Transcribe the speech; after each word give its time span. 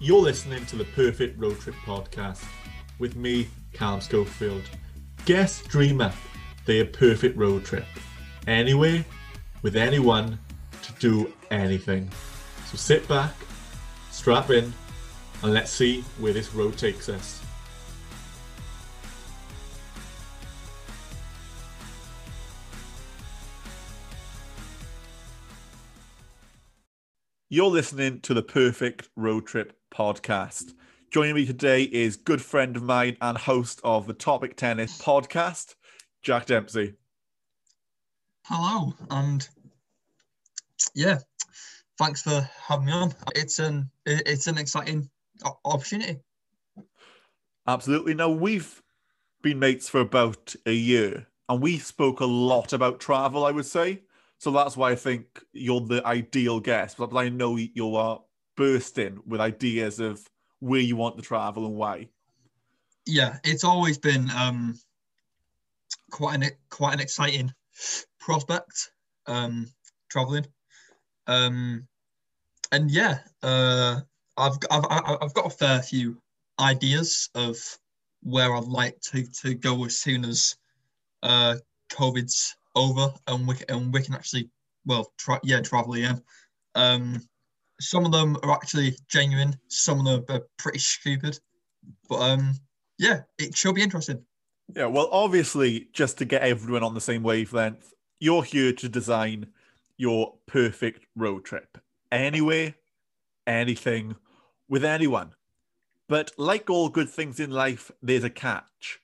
You're 0.00 0.20
listening 0.20 0.66
to 0.66 0.76
the 0.76 0.84
Perfect 0.84 1.38
Road 1.38 1.60
Trip 1.60 1.76
podcast 1.86 2.44
with 2.98 3.14
me, 3.14 3.46
Callum 3.72 4.00
Schofield. 4.00 4.62
Guests 5.24 5.62
dream 5.68 6.00
up 6.00 6.14
their 6.66 6.84
perfect 6.84 7.38
road 7.38 7.64
trip. 7.64 7.86
Anywhere, 8.48 9.04
with 9.62 9.76
anyone, 9.76 10.38
to 10.82 10.92
do 10.94 11.32
anything. 11.52 12.10
So 12.66 12.76
sit 12.76 13.06
back, 13.06 13.34
strap 14.10 14.50
in, 14.50 14.72
and 15.42 15.54
let's 15.54 15.70
see 15.70 16.02
where 16.18 16.32
this 16.32 16.52
road 16.54 16.76
takes 16.76 17.08
us. 17.08 17.43
You're 27.54 27.70
listening 27.70 28.18
to 28.22 28.34
the 28.34 28.42
Perfect 28.42 29.10
Road 29.14 29.46
Trip 29.46 29.78
podcast. 29.94 30.74
Joining 31.12 31.36
me 31.36 31.46
today 31.46 31.84
is 31.84 32.16
good 32.16 32.42
friend 32.42 32.74
of 32.74 32.82
mine 32.82 33.16
and 33.20 33.38
host 33.38 33.80
of 33.84 34.08
the 34.08 34.12
Topic 34.12 34.56
Tennis 34.56 35.00
podcast, 35.00 35.76
Jack 36.20 36.46
Dempsey. 36.46 36.94
Hello, 38.46 38.92
and 39.08 39.48
yeah, 40.96 41.18
thanks 41.96 42.22
for 42.22 42.50
having 42.60 42.86
me 42.86 42.92
on. 42.92 43.14
It's 43.36 43.60
an 43.60 43.88
it's 44.04 44.48
an 44.48 44.58
exciting 44.58 45.08
opportunity. 45.64 46.18
Absolutely. 47.68 48.14
Now 48.14 48.30
we've 48.30 48.82
been 49.42 49.60
mates 49.60 49.88
for 49.88 50.00
about 50.00 50.56
a 50.66 50.72
year, 50.72 51.28
and 51.48 51.62
we 51.62 51.78
spoke 51.78 52.18
a 52.18 52.26
lot 52.26 52.72
about 52.72 52.98
travel. 52.98 53.46
I 53.46 53.52
would 53.52 53.66
say 53.66 54.00
so. 54.38 54.50
That's 54.50 54.76
why 54.76 54.90
I 54.90 54.96
think 54.96 55.26
you're 55.52 55.80
the 55.80 56.04
ideal 56.06 56.60
guest. 56.60 56.96
But 56.98 57.14
I 57.16 57.28
know 57.28 57.56
you 57.56 57.96
are 57.96 58.20
bursting 58.56 59.20
with 59.26 59.40
ideas 59.40 60.00
of 60.00 60.20
where 60.60 60.80
you 60.80 60.96
want 60.96 61.16
to 61.16 61.22
travel 61.22 61.66
and 61.66 61.74
why. 61.74 62.08
Yeah, 63.06 63.38
it's 63.44 63.64
always 63.64 63.98
been 63.98 64.30
um, 64.30 64.78
quite 66.10 66.42
an 66.42 66.50
quite 66.70 66.94
an 66.94 67.00
exciting 67.00 67.52
prospect 68.18 68.92
um, 69.26 69.66
traveling. 70.08 70.46
Um, 71.26 71.86
and 72.72 72.90
yeah, 72.90 73.18
uh, 73.42 74.00
I've, 74.36 74.58
I've 74.70 74.84
I've 75.22 75.34
got 75.34 75.46
a 75.46 75.50
fair 75.50 75.82
few 75.82 76.20
ideas 76.58 77.28
of 77.34 77.56
where 78.22 78.54
I'd 78.54 78.64
like 78.64 79.00
to 79.12 79.24
to 79.42 79.54
go 79.54 79.84
as 79.84 79.98
soon 79.98 80.24
as 80.24 80.56
uh, 81.22 81.56
COVID's 81.90 82.56
over 82.74 83.12
and 83.26 83.46
we 83.46 83.54
and 83.68 83.92
we 83.92 84.02
can 84.02 84.14
actually 84.14 84.50
well 84.86 85.12
try 85.18 85.38
yeah 85.42 85.60
travel 85.60 85.94
again. 85.94 86.22
Um, 86.74 87.20
some 87.80 88.04
of 88.04 88.12
them 88.12 88.36
are 88.42 88.52
actually 88.52 88.96
genuine. 89.08 89.56
Some 89.68 90.00
of 90.00 90.04
them 90.06 90.24
are 90.28 90.42
pretty 90.58 90.78
stupid, 90.78 91.38
but 92.08 92.16
um, 92.16 92.54
yeah, 92.98 93.22
it 93.38 93.56
should 93.56 93.74
be 93.74 93.82
interesting. 93.82 94.24
Yeah, 94.74 94.86
well, 94.86 95.08
obviously, 95.12 95.88
just 95.92 96.18
to 96.18 96.24
get 96.24 96.42
everyone 96.42 96.82
on 96.82 96.94
the 96.94 97.00
same 97.00 97.22
wavelength, 97.22 97.92
you're 98.18 98.44
here 98.44 98.72
to 98.72 98.88
design 98.88 99.48
your 99.96 100.34
perfect 100.46 101.06
road 101.16 101.44
trip. 101.44 101.78
Anywhere, 102.10 102.74
anything, 103.46 104.16
with 104.68 104.84
anyone. 104.84 105.32
But 106.08 106.32
like 106.36 106.70
all 106.70 106.88
good 106.88 107.10
things 107.10 107.40
in 107.40 107.50
life, 107.50 107.90
there's 108.02 108.24
a 108.24 108.30
catch. 108.30 109.00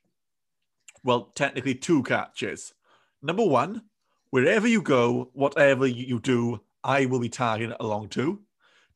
Well, 1.02 1.30
technically, 1.34 1.74
two 1.74 2.02
catches. 2.02 2.74
Number 3.22 3.44
one, 3.44 3.82
wherever 4.30 4.66
you 4.66 4.80
go, 4.80 5.30
whatever 5.34 5.86
you 5.86 6.18
do, 6.20 6.60
I 6.82 7.04
will 7.06 7.20
be 7.20 7.28
tagging 7.28 7.74
along 7.78 8.08
to 8.10 8.40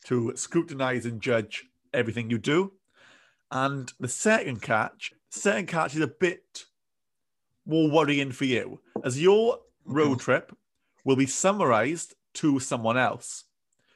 to 0.05 0.33
scrutinize 0.36 1.06
and 1.06 1.20
judge 1.20 1.64
everything 1.92 2.31
you 2.31 2.39
do. 2.39 2.72
And 3.50 3.92
the 3.98 4.08
second 4.08 4.61
catch, 4.62 5.12
second 5.31 5.66
catch 5.66 5.94
is 5.94 6.00
a 6.00 6.06
bit 6.06 6.64
more 7.66 7.91
worrying 7.91 8.32
for 8.32 8.44
you, 8.44 8.81
as 9.03 9.21
your 9.21 9.60
road 9.84 10.19
mm-hmm. 10.19 10.21
trip 10.21 10.56
will 11.04 11.16
be 11.16 11.27
summarized 11.27 12.15
to 12.34 12.60
someone 12.60 12.98
else, 12.98 13.44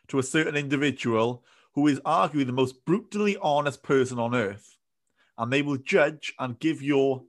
to 0.09 0.19
a 0.19 0.23
certain 0.23 0.57
individual 0.57 1.45
who 1.75 1.87
is 1.87 2.01
arguably 2.01 2.47
the 2.47 2.53
most 2.53 2.85
brutally 2.85 3.37
honest 3.43 3.83
person 3.83 4.19
on 4.19 4.35
earth. 4.35 4.77
And 5.37 5.53
they 5.53 5.63
will 5.63 5.77
judge 5.77 6.35
and 6.39 6.59
give 6.59 6.83
your 6.83 7.25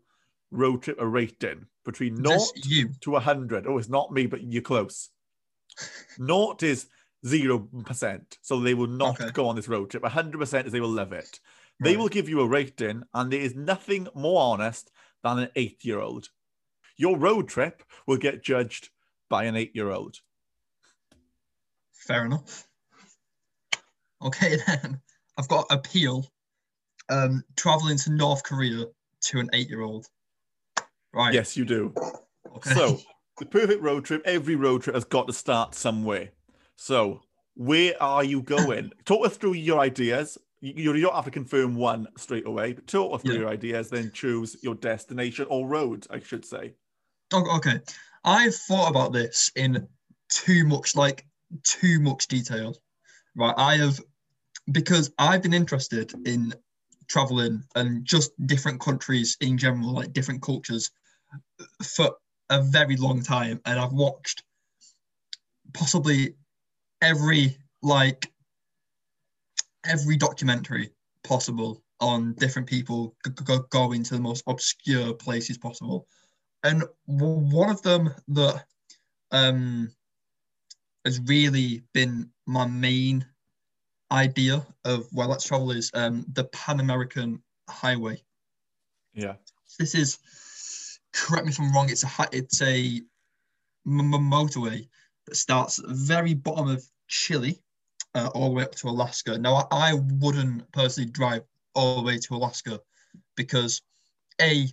road 0.52 0.84
trip 0.84 0.98
a 1.00 1.08
rating 1.08 1.68
between 1.92 2.16
naught 2.16 2.52
to 3.02 3.12
100. 3.12 3.68
Oh, 3.68 3.78
it's 3.78 3.90
not 3.90 4.12
me, 4.12 4.26
but 4.26 4.44
you're 4.44 4.62
close. 4.62 5.10
naught 6.20 6.64
is 6.64 6.88
0%. 7.26 8.22
So 8.42 8.60
they 8.60 8.74
will 8.74 8.88
not 8.88 9.20
okay. 9.20 9.32
go 9.32 9.48
on 9.48 9.56
this 9.56 9.68
road 9.68 9.90
trip. 9.90 10.04
100% 10.04 10.66
is 10.66 10.72
they 10.72 10.80
will 10.80 10.90
love 10.90 11.14
it. 11.14 11.40
They 11.82 11.92
right. 11.92 12.00
will 12.00 12.10
give 12.10 12.28
you 12.28 12.42
a 12.42 12.48
rating, 12.48 13.04
and 13.14 13.32
there 13.32 13.40
is 13.40 13.56
nothing 13.56 14.08
more 14.14 14.42
honest 14.42 14.92
than 15.24 15.40
an 15.40 15.50
eight 15.56 15.86
year 15.86 16.00
old. 16.00 16.28
Your 16.98 17.18
road 17.18 17.48
trip 17.48 17.84
will 18.06 18.18
get 18.18 18.44
judged 18.44 18.90
by 19.30 19.46
an 19.46 19.56
eight 19.56 19.72
year 19.74 19.90
old. 19.90 20.18
Fair 21.94 22.26
enough. 22.26 22.68
Okay, 24.22 24.58
then 24.68 25.00
I've 25.38 25.48
got 25.48 25.68
appeal 25.70 26.30
um, 27.10 27.44
traveling 27.56 27.98
to 28.00 28.12
North 28.12 28.44
Korea 28.44 28.86
to 29.22 29.40
an 29.40 29.50
eight 29.54 29.70
year 29.70 29.82
old. 29.82 30.08
Right. 31.14 31.34
Yes, 31.34 31.58
you 31.58 31.66
do. 31.66 31.94
Okay. 32.56 32.74
So, 32.74 33.00
the 33.40 33.46
perfect 33.46 33.82
road 33.82 34.06
trip, 34.06 34.22
every 34.26 34.56
road 34.56 34.84
trip 34.84 34.96
has 34.96 35.06
got 35.06 35.28
to 35.28 35.34
start 35.34 35.76
somewhere. 35.76 36.30
So, 36.76 37.22
where 37.56 38.02
are 38.02 38.24
you 38.24 38.42
going? 38.42 38.92
talk 39.06 39.26
us 39.26 39.38
through 39.38 39.54
your 39.54 39.80
ideas. 39.80 40.38
You, 40.62 40.94
you 40.94 41.02
don't 41.02 41.16
have 41.16 41.26
to 41.26 41.32
confirm 41.32 41.76
one 41.76 42.08
straight 42.18 42.46
away, 42.46 42.74
but 42.74 42.88
talk 42.88 43.16
us 43.16 43.22
through 43.22 43.36
yeah. 43.36 43.40
your 43.42 43.50
ideas, 43.50 43.90
then 43.90 44.12
choose 44.14 44.58
your 44.62 44.76
destination 44.76 45.46
or 45.50 45.68
road, 45.68 46.06
I 46.10 46.20
should 46.20 46.46
say. 46.46 46.74
Okay. 47.34 47.80
I've 48.24 48.56
thought 48.56 48.90
about 48.90 49.14
this 49.14 49.52
in 49.56 49.88
too 50.30 50.66
much, 50.66 50.96
like, 50.96 51.26
too 51.64 52.00
much 52.02 52.28
detail. 52.28 52.76
Right. 53.36 53.54
I 53.58 53.78
have, 53.78 54.00
because 54.72 55.12
I've 55.18 55.42
been 55.42 55.54
interested 55.54 56.14
in 56.26 56.54
traveling 57.10 57.64
and 57.76 58.06
just 58.06 58.32
different 58.46 58.80
countries 58.80 59.38
in 59.42 59.58
general, 59.58 59.94
like 59.94 60.14
different 60.14 60.42
cultures, 60.42 60.92
for 61.84 62.16
a 62.50 62.62
very 62.62 62.96
long 62.96 63.22
time. 63.22 63.60
And 63.66 63.80
I've 63.80 63.94
watched 63.94 64.44
possibly 65.74 66.36
every 67.02 67.58
like 67.82 68.32
every 69.86 70.18
documentary 70.18 70.92
possible 71.24 71.82
on 72.02 72.34
different 72.34 72.68
people 72.68 73.16
go, 73.44 73.60
going 73.70 74.04
to 74.04 74.16
the 74.16 74.22
most 74.22 74.44
obscure 74.48 75.14
places 75.14 75.58
possible 75.58 76.08
and 76.64 76.84
one 77.06 77.70
of 77.70 77.82
them 77.84 78.14
that 78.30 78.66
um, 79.32 79.92
has 81.06 81.20
really 81.22 81.84
been 81.94 82.30
my 82.46 82.66
main 82.66 83.26
idea 84.12 84.66
of 84.86 85.08
well 85.14 85.30
let's 85.30 85.44
travel 85.46 85.72
is 85.72 85.92
um, 85.94 86.26
the 86.34 86.44
pan 86.46 86.80
american 86.80 87.42
highway 87.70 88.22
yeah 89.14 89.36
this 89.78 89.94
is 89.94 90.18
correct 91.14 91.46
me 91.46 91.52
if 91.52 91.60
i'm 91.60 91.74
wrong 91.74 91.90
it's 91.90 92.04
a 92.04 92.10
it's 92.32 92.62
a 92.62 93.02
m- 93.86 94.12
motorway 94.12 94.88
that 95.26 95.36
starts 95.36 95.80
at 95.80 95.88
the 95.88 95.94
very 95.94 96.34
bottom 96.34 96.68
of 96.68 96.84
Chile 97.08 97.62
uh, 98.16 98.30
all 98.34 98.50
the 98.50 98.56
way 98.56 98.64
up 98.64 98.76
to 98.76 98.88
Alaska. 98.88 99.38
Now, 99.38 99.68
I, 99.72 99.92
I 99.92 99.94
wouldn't 99.94 100.72
personally 100.72 101.10
drive 101.10 101.44
all 101.76 101.98
the 101.98 102.04
way 102.04 102.18
to 102.18 102.36
Alaska 102.36 102.80
because, 103.36 103.82
A, 104.42 104.68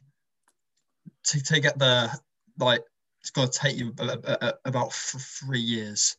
to, 1.24 1.42
to 1.42 1.60
get 1.60 1.78
there, 1.78 2.10
like, 2.58 2.82
it's 3.20 3.30
going 3.30 3.48
to 3.48 3.58
take 3.58 3.76
you 3.76 3.92
about 4.64 4.92
three 4.92 5.60
years, 5.60 6.16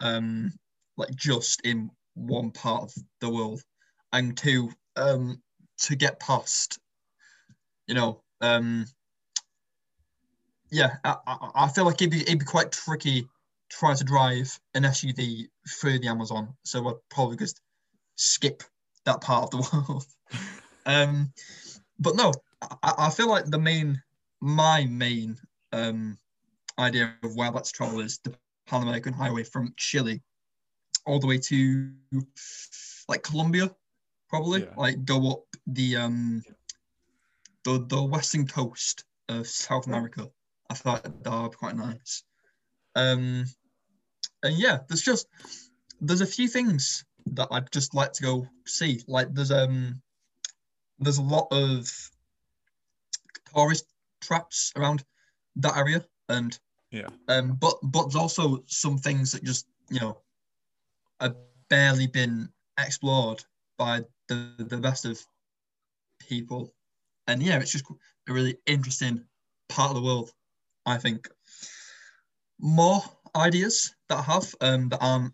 um, 0.00 0.52
like, 0.96 1.14
just 1.14 1.60
in 1.64 1.90
one 2.18 2.50
part 2.50 2.84
of 2.84 2.94
the 3.20 3.30
world. 3.30 3.62
And 4.12 4.36
two, 4.36 4.70
um, 4.96 5.40
to 5.78 5.96
get 5.96 6.20
past, 6.20 6.78
you 7.86 7.94
know, 7.94 8.22
um, 8.40 8.86
yeah, 10.70 10.96
I, 11.04 11.16
I 11.54 11.68
feel 11.68 11.84
like 11.84 12.02
it'd 12.02 12.10
be, 12.10 12.20
it'd 12.22 12.40
be 12.40 12.44
quite 12.44 12.72
tricky 12.72 13.26
trying 13.70 13.96
to 13.96 14.04
drive 14.04 14.58
an 14.74 14.82
SUV 14.82 15.48
through 15.68 15.98
the 15.98 16.08
Amazon. 16.08 16.54
So 16.64 16.86
I'd 16.88 16.94
probably 17.10 17.36
just 17.36 17.60
skip 18.16 18.62
that 19.04 19.20
part 19.20 19.44
of 19.44 19.50
the 19.50 19.84
world. 19.88 20.04
um, 20.86 21.32
but 21.98 22.16
no, 22.16 22.32
I, 22.82 22.94
I, 22.98 23.10
feel 23.10 23.28
like 23.28 23.46
the 23.46 23.58
main, 23.58 24.00
my 24.40 24.84
main 24.84 25.36
um, 25.72 26.18
idea 26.78 27.14
of 27.22 27.36
where 27.36 27.50
let's 27.50 27.72
travel 27.72 28.00
is 28.00 28.18
the 28.24 28.34
Pan 28.66 28.82
American 28.82 29.12
Highway 29.12 29.44
from 29.44 29.72
Chile 29.76 30.22
all 31.08 31.18
the 31.18 31.26
way 31.26 31.38
to 31.38 31.90
like 33.08 33.22
Colombia, 33.22 33.74
probably. 34.28 34.60
Yeah. 34.60 34.74
Like 34.76 35.04
go 35.04 35.30
up 35.30 35.44
the 35.66 35.96
um 35.96 36.42
the 37.64 37.84
the 37.88 38.02
western 38.02 38.46
coast 38.46 39.04
of 39.28 39.46
South 39.46 39.86
America. 39.86 40.28
I 40.70 40.74
thought 40.74 41.02
that 41.02 41.42
would 41.42 41.50
be 41.52 41.56
quite 41.56 41.76
nice. 41.76 42.22
Um, 42.94 43.46
and 44.42 44.58
yeah, 44.58 44.80
there's 44.88 45.02
just 45.02 45.26
there's 46.00 46.20
a 46.20 46.26
few 46.26 46.46
things 46.46 47.04
that 47.32 47.48
I'd 47.50 47.72
just 47.72 47.94
like 47.94 48.12
to 48.14 48.22
go 48.22 48.46
see. 48.66 49.02
Like 49.08 49.32
there's 49.32 49.50
um 49.50 50.02
there's 50.98 51.18
a 51.18 51.22
lot 51.22 51.48
of 51.50 51.90
tourist 53.54 53.86
traps 54.20 54.72
around 54.76 55.04
that 55.56 55.76
area 55.76 56.04
and 56.28 56.58
Yeah. 56.90 57.08
um 57.28 57.54
but 57.54 57.74
but 57.82 58.04
there's 58.04 58.16
also 58.16 58.62
some 58.66 58.98
things 58.98 59.32
that 59.32 59.42
just 59.42 59.66
you 59.90 60.00
know 60.00 60.18
have 61.20 61.36
barely 61.68 62.06
been 62.06 62.48
explored 62.78 63.44
by 63.76 64.04
the 64.28 64.54
the 64.58 64.78
best 64.78 65.04
of 65.04 65.20
people. 66.20 66.72
And 67.26 67.42
yeah 67.42 67.58
it's 67.58 67.72
just 67.72 67.84
a 68.28 68.32
really 68.32 68.58
interesting 68.66 69.24
part 69.68 69.90
of 69.90 69.96
the 69.96 70.02
world 70.02 70.32
i 70.86 70.96
think. 70.96 71.28
More 72.60 73.02
ideas 73.36 73.94
that 74.08 74.18
i 74.18 74.22
have 74.22 74.54
um 74.60 74.88
that 74.88 74.98
aren't 75.00 75.32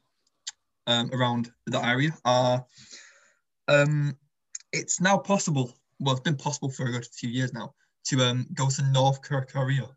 um 0.86 1.10
around 1.12 1.50
that 1.66 1.84
area 1.84 2.10
are 2.25 2.64
um 3.69 4.16
it's 4.72 5.00
now 5.00 5.16
possible 5.16 5.72
well 6.00 6.14
it's 6.14 6.20
been 6.20 6.36
possible 6.36 6.70
for 6.70 6.86
a 6.86 6.92
good 6.92 7.06
few 7.06 7.31
years 7.31 7.52
now 7.52 7.72
to 8.04 8.20
um 8.20 8.46
go 8.54 8.69
to 8.69 8.82
north 8.92 9.22
korea. 9.22 9.88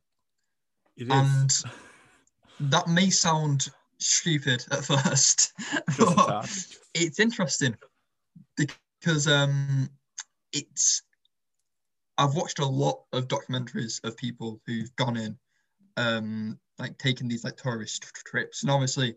It 0.96 1.08
is. 1.08 1.12
and 1.12 2.72
that 2.72 2.88
may 2.88 3.10
sound 3.10 3.70
stupid 4.00 4.66
at 4.72 4.86
first, 4.86 5.54
but 5.98 6.68
it's 6.94 7.20
interesting 7.20 7.76
because 8.56 9.28
um, 9.28 9.90
it's. 10.54 11.04
I've 12.20 12.34
watched 12.34 12.60
a 12.60 12.66
lot 12.66 13.04
of 13.14 13.28
documentaries 13.28 14.04
of 14.04 14.18
people 14.18 14.60
who've 14.66 14.96
gone 14.96 15.18
in, 15.18 15.38
um, 15.98 16.60
like 16.80 16.98
taking 16.98 17.28
these 17.28 17.44
like 17.44 17.58
tourist 17.58 18.04
tr- 18.04 18.24
trips, 18.26 18.64
and 18.64 18.72
obviously, 18.72 19.16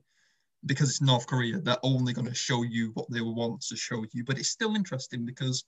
because 0.66 0.90
it's 0.90 1.00
North 1.00 1.26
Korea, 1.26 1.58
they're 1.60 1.78
only 1.82 2.12
going 2.12 2.28
to 2.28 2.34
show 2.34 2.62
you 2.62 2.90
what 2.94 3.10
they 3.10 3.22
want 3.22 3.62
to 3.62 3.76
show 3.76 4.04
you. 4.12 4.24
But 4.24 4.38
it's 4.38 4.50
still 4.50 4.74
interesting 4.74 5.24
because 5.24 5.64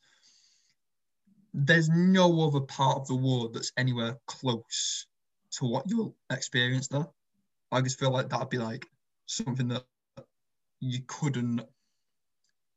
there's 1.54 1.88
no 1.88 2.46
other 2.46 2.60
part 2.60 2.98
of 2.98 3.06
the 3.06 3.14
world 3.14 3.54
that's 3.54 3.72
anywhere 3.76 4.18
close 4.26 5.06
to 5.52 5.66
what 5.66 5.84
you'll 5.86 6.16
experience 6.30 6.88
there. 6.88 7.06
I 7.70 7.80
just 7.80 7.98
feel 7.98 8.10
like 8.10 8.28
that'd 8.28 8.50
be 8.50 8.58
like 8.58 8.86
something 9.32 9.68
that 9.68 9.84
you 10.80 11.00
couldn't 11.06 11.62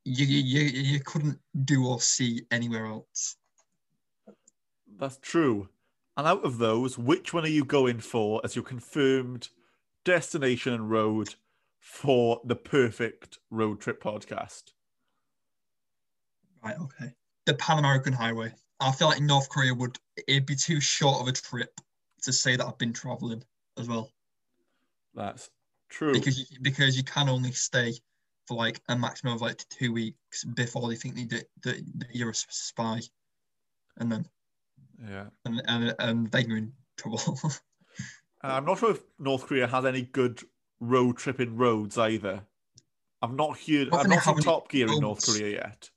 you, 0.06 0.26
you, 0.26 0.62
you 0.62 1.00
couldn't 1.00 1.40
do 1.66 1.88
or 1.88 2.00
see 2.00 2.44
anywhere 2.52 2.86
else. 2.86 3.38
That's 5.00 5.18
true. 5.18 5.70
And 6.16 6.28
out 6.28 6.46
of 6.46 6.60
those, 6.60 6.98
which 6.98 7.34
one 7.34 7.44
are 7.44 7.50
you 7.50 7.66
going 7.66 8.00
for 8.00 8.40
as 8.44 8.56
your 8.56 8.64
confirmed 8.64 9.50
destination 10.04 10.74
and 10.74 10.90
road 10.90 11.36
for 11.80 12.40
the 12.46 12.56
perfect 12.56 13.40
road 13.50 13.82
trip 13.82 14.02
podcast? 14.02 14.74
Right, 16.64 16.78
okay. 16.80 17.12
The 17.46 17.56
Pan 17.56 17.80
American 17.80 18.14
Highway. 18.14 18.54
I 18.80 18.92
feel 18.92 19.08
like 19.08 19.22
North 19.22 19.50
Korea 19.50 19.74
would 19.74 19.98
it'd 20.28 20.46
be 20.46 20.56
too 20.56 20.80
short 20.80 21.22
of 21.22 21.28
a 21.28 21.32
trip 21.32 21.82
to 22.24 22.32
say 22.32 22.56
that 22.56 22.66
I've 22.66 22.78
been 22.78 22.94
traveling 22.94 23.44
as 23.78 23.88
well. 23.88 24.12
That's 25.14 25.50
true. 25.90 26.14
Because 26.14 26.40
you, 26.40 26.46
because 26.62 26.98
you 26.98 27.04
can 27.04 27.30
only 27.30 27.52
stay 27.52 27.94
for 28.48 28.56
like 28.58 28.82
a 28.90 28.98
maximum 28.98 29.34
of 29.34 29.42
like 29.42 29.68
two 29.70 29.92
weeks 29.94 30.44
before 30.44 30.88
they 30.90 30.96
think 30.96 31.16
they, 31.16 31.24
that, 31.24 31.46
that 31.64 32.08
you're 32.14 32.30
a 32.30 32.36
spy. 32.36 33.02
And 33.98 34.12
then 34.12 34.26
yeah. 35.10 35.26
and 35.46 35.62
and, 35.68 35.96
and 36.00 36.32
then 36.32 36.48
you're 36.48 36.58
in 36.58 36.74
trouble. 36.98 37.22
And 38.44 38.52
I'm 38.52 38.66
not 38.66 38.78
sure 38.78 38.92
if 38.92 39.02
North 39.18 39.48
Korea 39.48 39.66
has 39.66 39.86
any 39.86 40.04
good 40.04 40.40
road 40.80 41.18
tripping 41.18 41.58
roads 41.58 41.98
either. 41.98 42.44
I've 43.20 43.34
not 43.34 43.58
heard. 43.58 43.90
I've 43.92 44.08
not 44.08 44.20
have 44.22 44.36
seen 44.36 44.44
Top 44.44 44.70
Gear 44.70 44.88
in 44.88 45.00
North. 45.00 45.26
Korea 45.26 45.50
yet. 45.50 45.90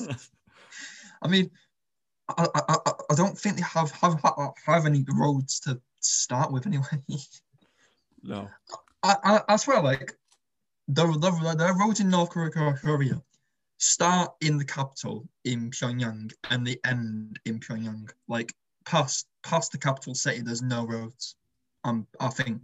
I 1.22 1.28
mean, 1.28 1.48
I, 2.28 2.48
I, 2.52 2.76
I- 2.86 2.92
I 3.10 3.14
don't 3.14 3.38
think 3.38 3.56
they 3.56 3.62
have 3.62 3.92
have 3.92 4.20
have 4.66 4.86
any 4.86 5.04
roads 5.08 5.60
to 5.60 5.80
start 6.00 6.50
with 6.50 6.66
anyway. 6.66 6.84
No. 8.26 8.48
I, 9.02 9.16
I, 9.22 9.40
I 9.50 9.56
swear, 9.56 9.82
like 9.82 10.16
the, 10.88 11.06
the 11.06 11.54
the 11.56 11.74
roads 11.78 12.00
in 12.00 12.10
North 12.10 12.30
Korea, 12.30 12.50
Korea 12.50 13.22
start 13.78 14.32
in 14.40 14.56
the 14.58 14.64
capital 14.64 15.28
in 15.44 15.70
Pyongyang 15.70 16.32
and 16.50 16.66
they 16.66 16.76
end 16.84 17.38
in 17.44 17.60
Pyongyang. 17.60 18.10
Like 18.28 18.54
past 18.84 19.26
past 19.42 19.72
the 19.72 19.78
capital 19.78 20.14
city, 20.14 20.42
there's 20.42 20.62
no 20.62 20.86
roads. 20.86 21.36
Um, 21.84 22.06
I 22.20 22.28
think. 22.28 22.62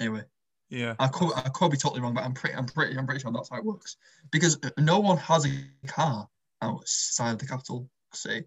Anyway, 0.00 0.22
Yeah. 0.68 0.94
I 0.98 1.08
could 1.08 1.32
I 1.34 1.48
could 1.48 1.70
be 1.72 1.76
totally 1.76 2.00
wrong, 2.00 2.14
but 2.14 2.24
I'm 2.24 2.34
pretty 2.34 2.56
I'm 2.56 2.66
pretty 2.66 2.96
I'm 2.96 3.06
pretty 3.06 3.20
sure 3.20 3.32
that's 3.32 3.48
how 3.48 3.58
it 3.58 3.64
works 3.64 3.96
because 4.30 4.58
no 4.78 5.00
one 5.00 5.16
has 5.18 5.44
a 5.46 5.88
car 5.88 6.28
outside 6.62 7.38
the 7.38 7.46
capital 7.46 7.88
city, 8.12 8.46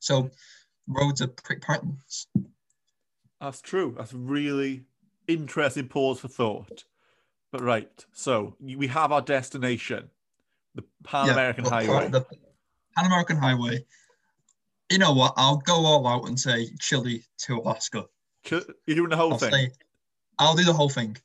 so 0.00 0.30
roads 0.88 1.22
are 1.22 1.28
pretty 1.28 1.60
pointless. 1.60 2.26
That's 3.40 3.60
true. 3.60 3.94
That's 3.96 4.12
really 4.12 4.84
interesting 5.28 5.88
pause 5.88 6.20
for 6.20 6.28
thought. 6.28 6.84
But 7.52 7.62
right, 7.62 8.04
so 8.12 8.56
we 8.60 8.86
have 8.88 9.12
our 9.12 9.22
destination, 9.22 10.10
the 10.74 10.84
Pan 11.04 11.30
American 11.30 11.64
but 11.64 11.72
Highway. 11.72 12.08
The 12.08 12.26
Pan 12.96 13.06
American 13.06 13.36
Highway. 13.36 13.84
You 14.90 14.98
know 14.98 15.12
what? 15.12 15.34
I'll 15.36 15.58
go 15.58 15.74
all 15.74 16.06
out 16.06 16.28
and 16.28 16.38
say 16.38 16.68
Chile 16.78 17.24
to 17.38 17.58
Alaska. 17.58 18.06
You're 18.48 18.62
doing 18.86 19.08
the 19.08 19.16
whole 19.16 19.32
I'll 19.32 19.38
thing. 19.38 19.50
say, 19.50 19.70
I'll 20.38 20.54
do 20.54 20.64
the 20.64 20.72
whole 20.72 20.88
thing. 20.88 21.16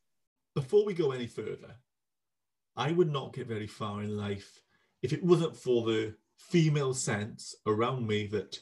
Before 0.55 0.85
we 0.85 0.93
go 0.93 1.11
any 1.11 1.27
further, 1.27 1.75
I 2.75 2.91
would 2.91 3.11
not 3.11 3.33
get 3.33 3.47
very 3.47 3.67
far 3.67 4.01
in 4.01 4.17
life 4.17 4.61
if 5.01 5.13
it 5.13 5.23
wasn't 5.23 5.55
for 5.55 5.85
the 5.85 6.15
female 6.37 6.93
sense 6.93 7.55
around 7.67 8.07
me 8.07 8.27
that 8.27 8.59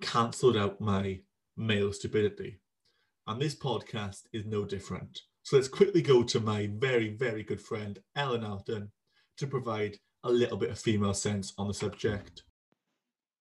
cancelled 0.00 0.56
out 0.56 0.80
my 0.80 1.20
male 1.56 1.92
stupidity. 1.92 2.58
And 3.32 3.40
this 3.40 3.54
podcast 3.54 4.24
is 4.34 4.44
no 4.44 4.66
different. 4.66 5.22
So 5.42 5.56
let's 5.56 5.66
quickly 5.66 6.02
go 6.02 6.22
to 6.22 6.38
my 6.38 6.68
very, 6.70 7.08
very 7.08 7.42
good 7.42 7.62
friend, 7.62 7.98
Ella 8.14 8.38
Nalton, 8.38 8.90
to 9.38 9.46
provide 9.46 9.96
a 10.22 10.30
little 10.30 10.58
bit 10.58 10.68
of 10.68 10.78
female 10.78 11.14
sense 11.14 11.54
on 11.56 11.66
the 11.66 11.72
subject. 11.72 12.42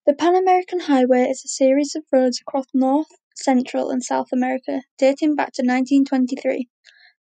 The 0.05 0.13
Pan 0.13 0.37
American 0.37 0.79
Highway 0.79 1.23
is 1.23 1.43
a 1.43 1.49
series 1.49 1.93
of 1.93 2.05
roads 2.09 2.39
across 2.39 2.67
North, 2.73 3.09
Central, 3.35 3.89
and 3.89 4.01
South 4.01 4.27
America 4.31 4.83
dating 4.97 5.35
back 5.35 5.51
to 5.55 5.61
1923. 5.61 6.69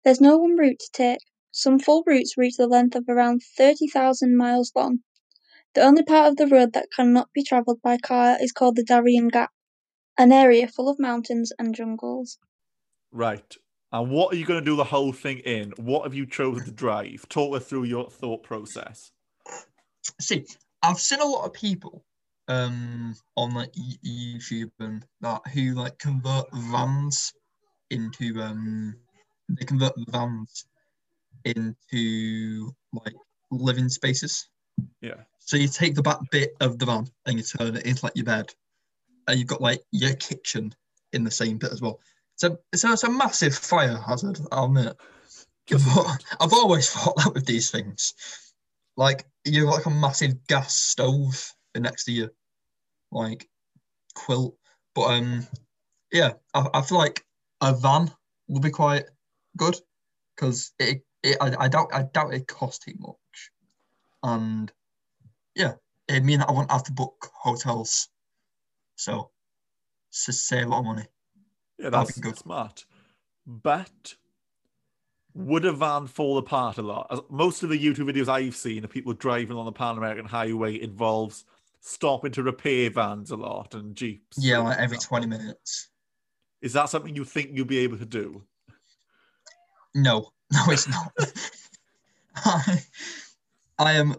There's 0.04 0.20
no 0.20 0.36
one 0.36 0.58
route 0.58 0.80
to 0.80 0.90
take. 0.92 1.20
Some 1.52 1.80
full 1.80 2.04
routes 2.06 2.38
reach 2.38 2.58
the 2.58 2.68
length 2.68 2.98
of 2.98 3.06
around 3.08 3.44
30,000 3.58 4.36
miles 4.36 4.74
long. 4.76 5.00
The 5.74 5.84
only 5.84 6.04
part 6.04 6.28
of 6.28 6.36
the 6.36 6.48
road 6.48 6.74
that 6.74 6.92
cannot 6.94 7.30
be 7.32 7.44
travelled 7.44 7.82
by 7.82 7.98
car 7.98 8.36
is 8.42 8.52
called 8.52 8.76
the 8.76 8.84
Darien 8.84 9.30
Gap, 9.30 9.52
an 10.18 10.34
area 10.34 10.68
full 10.68 10.90
of 10.90 11.00
mountains 11.00 11.54
and 11.58 11.74
jungles. 11.74 12.38
Right. 13.12 13.56
And 13.92 14.12
what 14.12 14.34
are 14.34 14.38
you 14.38 14.46
going 14.46 14.60
to 14.60 14.66
do 14.66 14.76
the 14.76 14.84
whole 14.84 15.14
thing 15.14 15.40
in? 15.40 15.74
What 15.78 16.04
have 16.04 16.14
you 16.14 16.26
chosen 16.26 16.66
to 16.66 16.72
drive? 16.72 17.28
Talk 17.30 17.56
us 17.56 17.66
through 17.66 17.86
your 17.86 18.10
thought 18.10 18.44
process. 18.44 19.12
See, 20.20 20.46
I've 20.84 21.00
seen 21.00 21.20
a 21.20 21.26
lot 21.26 21.46
of 21.46 21.54
people 21.54 22.04
um 22.50 23.14
on 23.36 23.54
like 23.54 23.74
YouTube 24.06 24.72
and 24.80 25.06
that 25.20 25.42
who 25.54 25.74
like 25.74 26.00
convert 26.00 26.46
vans 26.54 27.34
into 27.90 28.40
um 28.40 28.96
they 29.50 29.66
convert 29.66 29.92
vans 30.10 30.66
into 31.44 32.72
like 32.94 33.14
living 33.52 33.90
spaces. 33.90 34.48
Yeah. 35.02 35.16
So 35.40 35.58
you 35.58 35.68
take 35.68 35.96
the 35.96 36.02
back 36.02 36.20
bit 36.32 36.52
of 36.60 36.78
the 36.78 36.86
van 36.86 37.08
and 37.26 37.38
you 37.38 37.44
turn 37.44 37.76
it 37.76 37.86
into 37.86 38.06
like 38.06 38.16
your 38.16 38.26
bed, 38.26 38.54
and 39.28 39.40
you've 39.40 39.48
got 39.48 39.62
like 39.62 39.82
your 39.92 40.14
kitchen 40.16 40.74
in 41.14 41.24
the 41.24 41.32
same 41.32 41.58
bit 41.58 41.72
as 41.72 41.82
well. 41.82 42.00
So 42.38 42.60
it's 42.72 42.84
a, 42.84 42.94
it's 42.94 43.04
a 43.04 43.10
massive 43.10 43.56
fire 43.56 43.98
hazard, 43.98 44.40
I'll 44.52 44.66
admit. 44.66 44.96
But 45.70 46.24
I've 46.40 46.54
always 46.54 46.90
thought 46.90 47.18
that 47.18 47.34
with 47.34 47.46
these 47.46 47.72
things. 47.72 48.14
Like 48.96 49.26
you've 49.44 49.66
got 49.66 49.76
like 49.76 49.86
a 49.88 49.92
massive 49.92 50.48
gas 50.48 50.76
stove 50.76 51.52
next 51.76 52.06
to 52.06 52.12
you, 52.12 52.30
like 53.12 53.48
quilt. 54.16 54.56
But 54.96 55.04
um, 55.04 55.48
yeah, 56.12 56.34
I, 56.54 56.68
I 56.76 56.82
feel 56.82 56.98
like 57.00 57.26
a 57.62 57.74
van 57.74 58.12
will 58.48 58.62
be 58.62 58.70
quite 58.70 59.06
good 59.58 59.76
because 60.36 60.72
it, 60.80 61.02
it 61.24 61.38
I, 61.42 61.54
I 61.60 61.68
doubt 61.68 61.90
I 61.94 62.04
doubt 62.04 62.34
it 62.34 62.48
costs 62.48 62.86
too 62.86 62.94
much, 63.00 63.52
and 64.24 64.72
yeah, 65.56 65.74
it 66.08 66.24
mean 66.24 66.42
I 66.42 66.52
won't 66.52 66.72
have 66.72 66.84
to 66.84 66.92
book 66.92 67.30
hotels, 67.36 68.10
so 68.96 69.32
to 70.26 70.34
save 70.34 70.68
a 70.68 70.70
lot 70.70 70.80
of 70.80 70.86
money. 70.86 71.06
Yeah, 71.78 71.90
that's 71.90 72.18
good. 72.20 72.38
smart. 72.38 72.86
But 73.46 74.16
would 75.34 75.66
a 75.66 75.72
van 75.72 76.08
fall 76.08 76.38
apart 76.38 76.78
a 76.78 76.82
lot? 76.82 77.08
As- 77.12 77.20
Most 77.30 77.64
of 77.64 77.70
the 77.70 77.78
YouTube 77.80 78.12
videos 78.12 78.28
I've 78.28 78.56
seen 78.56 78.84
of 78.84 78.90
people 78.90 79.14
driving 79.14 79.58
on 79.58 79.66
the 79.66 79.72
Pan 79.72 79.98
American 79.98 80.26
Highway 80.26 80.82
involves 80.82 81.46
stopping 81.80 82.32
to 82.32 82.44
repair 82.44 82.90
vans 82.90 83.32
a 83.32 83.36
lot 83.36 83.76
and 83.76 83.96
jeeps. 83.96 84.38
Yeah, 84.40 84.58
like 84.60 84.78
every 84.80 84.96
example. 84.98 85.08
twenty 85.08 85.28
minutes. 85.28 85.90
Is 86.62 86.74
that 86.74 86.90
something 86.90 87.16
you 87.16 87.24
think 87.24 87.52
you'll 87.54 87.66
be 87.66 87.78
able 87.80 87.98
to 88.00 88.06
do? 88.06 88.44
No, 89.94 90.32
no, 90.52 90.60
it's 90.70 90.88
not. 90.88 91.14
I, 92.36 92.80
I 93.80 93.94
am 93.94 94.16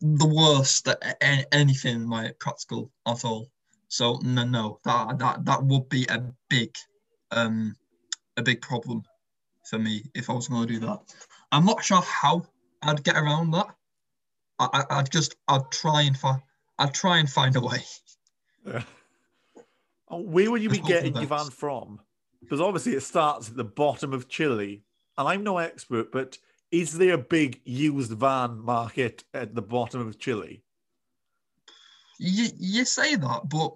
the 0.00 0.26
worst 0.26 0.88
at 0.88 1.16
anything 1.52 2.08
like 2.08 2.38
practical 2.38 2.90
at 3.06 3.24
all. 3.24 3.48
So 3.88 4.18
no, 4.22 4.44
no, 4.44 4.80
that 4.84 5.18
that 5.18 5.44
that 5.44 5.64
would 5.64 5.88
be 5.88 6.04
a 6.10 6.22
big, 6.50 6.74
um, 7.30 7.76
a 8.36 8.42
big 8.42 8.60
problem 8.62 9.02
for 9.68 9.78
me 9.78 10.02
if 10.14 10.30
I 10.30 10.32
was 10.32 10.48
going 10.48 10.66
to 10.66 10.74
do 10.74 10.80
that. 10.80 11.00
I'm 11.52 11.64
not 11.64 11.84
sure 11.84 12.00
how 12.02 12.44
I'd 12.82 13.04
get 13.04 13.16
around 13.16 13.50
that. 13.52 13.68
I, 14.58 14.68
I 14.72 14.98
I'd 14.98 15.10
just 15.10 15.36
I'd 15.48 15.70
try 15.70 16.02
and 16.02 16.16
find 16.16 16.40
I'd 16.78 16.94
try 16.94 17.18
and 17.18 17.28
find 17.28 17.56
a 17.56 17.60
way. 17.60 17.78
Yeah. 18.66 18.82
Oh, 20.10 20.20
Where 20.20 20.50
would 20.50 20.62
you 20.62 20.70
be 20.70 20.76
Let's 20.76 20.88
hope 20.88 20.96
for 20.96 21.04
getting 21.04 21.16
your 21.16 21.26
van 21.26 21.50
from? 21.50 22.00
Because 22.40 22.60
obviously 22.60 22.94
it 22.94 23.02
starts 23.02 23.50
at 23.50 23.56
the 23.56 23.64
bottom 23.64 24.12
of 24.12 24.28
Chile, 24.28 24.82
and 25.16 25.28
I'm 25.28 25.42
no 25.42 25.58
expert, 25.58 26.12
but 26.12 26.38
is 26.70 26.96
there 26.96 27.14
a 27.14 27.18
big 27.18 27.60
used 27.64 28.12
van 28.12 28.58
market 28.58 29.24
at 29.34 29.54
the 29.54 29.62
bottom 29.62 30.06
of 30.06 30.18
Chile? 30.18 30.62
You 32.18 32.48
you 32.58 32.84
say 32.84 33.16
that, 33.16 33.48
but 33.48 33.72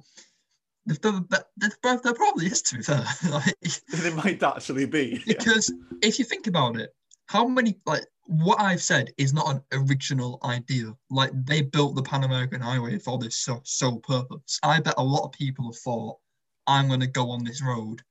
the, 0.86 0.94
the, 0.94 1.44
the, 1.58 1.72
the, 1.82 2.00
there 2.02 2.14
probably 2.14 2.46
is 2.46 2.62
to 2.62 2.76
be 2.76 2.82
fair. 2.82 3.04
like, 3.30 3.54
There 3.88 4.14
might 4.14 4.42
actually 4.42 4.86
be. 4.86 5.22
Yeah. 5.24 5.34
because 5.38 5.72
if 6.02 6.18
you 6.18 6.24
think 6.24 6.46
about 6.46 6.76
it, 6.76 6.94
how 7.26 7.46
many 7.46 7.78
like 7.86 8.04
what 8.26 8.60
I've 8.60 8.82
said 8.82 9.12
is 9.18 9.32
not 9.32 9.54
an 9.54 9.62
original 9.72 10.38
idea. 10.44 10.94
Like 11.10 11.32
they 11.46 11.62
built 11.62 11.96
the 11.96 12.02
Pan 12.02 12.24
American 12.24 12.60
Highway 12.60 12.98
for 12.98 13.18
this 13.18 13.36
so, 13.36 13.60
sole 13.64 14.00
purpose. 14.00 14.58
I 14.62 14.80
bet 14.80 14.94
a 14.96 15.04
lot 15.04 15.24
of 15.24 15.32
people 15.32 15.66
have 15.66 15.78
thought, 15.78 16.18
I'm 16.66 16.88
going 16.88 17.00
to 17.00 17.06
go 17.06 17.30
on 17.30 17.44
this 17.44 17.62
road 17.62 18.02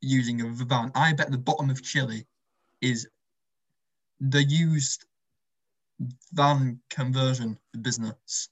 using 0.00 0.40
a 0.40 0.48
van. 0.64 0.90
I 0.94 1.12
bet 1.12 1.30
the 1.30 1.38
bottom 1.38 1.70
of 1.70 1.82
Chile 1.82 2.26
is 2.80 3.08
the 4.20 4.42
used 4.42 5.04
van 6.32 6.80
conversion 6.90 7.58
business 7.82 8.48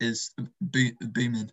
is 0.00 0.32
bo- 0.60 0.96
booming 1.00 1.50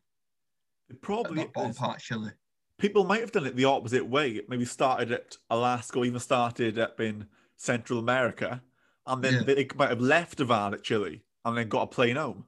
It 0.90 1.02
probably 1.02 1.44
that 1.44 1.54
bottom 1.54 1.72
is. 1.72 1.78
part 1.78 1.98
of 1.98 2.04
Chile. 2.04 2.32
people 2.78 3.04
might 3.04 3.22
have 3.22 3.32
done 3.32 3.46
it 3.46 3.56
the 3.56 3.66
opposite 3.66 4.06
way. 4.08 4.42
Maybe 4.48 4.66
started 4.66 5.12
at 5.12 5.36
Alaska 5.50 6.00
or 6.00 6.06
even 6.06 6.20
started 6.20 6.80
up 6.80 7.00
in 7.00 7.28
Central 7.58 8.00
America, 8.00 8.62
and 9.06 9.24
then 9.24 9.34
Yeah. 9.34 9.42
they 9.44 9.68
might 9.76 9.90
have 9.90 10.02
left 10.02 10.40
a 10.40 10.46
van 10.46 10.74
at 10.74 10.84
Chile 10.84 11.24
and 11.46 11.58
then 11.58 11.68
got 11.70 11.84
a 11.84 11.88
plane 11.88 12.16
home. 12.16 12.46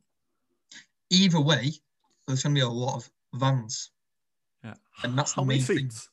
Either 1.09 1.41
way, 1.41 1.71
there's 2.27 2.43
going 2.43 2.53
to 2.55 2.59
be 2.59 2.63
a 2.63 2.69
lot 2.69 2.97
of 2.97 3.09
vans. 3.39 3.91
Yeah. 4.63 4.75
And 5.03 5.17
that's 5.17 5.33
how 5.33 5.41
the 5.41 5.47
many 5.47 5.59
main 5.59 5.65
thing. 5.67 5.77
seats? 5.89 6.09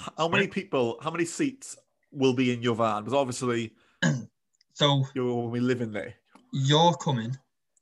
H- 0.00 0.08
How 0.18 0.28
many 0.28 0.46
people? 0.48 0.98
How 1.02 1.10
many 1.10 1.24
seats 1.24 1.76
will 2.12 2.34
be 2.34 2.52
in 2.52 2.60
your 2.62 2.74
van? 2.74 3.02
Because 3.04 3.14
obviously 3.18 3.74
So 4.74 5.04
you'll 5.14 5.50
be 5.50 5.60
living 5.60 5.90
there. 5.92 6.14
you're 6.52 6.94
coming. 6.94 7.36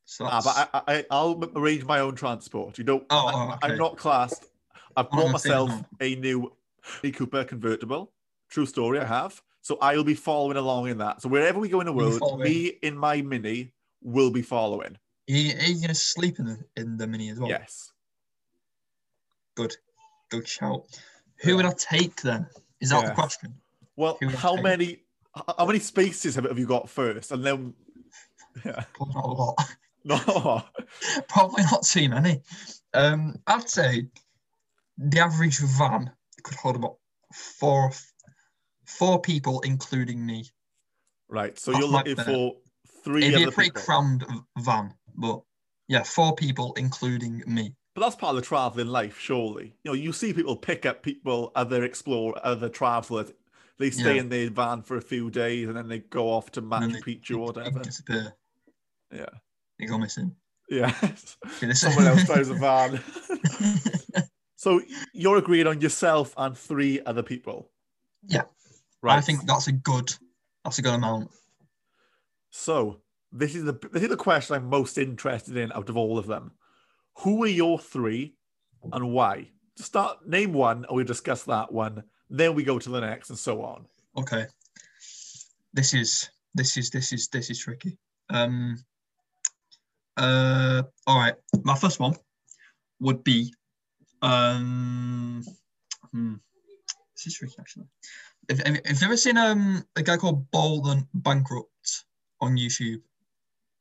So 0.07 0.25
Ah, 0.31 0.41
but 0.43 0.71
I, 0.73 0.95
I, 0.95 1.07
I'll 1.11 1.43
arrange 1.57 1.85
my 1.85 1.99
own 1.99 2.15
transport. 2.15 2.79
You 2.79 2.85
don't. 2.85 3.05
Oh, 3.11 3.27
I, 3.27 3.33
oh, 3.35 3.43
okay. 3.49 3.59
I'm 3.63 3.77
not 3.77 3.97
classed. 3.97 4.47
I've 4.97 5.11
bought 5.11 5.33
myself 5.33 5.71
a 6.01 6.15
new 6.15 6.53
Mini 7.03 7.13
Cooper 7.13 7.45
convertible. 7.45 8.13
True 8.49 8.67
story, 8.67 9.01
I 9.01 9.05
have. 9.05 9.43
So 9.63 9.77
I'll 9.83 10.05
be 10.05 10.15
following 10.15 10.57
along 10.57 10.89
in 10.89 10.99
that. 10.99 11.21
So 11.21 11.29
wherever 11.29 11.59
we 11.59 11.69
go 11.69 11.81
in 11.81 11.87
the 11.87 11.93
world, 11.93 12.23
me 12.41 12.67
in 12.83 12.97
my 12.97 13.21
Mini 13.21 13.73
will 14.01 14.31
be 14.31 14.43
following. 14.43 14.97
are 15.29 15.33
you, 15.35 15.53
are 15.55 15.65
you 15.65 15.75
going 15.75 15.89
to 15.89 15.95
sleep 15.95 16.39
in 16.39 16.47
the, 16.47 16.59
in 16.77 16.97
the 16.97 17.07
mini 17.09 17.31
as 17.31 17.41
well? 17.41 17.49
Yes. 17.49 17.91
Good. 19.57 19.75
Good 20.31 20.47
shout. 20.47 20.85
Who 21.43 21.57
would 21.57 21.67
I 21.67 21.73
take 21.77 22.23
then? 22.23 22.47
Is 22.81 22.91
that 22.91 23.03
Yeah. 23.03 23.09
the 23.09 23.15
question? 23.15 23.55
Well, 23.97 24.19
Who 24.21 24.27
would 24.27 24.37
I 24.37 24.39
how 24.39 24.57
many? 24.57 25.03
How 25.59 25.67
many 25.67 25.81
spaces 25.81 26.37
have, 26.37 26.45
have 26.45 26.59
you 26.59 26.67
got 26.67 26.89
first? 26.89 27.31
And 27.33 27.45
then, 27.45 27.75
yeah, 28.65 28.85
not 28.99 29.25
a 29.25 29.29
lot. 29.29 29.57
No, 30.07 30.63
Probably 31.29 31.63
not 31.65 31.85
seen 31.85 32.13
any. 32.13 32.41
Um, 32.95 33.37
I'd 33.47 33.69
say 33.69 34.07
the 34.97 35.19
average 35.19 35.59
van 35.59 36.11
could 36.43 36.57
hold 36.57 36.77
about 36.77 36.97
four 37.35 37.91
four 38.87 39.21
people, 39.21 39.61
including 39.61 40.25
me. 40.25 40.45
right. 41.29 41.59
So 41.59 41.73
That's 41.73 41.83
you're 41.83 41.93
looking 41.93 42.15
bet. 42.15 42.27
for 42.27 42.55
three 43.05 43.25
It'd 43.25 43.37
be 43.37 43.43
a 43.45 43.51
pretty 43.51 43.71
people. 43.71 43.83
crammed 43.83 44.25
van, 44.59 44.95
but 45.17 45.43
yeah, 45.89 46.03
four 46.05 46.35
people, 46.35 46.73
including 46.77 47.43
me. 47.47 47.75
But 47.95 48.03
that's 48.03 48.17
part 48.17 48.37
of 48.37 48.43
the 48.43 48.47
traveling 48.47 48.89
life, 48.89 49.19
surely. 49.19 49.75
You 49.83 49.91
know, 49.91 49.95
you 49.95 50.13
see 50.13 50.33
people 50.33 50.57
pick 50.57 50.85
up 50.87 51.03
people, 51.03 51.51
other 51.55 51.83
explore, 51.85 52.35
other 52.45 52.69
travelers. 52.69 53.33
They 53.79 53.91
stay 53.91 54.15
Yeah. 54.17 54.21
in 54.21 54.29
their 54.29 54.51
van 54.51 54.83
for 54.83 54.97
a 54.97 55.03
few 55.03 55.31
days 55.31 55.69
and 55.69 55.77
then 55.77 55.89
they 55.89 55.99
go 56.01 56.29
off 56.31 56.51
to 56.53 56.63
Machu 56.63 57.03
Picchu 57.03 57.39
or 57.39 57.47
whatever. 57.53 57.83
Yeah. 59.13 59.29
They 59.79 59.87
go 59.87 59.99
missing. 59.99 60.35
Yeah. 60.69 60.91
Someone 61.73 62.07
else 62.07 62.25
drives 62.25 62.49
a 62.49 62.55
van. 62.65 63.01
so 64.57 64.81
you're 65.13 65.37
agreeing 65.37 65.67
on 65.67 65.81
yourself 65.81 66.35
and 66.37 66.57
three 66.57 67.01
other 67.05 67.23
people. 67.23 67.71
Yeah. 68.27 68.43
Right. 69.03 69.19
I 69.19 69.21
think 69.21 69.47
that's 69.47 69.69
a 69.69 69.73
good 69.73 70.13
that's 70.65 70.79
a 70.79 70.83
good 70.83 70.95
amount. 70.95 71.31
So 72.51 73.01
this 73.31 73.55
is 73.55 73.65
the 73.65 73.79
this 73.93 74.03
is 74.03 74.09
the 74.09 74.17
question 74.17 74.57
I'm 74.57 74.69
most 74.69 74.99
interested 74.99 75.57
in 75.57 75.73
out 75.73 75.89
of 75.89 75.97
all 75.97 76.19
of 76.19 76.27
them. 76.27 76.53
Who 77.19 77.45
are 77.45 77.49
your 77.49 77.79
three 77.79 78.35
and 78.93 79.13
why? 79.13 79.51
To 79.77 79.83
start, 79.83 80.27
name 80.27 80.53
one, 80.53 80.85
and 80.87 80.97
we'll 80.97 81.05
discuss 81.05 81.45
that 81.45 81.71
one. 81.73 82.03
Then 82.31 82.55
we 82.55 82.65
go 82.65 82.79
to 82.79 82.89
the 82.89 83.01
next, 83.01 83.29
and 83.29 83.39
so 83.39 83.63
on. 83.63 83.87
Okay. 84.17 84.47
This 85.73 85.93
is 85.93 86.31
this 86.55 86.77
is 86.77 86.91
this 86.91 87.13
is 87.13 87.29
this 87.29 87.51
is 87.51 87.59
tricky. 87.59 87.99
Um 88.31 88.79
uh 90.17 90.83
all 91.07 91.19
right. 91.19 91.35
My 91.65 91.77
first 91.77 92.01
one 92.01 92.15
would 93.01 93.23
be 93.25 93.53
um 94.23 95.45
hmm, 96.13 96.35
this 97.15 97.27
is 97.27 97.35
tricky 97.35 97.55
actually. 97.61 97.87
If, 98.49 98.61
if, 98.61 98.77
if 98.79 98.91
you've 98.91 99.03
ever 99.03 99.17
seen 99.17 99.37
um 99.37 99.85
a 99.97 100.03
guy 100.03 100.17
called 100.17 100.51
Bald 100.51 100.87
and 100.89 101.07
Bankrupt 101.15 102.05
on 102.41 102.57
YouTube, 102.57 103.03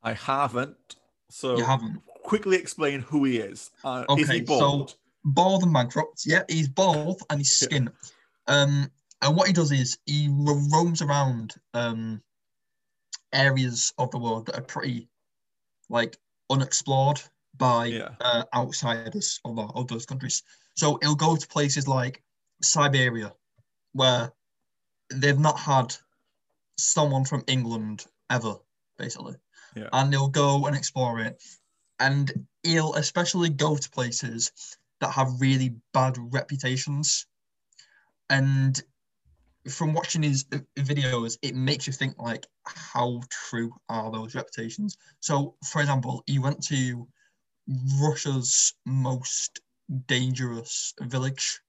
I 0.02 0.12
haven't. 0.12 0.96
So 1.30 1.56
you 1.56 1.64
haven't. 1.64 2.00
quickly 2.22 2.56
explain 2.56 3.00
who 3.00 3.24
he 3.24 3.38
is. 3.38 3.70
Uh, 3.84 4.04
is 4.18 4.28
he 4.28 4.36
Okay, 4.36 4.46
so- 4.46 4.58
bald? 4.58 4.96
bald 5.24 5.62
and 5.64 5.72
bankrupt. 5.72 6.22
Yeah, 6.26 6.42
he's 6.48 6.68
bald 6.68 7.22
and 7.30 7.40
he's 7.40 7.60
Yeah. 7.62 7.66
skin. 7.66 7.90
Um, 8.46 8.90
and 9.22 9.36
what 9.36 9.46
he 9.48 9.52
does 9.52 9.72
is 9.72 9.98
he 10.06 10.28
ro- 10.30 10.62
roams 10.72 11.02
around 11.02 11.54
um 11.74 12.22
areas 13.32 13.92
of 13.98 14.10
the 14.10 14.18
world 14.18 14.46
that 14.46 14.56
are 14.56 14.62
pretty 14.62 15.08
like 15.88 16.16
unexplored 16.50 17.20
by 17.56 17.86
Yeah. 17.86 18.14
uh, 18.20 18.44
outsiders 18.54 19.40
of, 19.44 19.58
of 19.58 19.88
those 19.88 20.06
countries. 20.06 20.42
So 20.76 20.98
he'll 21.02 21.14
go 21.14 21.36
to 21.36 21.46
places 21.48 21.88
like 21.88 22.22
Siberia, 22.62 23.32
where 23.92 24.32
they've 25.12 25.38
not 25.38 25.58
had 25.58 25.96
someone 26.78 27.24
from 27.24 27.44
England 27.46 28.06
ever, 28.30 28.56
basically. 28.98 29.36
Yeah. 29.74 29.88
And 29.92 30.12
he'll 30.12 30.28
go 30.28 30.66
and 30.66 30.76
explore 30.76 31.20
it. 31.20 31.42
And 31.98 32.46
he'll 32.62 32.94
especially 32.94 33.48
go 33.48 33.76
to 33.76 33.90
places 33.90 34.52
that 35.00 35.12
have 35.12 35.40
really 35.40 35.76
bad 35.92 36.16
reputations. 36.32 37.26
And 38.28 38.82
from 39.68 39.92
watching 39.94 40.22
his 40.22 40.44
uh, 40.52 40.58
videos, 40.78 41.38
it 41.42 41.54
makes 41.54 41.86
you 41.86 41.92
think 41.92 42.14
like, 42.18 42.46
how 42.64 43.20
true 43.30 43.72
are 43.88 44.10
those 44.10 44.34
reputations? 44.34 44.96
So, 45.20 45.56
for 45.64 45.80
example, 45.80 46.22
he 46.26 46.38
went 46.38 46.62
to 46.64 47.08
Russia's 48.00 48.74
most 48.84 49.60
dangerous 50.06 50.94
village, 51.02 51.60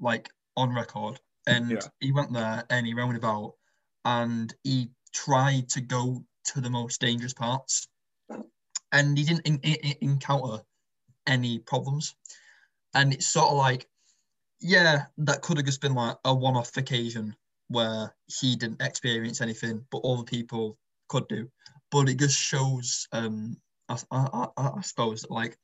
like 0.00 0.30
on 0.56 0.74
record, 0.74 1.20
and 1.46 1.70
Yeah. 1.72 1.88
he 2.00 2.12
went 2.12 2.32
there 2.32 2.64
and 2.70 2.86
he 2.86 2.94
roamed 2.94 3.16
about, 3.16 3.54
and 4.04 4.54
he 4.62 4.90
tried 5.12 5.68
to 5.70 5.80
go 5.80 6.24
to 6.46 6.60
the 6.60 6.70
most 6.70 7.00
dangerous 7.00 7.34
parts, 7.34 7.88
and 8.92 9.18
he 9.18 9.24
didn't 9.24 9.46
in, 9.46 9.58
in- 9.62 9.96
encounter 10.00 10.62
any 11.26 11.58
problems, 11.58 12.14
and 12.94 13.12
it's 13.12 13.26
sort 13.26 13.50
of 13.50 13.56
like, 13.56 13.88
yeah, 14.60 15.04
that 15.18 15.42
could 15.42 15.56
have 15.56 15.66
just 15.66 15.80
been 15.80 15.94
like 15.94 16.16
a 16.24 16.34
one-off 16.34 16.76
occasion 16.76 17.36
where 17.68 18.14
he 18.26 18.56
didn't 18.56 18.82
experience 18.82 19.40
anything, 19.40 19.84
but 19.90 20.04
other 20.04 20.22
people 20.22 20.78
could 21.08 21.26
do. 21.28 21.48
But 21.90 22.08
it 22.08 22.18
just 22.18 22.38
shows, 22.38 23.08
um, 23.12 23.56
I, 23.88 23.98
I, 24.10 24.48
I, 24.56 24.70
I 24.76 24.80
suppose, 24.82 25.22
that 25.22 25.30
like 25.30 25.56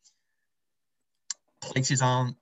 places 1.61 2.03
aren't 2.03 2.37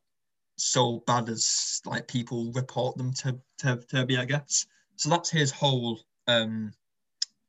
so 0.56 1.02
bad 1.06 1.28
as 1.28 1.80
like 1.84 2.08
people 2.08 2.52
report 2.52 2.96
them 2.96 3.12
to 3.14 3.38
to, 3.58 3.76
to 3.90 4.06
be, 4.06 4.16
I 4.16 4.24
guess. 4.24 4.66
So 4.96 5.08
that's 5.08 5.30
his 5.30 5.50
whole 5.50 6.00
um, 6.26 6.72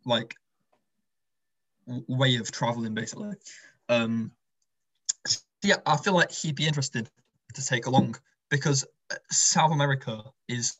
like 0.05 0.35
way 1.87 2.35
of 2.35 2.51
traveling, 2.51 2.93
basically. 2.93 3.33
Um, 3.89 4.31
yeah, 5.63 5.77
I 5.85 5.97
feel 5.97 6.13
like 6.13 6.31
he'd 6.31 6.55
be 6.55 6.67
interested 6.67 7.09
to 7.53 7.65
take 7.65 7.87
along 7.87 8.15
because 8.49 8.85
South 9.31 9.71
America 9.71 10.23
is 10.47 10.77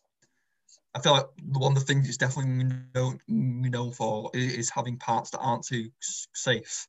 I 0.95 0.99
feel 1.01 1.13
like 1.13 1.27
one 1.43 1.73
of 1.73 1.79
the 1.79 1.85
things 1.85 2.07
it's 2.07 2.17
definitely 2.17 2.65
known, 2.95 3.19
known 3.27 3.91
for 3.91 4.31
is 4.33 4.69
having 4.69 4.97
parts 4.97 5.29
that 5.31 5.39
aren't 5.39 5.63
too 5.63 5.89
safe. 6.33 6.88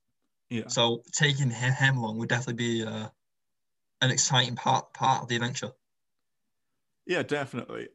Yeah. 0.48 0.68
So 0.68 1.02
taking 1.12 1.50
him, 1.50 1.72
him 1.72 1.98
along 1.98 2.18
would 2.18 2.28
definitely 2.28 2.54
be 2.54 2.84
uh, 2.84 3.08
an 4.00 4.10
exciting 4.10 4.56
part 4.56 4.92
part 4.94 5.22
of 5.22 5.28
the 5.28 5.36
adventure. 5.36 5.72
Yeah, 7.06 7.22
definitely. 7.22 7.88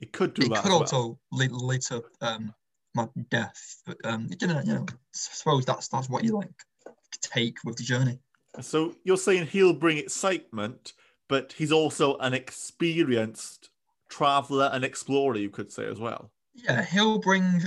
It 0.00 0.12
could 0.12 0.34
do 0.34 0.46
it 0.46 0.48
that. 0.50 0.62
could 0.62 0.72
as 0.72 0.72
well. 0.72 0.80
also 0.80 1.18
lead, 1.32 1.52
lead 1.52 1.82
to 1.82 2.02
um, 2.20 2.54
my 2.94 3.08
death, 3.30 3.82
but 3.86 3.98
um, 4.04 4.28
you 4.40 4.46
know, 4.46 4.60
you 4.64 4.74
know, 4.74 4.86
I 4.90 4.94
suppose 5.12 5.64
that's 5.64 5.88
that's 5.88 6.08
what 6.08 6.24
you 6.24 6.32
like 6.32 6.50
take 7.22 7.58
with 7.64 7.76
the 7.76 7.84
journey. 7.84 8.18
So 8.60 8.96
you're 9.04 9.16
saying 9.16 9.46
he'll 9.46 9.72
bring 9.72 9.98
excitement, 9.98 10.94
but 11.30 11.52
he's 11.52 11.70
also 11.70 12.16
an 12.18 12.34
experienced 12.34 13.70
traveler 14.08 14.68
and 14.72 14.84
explorer, 14.84 15.36
you 15.36 15.48
could 15.48 15.70
say 15.72 15.86
as 15.86 16.00
well. 16.00 16.32
Yeah, 16.54 16.84
he'll 16.84 17.20
bring 17.20 17.62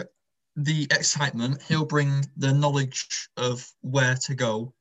the 0.58 0.84
excitement. 0.92 1.62
He'll 1.64 1.86
bring 1.86 2.26
the 2.36 2.54
knowledge 2.54 3.30
of 3.38 3.66
where 3.80 4.16
to 4.26 4.36
go, 4.36 4.74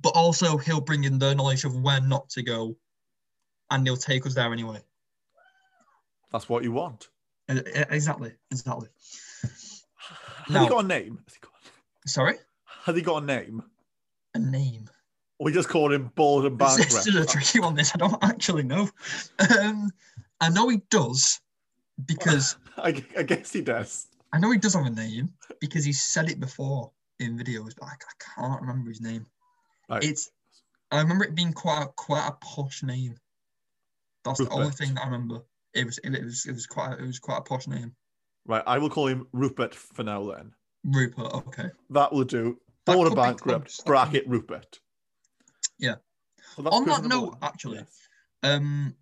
but 0.00 0.10
also 0.10 0.56
he'll 0.56 0.80
bring 0.80 1.02
in 1.02 1.18
the 1.18 1.34
knowledge 1.34 1.64
of 1.64 1.74
where 1.82 2.00
not 2.00 2.30
to 2.30 2.42
go, 2.42 2.76
and 3.68 3.84
he'll 3.84 3.96
take 3.96 4.24
us 4.26 4.34
there 4.34 4.52
anyway. 4.52 4.78
That's 6.30 6.48
what 6.48 6.62
you 6.62 6.70
want. 6.70 7.08
E- 7.50 7.54
e- 7.58 7.62
Exactly, 7.90 8.32
exactly. 8.52 8.88
Has 9.42 9.82
Now- 10.48 10.62
he 10.62 10.68
got 10.68 10.84
a 10.84 10.88
name? 10.88 11.18
Has 11.26 11.34
he 11.34 11.40
got, 11.40 11.52
Sorry, 12.06 12.36
has 12.84 12.94
he 12.94 13.02
got 13.02 13.24
a 13.24 13.26
name? 13.26 13.64
a 14.34 14.38
name. 14.38 14.88
We 15.40 15.52
just 15.52 15.70
call 15.70 15.90
him 15.90 16.12
Bald 16.16 16.44
and 16.44 16.58
This, 16.58 16.76
Bankrupt? 16.76 16.92
this 16.92 17.06
is 17.06 17.14
a 17.14 17.24
tricky 17.24 17.60
one. 17.60 17.74
This 17.74 17.92
I 17.94 17.98
don't 17.98 18.18
actually 18.22 18.62
know. 18.62 18.88
Um, 19.58 19.90
I 20.40 20.50
know 20.50 20.68
he 20.68 20.82
does 20.90 21.40
because 22.06 22.56
I, 22.76 23.02
I 23.16 23.22
guess 23.22 23.50
he 23.52 23.62
does. 23.62 24.06
I 24.32 24.38
know 24.38 24.50
he 24.50 24.58
does 24.58 24.74
have 24.74 24.84
a 24.86 24.90
name 24.90 25.30
because 25.60 25.84
he 25.84 25.92
said 25.92 26.30
it 26.30 26.40
before 26.40 26.92
in 27.18 27.38
videos, 27.38 27.72
but 27.78 27.86
I, 27.86 27.92
I 27.92 28.40
can't 28.40 28.60
remember 28.60 28.90
his 28.90 29.00
name. 29.00 29.26
Right. 29.88 30.04
It's 30.04 30.30
I 30.90 31.00
remember 31.00 31.24
it 31.24 31.34
being 31.34 31.54
quite 31.54 31.84
a, 31.84 31.86
quite 31.86 32.28
a 32.28 32.32
posh 32.44 32.82
name. 32.82 33.16
That's 34.24 34.38
the 34.38 34.48
only 34.50 34.70
thing 34.70 34.94
that 34.94 35.02
I 35.02 35.06
remember. 35.06 35.40
It 35.72 35.86
was 35.86 35.98
it, 36.04 36.10
was 36.22 36.44
it 36.46 36.52
was 36.52 36.66
quite 36.66 36.92
a, 36.92 37.02
it 37.02 37.06
was 37.06 37.18
quite 37.18 37.38
a 37.38 37.42
posh 37.42 37.66
name. 37.66 37.94
Right, 38.46 38.62
I 38.66 38.76
will 38.76 38.90
call 38.90 39.06
him 39.06 39.26
Rupert 39.32 39.74
for 39.74 40.02
now 40.02 40.30
then. 40.30 40.52
Rupert. 40.84 41.32
Okay. 41.32 41.70
That 41.90 42.12
will 42.12 42.24
do. 42.24 42.58
That 42.84 42.94
Bald 42.94 43.08
could 43.08 43.18
and 43.18 43.38
Bankrupt, 43.38 43.86
bracket 43.86 44.26
Rupert. 44.26 44.80
Yeah. 45.80 45.96
So 46.54 46.62
On 46.68 46.84
that 46.86 47.04
note, 47.04 47.30
one. 47.30 47.38
actually, 47.42 47.78
Yes. 47.78 47.98
Um, 48.42 48.94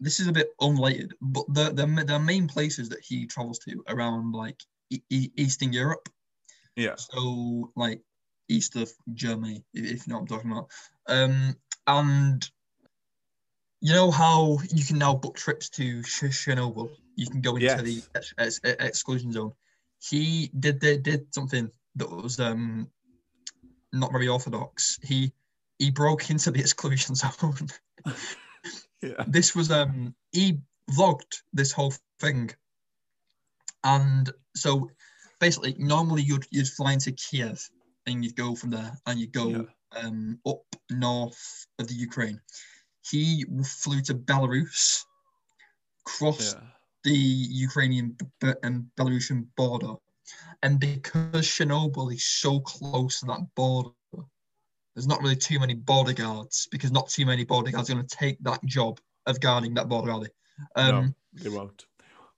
this 0.00 0.20
is 0.20 0.28
a 0.28 0.32
bit 0.32 0.50
unrelated, 0.60 1.14
but 1.20 1.44
the 1.54 1.70
the 1.72 1.86
the 2.04 2.18
main 2.18 2.46
places 2.46 2.88
that 2.90 3.00
he 3.08 3.26
travels 3.26 3.58
to 3.60 3.82
around 3.88 4.32
like 4.32 4.60
e- 4.90 5.02
e- 5.10 5.32
Eastern 5.36 5.72
Europe. 5.72 6.08
Yeah. 6.76 6.94
So 6.96 7.72
like 7.74 8.00
east 8.48 8.76
of 8.76 8.90
Germany, 9.14 9.64
if, 9.74 10.06
you 10.06 10.12
know 10.12 10.20
what 10.20 10.22
I'm 10.22 10.26
talking 10.28 10.52
about. 10.52 10.68
Um, 11.08 11.56
and 11.86 12.50
you 13.80 13.92
know 13.92 14.10
how 14.10 14.58
you 14.72 14.84
can 14.84 14.98
now 14.98 15.14
book 15.14 15.36
trips 15.36 15.68
to 15.70 16.02
Ch- 16.02 16.30
Chernobyl. 16.40 16.90
You 17.16 17.26
can 17.26 17.40
go 17.40 17.56
into 17.56 17.82
the 17.82 17.92
Yes. 17.94 18.08
ex- 18.14 18.34
ex- 18.38 18.60
ex- 18.64 18.84
exclusion 18.84 19.32
zone. 19.32 19.52
He 20.00 20.50
did 20.58 20.78
did, 20.78 21.02
did 21.02 21.34
something 21.34 21.70
that 21.96 22.10
was 22.10 22.38
um 22.38 22.88
not 23.92 24.12
very 24.12 24.28
orthodox. 24.28 24.98
He 25.02 25.32
he 25.78 25.90
broke 25.90 26.30
into 26.30 26.50
the 26.50 26.60
exclusion 26.60 27.14
zone. 27.22 27.68
Yeah. 29.02 29.24
this 29.28 29.54
was 29.54 29.70
um 29.70 30.14
he 30.32 30.58
vlogged 30.90 31.42
this 31.52 31.70
whole 31.72 31.92
thing 32.20 32.50
and 33.84 34.30
so 34.56 34.90
basically 35.40 35.76
normally 35.78 36.22
you'd 36.22 36.46
you'd 36.50 36.66
fly 36.68 36.92
into 36.94 37.12
kiev 37.12 37.60
and 38.06 38.24
you'd 38.24 38.34
go 38.34 38.54
from 38.56 38.70
there 38.70 38.98
and 39.06 39.20
you'd 39.20 39.32
go 39.32 39.48
Yeah. 39.50 39.62
um 40.02 40.40
up 40.46 40.62
north 40.90 41.66
of 41.78 41.86
the 41.86 41.94
ukraine 41.94 42.40
he 43.08 43.44
flew 43.64 44.00
to 44.02 44.14
belarus 44.14 45.04
crossed 46.04 46.56
Yeah. 46.56 46.66
the 47.04 47.16
ukrainian 47.68 48.16
and 48.64 48.86
belarusian 48.96 49.46
border 49.56 49.94
and 50.64 50.80
because 50.80 51.46
chernobyl 51.46 52.12
is 52.12 52.24
so 52.24 52.60
close 52.60 53.20
to 53.20 53.26
that 53.26 53.46
border 53.54 53.90
there's 54.98 55.06
not 55.06 55.22
really 55.22 55.36
too 55.36 55.60
many 55.60 55.74
border 55.74 56.12
guards 56.12 56.66
because 56.72 56.90
not 56.90 57.08
too 57.08 57.24
many 57.24 57.44
border 57.44 57.70
guards 57.70 57.88
are 57.88 57.94
going 57.94 58.04
to 58.04 58.16
take 58.16 58.36
that 58.40 58.64
job 58.64 58.98
of 59.26 59.38
guarding 59.38 59.72
that 59.74 59.88
border, 59.88 60.12
they? 60.18 60.28
Um, 60.74 61.14
no, 61.34 61.40
they 61.44 61.56
won't. 61.56 61.86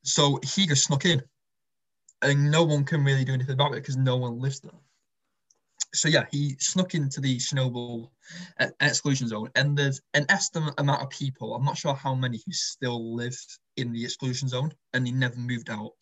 So 0.03 0.39
he 0.43 0.67
just 0.67 0.85
snuck 0.85 1.07
in, 1.07 1.23
and 2.21 2.51
no 2.51 2.63
one 2.63 2.85
can 2.85 3.03
really 3.03 3.25
do 3.25 3.33
anything 3.33 3.55
about 3.55 3.73
it 3.73 3.77
because 3.77 3.97
no 3.97 4.19
one 4.19 4.39
lives 4.39 4.61
there. 4.61 4.73
So 5.95 6.11
yeah, 6.11 6.27
he 6.31 6.55
snuck 6.59 6.95
into 6.95 7.23
the 7.23 7.39
Chernobyl 7.39 8.11
uh, 8.61 8.67
exclusion 8.81 9.29
zone, 9.29 9.49
and 9.55 9.75
there's 9.75 10.03
an 10.13 10.27
estimate 10.29 10.75
amount 10.77 11.01
of 11.01 11.09
people. 11.09 11.55
I'm 11.55 11.65
not 11.65 11.79
sure 11.79 11.95
how 11.95 12.15
many 12.15 12.43
who 12.45 12.53
still 12.53 13.17
live 13.17 13.39
in 13.79 13.91
the 13.91 14.05
exclusion 14.05 14.49
zone, 14.49 14.71
and 14.93 15.07
he 15.07 15.15
never 15.15 15.39
moved 15.39 15.71
out. 15.71 15.93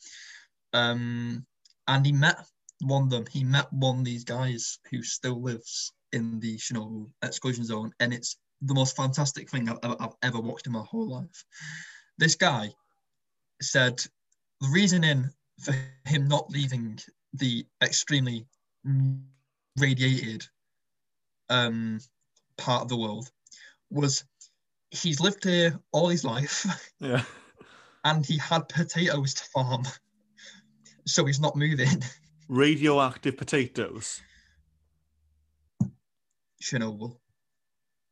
Um, 0.73 1.47
and 1.87 2.05
he 2.05 2.11
met 2.11 2.45
one 2.81 3.05
of 3.05 3.11
them. 3.11 3.27
He 3.31 3.45
met 3.45 3.73
one 3.73 4.01
of 4.01 4.05
these 4.05 4.25
guys 4.25 4.81
who 4.91 5.05
still 5.05 5.41
lives 5.41 5.93
in 6.13 6.41
the 6.41 6.57
Chernobyl 6.57 7.09
exclusion 7.23 7.65
zone, 7.65 7.93
and 8.01 8.13
it's 8.13 8.37
the 8.63 8.75
most 8.75 8.97
fantastic 8.97 9.51
thing 9.51 9.69
I've, 9.69 9.79
I've 10.01 10.15
ever 10.23 10.41
watched 10.41 10.67
in 10.67 10.73
my 10.73 10.83
whole 10.83 11.09
life. 11.09 11.45
This 12.19 12.35
guy 12.35 12.71
said 13.63 13.99
the 14.61 14.69
reasoning 14.73 15.31
for 15.61 15.75
him 16.05 16.29
not 16.29 16.51
leaving 16.51 16.99
the 17.35 17.67
extremely 17.83 18.47
radiated 19.79 20.45
um, 21.51 22.01
part 22.57 22.83
of 22.83 22.89
the 22.89 22.97
world 22.97 23.31
was 23.91 24.25
he's 24.91 25.21
lived 25.21 25.45
here 25.45 25.79
all 25.93 26.09
his 26.09 26.25
life 26.25 26.67
Yeah. 27.01 27.23
and 28.05 28.25
he 28.25 28.39
had 28.39 28.69
potatoes 28.69 29.35
to 29.35 29.45
farm, 29.45 29.85
so 31.07 31.25
he's 31.25 31.41
not 31.41 31.57
moving. 31.57 32.03
Radioactive 32.49 33.37
potatoes. 33.37 34.23
Chernobyl 36.63 37.19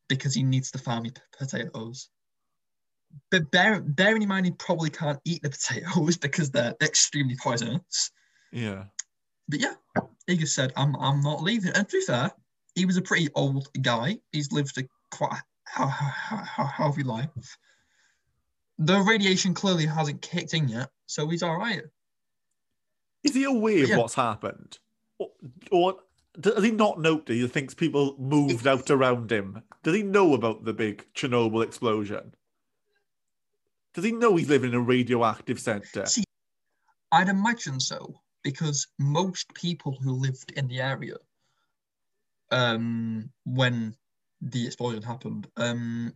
because 0.09 0.35
he 0.35 0.43
needs 0.43 0.71
to 0.73 0.79
farm 0.79 1.07
potatoes. 1.39 2.09
But 3.31 3.51
bear, 3.51 3.81
bearing 3.81 4.23
in 4.23 4.29
mind, 4.29 4.47
he 4.47 4.53
probably 4.53 4.91
can't 4.91 5.21
eat 5.25 5.43
the 5.43 5.51
potatoes 5.51 6.17
because 6.21 6.51
they're 6.51 6.75
extremely 6.83 7.37
poisonous. 7.43 8.11
Yeah. 8.53 8.85
But 9.49 9.61
yeah, 9.61 9.75
he 10.27 10.37
just 10.37 10.55
said, 10.55 10.73
I'm, 10.77 10.97
I'm 10.97 11.21
not 11.23 11.43
leaving. 11.43 11.73
And 11.75 11.89
to 11.89 11.99
be 11.99 12.05
fair, 12.05 12.31
he 12.75 12.85
was 12.85 12.97
a 12.97 13.03
pretty 13.03 13.29
old 13.35 13.69
guy. 13.81 14.19
He's 14.33 14.53
lived 14.53 14.79
a 14.79 14.85
quite 15.11 15.41
a 15.79 15.89
healthy 15.89 17.03
life. 17.03 17.59
The 18.79 19.01
radiation 19.01 19.55
clearly 19.55 19.87
hasn't 19.87 20.21
kicked 20.21 20.53
in 20.53 20.69
yet, 20.69 20.91
so 21.07 21.29
he's 21.29 21.43
all 21.43 21.57
right. 21.57 21.83
Is 23.25 23.35
he 23.35 23.45
aware 23.45 23.85
of 23.85 23.99
what's 23.99 24.15
happened? 24.15 24.79
Or, 25.19 25.29
or 25.71 25.95
does 26.41 26.65
he 26.65 26.71
not 26.71 27.01
know 27.01 27.23
that 27.25 27.33
he 27.33 27.47
thinks 27.49 27.75
people 27.75 28.17
moved 28.19 28.67
out 28.67 28.91
around 28.91 29.31
him? 29.31 29.63
Does 29.83 29.95
he 29.95 30.03
know 30.03 30.35
about 30.35 30.65
the 30.65 30.73
big 30.73 31.07
Chernobyl 31.15 31.65
explosion? 31.65 32.35
Does 33.95 34.05
he 34.05 34.13
know 34.13 34.37
he's 34.37 34.49
living 34.49 34.71
in 34.71 34.77
a 34.77 34.81
radioactive 34.81 35.59
centre? 35.59 36.07
See, 36.07 36.25
I'd 37.13 37.29
imagine 37.29 37.81
so 37.81 38.21
because 38.43 38.87
most 38.99 39.53
people 39.55 39.97
who 40.03 40.13
lived 40.13 40.53
in 40.57 40.69
the 40.69 40.81
area 40.81 41.17
um, 42.51 43.31
when 43.45 43.97
the 44.41 44.67
explosion 44.67 45.03
happened, 45.03 45.49
um, 45.57 46.13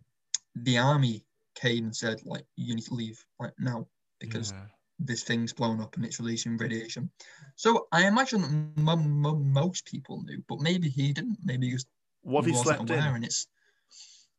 the 0.54 0.78
army 0.78 1.24
came 1.54 1.84
and 1.84 1.96
said, 1.96 2.20
like, 2.24 2.44
you 2.56 2.74
need 2.74 2.84
to 2.84 2.94
leave 2.94 3.24
right 3.38 3.52
now 3.58 3.86
because 4.20 4.52
Yeah. 4.52 4.66
This 5.04 5.24
thing's 5.24 5.52
blown 5.52 5.80
up 5.80 5.96
and 5.96 6.04
it's 6.04 6.20
releasing 6.20 6.56
radiation. 6.58 7.10
So 7.56 7.88
I 7.92 8.06
imagine 8.06 8.42
that 8.42 8.48
m- 8.50 8.88
m- 9.26 9.52
most 9.52 9.86
people 9.86 10.22
knew, 10.22 10.42
but 10.48 10.60
maybe 10.60 10.88
he 10.88 11.12
didn't. 11.12 11.38
Maybe 11.44 11.66
he 11.66 11.72
just 11.72 11.88
What 12.22 12.40
if 12.40 12.46
he 12.46 12.52
wasn't 12.52 12.78
slept 12.78 12.90
aware, 12.90 13.08
in? 13.08 13.14
and 13.16 13.24
it's 13.24 13.46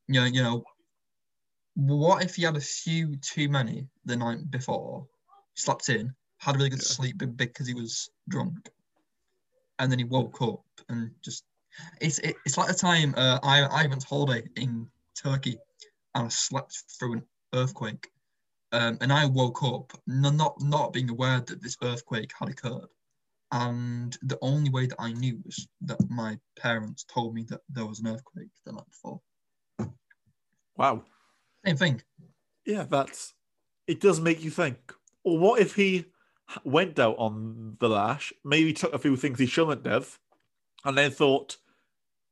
you 0.07 0.19
know, 0.19 0.25
you 0.25 0.43
know, 0.43 0.63
what 1.75 2.23
if 2.23 2.35
he 2.35 2.43
had 2.43 2.57
a 2.57 2.61
few 2.61 3.15
too 3.17 3.49
many 3.49 3.87
the 4.05 4.15
night 4.17 4.49
before, 4.51 5.07
slept 5.55 5.89
in, 5.89 6.13
had 6.39 6.55
a 6.55 6.57
really 6.57 6.69
good 6.69 6.81
Yeah. 6.81 6.95
sleep 6.95 7.17
because 7.37 7.67
he 7.67 7.73
was 7.73 8.09
drunk, 8.29 8.69
and 9.79 9.91
then 9.91 9.99
he 9.99 10.05
woke 10.05 10.41
up 10.41 10.63
and 10.89 11.11
just 11.23 11.43
it's 12.01 12.19
it, 12.19 12.35
it's 12.45 12.57
like 12.57 12.67
the 12.67 12.73
time 12.73 13.13
uh, 13.17 13.39
I 13.43 13.61
I 13.63 13.87
went 13.87 14.01
to 14.01 14.07
holiday 14.07 14.47
in 14.55 14.87
Turkey 15.15 15.57
and 16.15 16.25
I 16.25 16.29
slept 16.29 16.83
through 16.99 17.13
an 17.13 17.23
earthquake. 17.53 18.09
Um, 18.73 18.97
and 19.01 19.11
I 19.11 19.25
woke 19.25 19.63
up 19.63 19.91
not 20.07 20.61
not 20.61 20.93
being 20.93 21.09
aware 21.09 21.41
that 21.41 21.61
this 21.61 21.77
earthquake 21.83 22.31
had 22.39 22.49
occurred, 22.49 22.87
and 23.51 24.17
the 24.21 24.37
only 24.41 24.69
way 24.69 24.85
that 24.85 24.99
I 24.99 25.11
knew 25.11 25.41
was 25.43 25.67
that 25.81 25.99
my 26.09 26.37
parents 26.57 27.03
told 27.03 27.33
me 27.33 27.43
that 27.49 27.61
there 27.69 27.85
was 27.85 27.99
an 27.99 28.07
earthquake 28.07 28.49
the 28.65 28.71
night 28.71 28.87
before. 28.89 29.21
Wow. 30.77 31.03
Same 31.65 31.77
thing. 31.77 32.01
Yeah, 32.65 32.83
that's. 32.83 33.33
It 33.87 33.99
does 33.99 34.21
make 34.21 34.43
you 34.43 34.49
think. 34.51 34.93
Or 35.23 35.37
what 35.37 35.59
if 35.59 35.75
he 35.75 36.05
went 36.63 36.97
out 36.97 37.17
on 37.17 37.75
the 37.79 37.89
lash, 37.89 38.31
maybe 38.45 38.73
took 38.73 38.93
a 38.93 38.99
few 38.99 39.15
things 39.17 39.37
he 39.37 39.45
shouldn't 39.45 39.85
have, 39.85 40.17
and 40.85 40.97
then 40.97 41.11
thought 41.11 41.57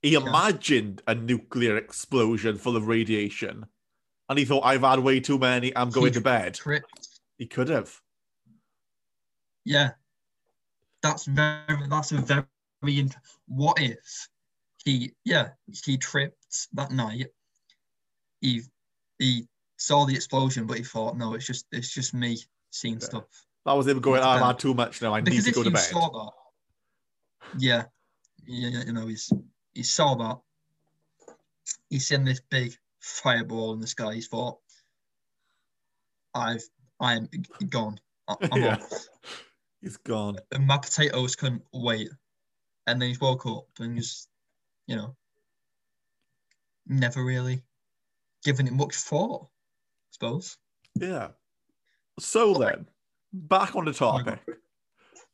he 0.01 0.13
Yeah. 0.13 0.19
imagined 0.21 1.01
a 1.05 1.13
nuclear 1.13 1.75
explosion 1.77 2.57
full 2.57 2.77
of 2.77 2.87
radiation, 2.87 3.65
and 4.29 4.37
he 4.39 4.45
thought, 4.45 4.61
"I've 4.63 4.81
had 4.81 4.99
way 4.99 5.19
too 5.19 5.37
many. 5.39 5.75
I'm 5.75 5.89
going 5.89 6.13
to 6.13 6.21
bed." 6.33 6.53
Tripped. 6.55 7.19
He 7.37 7.45
could 7.45 7.69
have. 7.69 7.93
Yeah. 9.65 9.91
That's 11.01 11.25
very. 11.25 11.87
That's 11.89 12.11
a 12.11 12.17
very. 12.17 12.45
int- 12.83 13.15
What 13.47 13.79
if 13.81 14.29
he? 14.85 15.13
Yeah, 15.25 15.49
he 15.85 15.97
tripped 15.97 16.67
that 16.73 16.91
night. 16.91 17.27
He 18.41 18.61
he 19.17 19.47
saw 19.77 20.05
the 20.05 20.15
explosion, 20.15 20.65
but 20.67 20.77
he 20.77 20.83
thought, 20.83 21.17
no, 21.17 21.33
it's 21.33 21.45
just 21.45 21.65
it's 21.71 21.93
just 21.93 22.13
me 22.13 22.37
seeing 22.69 22.95
Yeah. 22.95 23.05
stuff. 23.05 23.23
That 23.65 23.73
was 23.73 23.87
him 23.87 23.99
going, 23.99 24.21
"I've 24.21 24.41
had 24.41 24.59
too 24.59 24.73
much 24.73 25.01
now. 25.01 25.13
I 25.13 25.21
need 25.21 25.43
to 25.43 25.51
go 25.51 25.63
to 25.63 25.71
bed." 25.71 25.79
saw 25.79 26.09
that, 26.09 26.31
yeah, 27.57 27.85
yeah, 28.45 28.83
you 28.85 28.93
know, 28.93 29.07
he's 29.07 29.31
he 29.73 29.83
saw 29.83 30.15
that. 30.15 30.39
He's 31.89 32.11
in 32.11 32.25
this 32.25 32.41
big 32.49 32.75
fireball 32.99 33.73
in 33.73 33.79
the 33.79 33.87
sky. 33.87 34.13
He's 34.15 34.27
thought, 34.27 34.59
"I've, 36.35 36.63
I'm 36.99 37.27
gone. 37.69 37.99
I- 38.27 38.35
I'm 38.51 38.61
Yeah. 38.61 38.75
off. 38.75 39.07
He's 39.81 39.97
gone. 39.97 40.37
And 40.51 40.67
my 40.67 40.77
potatoes 40.77 41.35
couldn't 41.35 41.63
wait." 41.73 42.09
And 42.87 43.01
then 43.01 43.09
he's 43.09 43.21
woke 43.21 43.45
up 43.45 43.67
and 43.79 43.97
just, 43.97 44.29
you 44.87 44.95
know, 44.95 45.15
never 46.87 47.23
really 47.23 47.61
given 48.43 48.67
it 48.67 48.73
much 48.73 48.95
thought. 48.95 49.43
I 49.43 50.09
suppose. 50.11 50.57
Yeah. 50.95 51.29
So 52.19 52.53
then, 52.55 52.87
back 53.31 53.75
on 53.75 53.85
the 53.85 53.93
topic. 53.93 54.39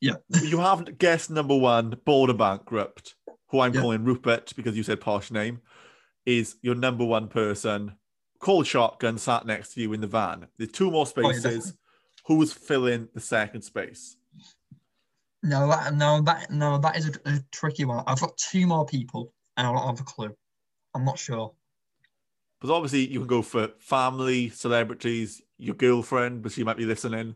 Yeah. 0.01 0.15
you 0.43 0.59
haven't 0.59 0.97
guessed 0.99 1.29
number 1.31 1.55
one, 1.55 1.95
Bald 2.05 2.29
and 2.29 2.37
Bankrupt, 2.37 3.15
who 3.47 3.61
I'm 3.61 3.73
Yeah. 3.73 3.81
calling 3.81 4.03
Rupert 4.03 4.53
because 4.55 4.75
you 4.75 4.83
said 4.83 4.99
posh 4.99 5.31
name, 5.31 5.61
is 6.25 6.55
your 6.61 6.75
number 6.75 7.05
one 7.05 7.27
person, 7.27 7.93
cold 8.39 8.67
shotgun, 8.67 9.17
sat 9.17 9.45
next 9.45 9.73
to 9.73 9.81
you 9.81 9.93
in 9.93 10.01
the 10.01 10.07
van. 10.07 10.47
There's 10.57 10.71
two 10.71 10.91
more 10.91 11.01
Oh, 11.01 11.05
spaces. 11.05 11.73
Who's 12.25 12.51
filling 12.51 13.07
the 13.13 13.19
second 13.21 13.61
space? 13.61 14.17
No, 15.43 15.67
that 15.67 15.93
no, 15.93 16.21
that 16.21 16.49
no, 16.49 16.79
that 16.79 16.97
is 16.97 17.09
a, 17.09 17.29
a 17.29 17.39
tricky 17.51 17.85
one. 17.85 18.03
I've 18.07 18.19
got 18.19 18.35
two 18.37 18.65
more 18.65 18.85
people, 18.85 19.31
and 19.57 19.67
I 19.67 19.71
don't 19.71 19.85
have 19.85 19.99
a 19.99 20.03
clue. 20.03 20.35
I'm 20.95 21.05
not 21.05 21.19
sure. 21.19 21.53
Because 22.59 22.71
obviously 22.71 23.05
you 23.05 23.19
can 23.19 23.27
go 23.27 23.43
for 23.43 23.69
family, 23.77 24.49
celebrities, 24.49 25.43
your 25.57 25.75
girlfriend, 25.75 26.41
but 26.41 26.51
she 26.51 26.63
might 26.63 26.77
be 26.77 26.85
listening. 26.85 27.35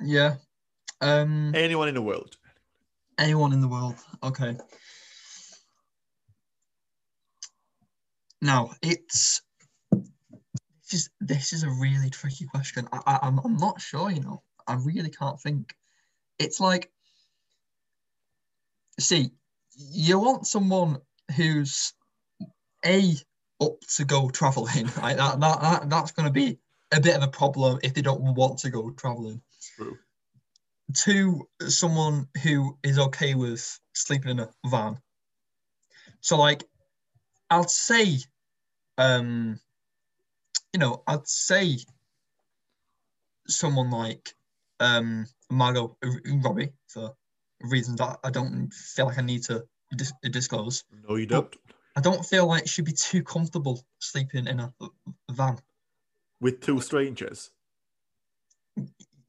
Yeah. 0.00 0.36
Um. 1.00 1.52
Anyone 1.54 1.88
in 1.88 1.94
the 1.94 2.02
world. 2.02 2.36
Anyone 3.18 3.52
in 3.52 3.60
the 3.60 3.68
world. 3.68 3.96
Okay. 4.22 4.56
Now 8.42 8.70
it's 8.82 9.42
this 10.82 10.92
is 10.92 11.10
this 11.20 11.52
is 11.52 11.62
a 11.62 11.70
really 11.70 12.10
tricky 12.10 12.46
question. 12.46 12.88
I, 12.92 13.00
I 13.06 13.18
I'm 13.22 13.38
I'm 13.38 13.56
not 13.56 13.80
sure. 13.80 14.10
You 14.10 14.20
know, 14.20 14.42
I 14.66 14.74
really 14.74 15.10
can't 15.10 15.40
think. 15.40 15.74
It's 16.38 16.60
like, 16.60 16.90
see, 19.00 19.30
you 19.76 20.18
want 20.18 20.46
someone 20.46 20.98
who's 21.34 21.94
a 22.84 23.14
up 23.60 23.80
to 23.96 24.04
go 24.04 24.28
traveling. 24.30 24.90
Like 25.02 25.16
that, 25.16 25.40
that, 25.40 25.60
that 25.60 25.90
that's 25.90 26.12
going 26.12 26.26
to 26.26 26.32
be 26.32 26.58
a 26.92 27.00
bit 27.00 27.16
of 27.16 27.22
a 27.22 27.28
problem 27.28 27.78
if 27.82 27.94
they 27.94 28.02
don't 28.02 28.34
want 28.34 28.58
to 28.60 28.70
go 28.70 28.90
traveling. 28.90 29.40
True. 29.76 29.98
Two, 30.94 31.48
someone 31.68 32.28
who 32.42 32.78
is 32.82 32.98
okay 32.98 33.34
with 33.34 33.80
sleeping 33.92 34.32
in 34.32 34.40
a 34.40 34.50
van. 34.66 34.98
So 36.20 36.38
like, 36.38 36.64
I'd 37.50 37.70
say, 37.70 38.18
um, 38.98 39.60
you 40.72 40.80
know, 40.80 41.02
I'd 41.06 41.26
say 41.26 41.78
someone 43.46 43.90
like 43.90 44.34
um 44.80 45.26
Margot 45.50 45.96
Robbie 46.42 46.72
for 46.88 47.14
reasons 47.60 47.98
that 47.98 48.18
I 48.24 48.30
don't 48.30 48.72
feel 48.72 49.06
like 49.06 49.18
I 49.18 49.22
need 49.22 49.44
to 49.44 49.64
dis- 49.96 50.12
disclose. 50.22 50.84
No, 51.08 51.16
you 51.16 51.26
don't. 51.26 51.54
I 51.96 52.00
don't 52.00 52.24
feel 52.24 52.46
like 52.46 52.68
she'd 52.68 52.84
be 52.84 52.92
too 52.92 53.22
comfortable 53.22 53.82
sleeping 54.00 54.46
in 54.46 54.60
a 54.60 54.72
van. 55.30 55.58
With 56.40 56.60
two 56.60 56.80
strangers. 56.80 57.50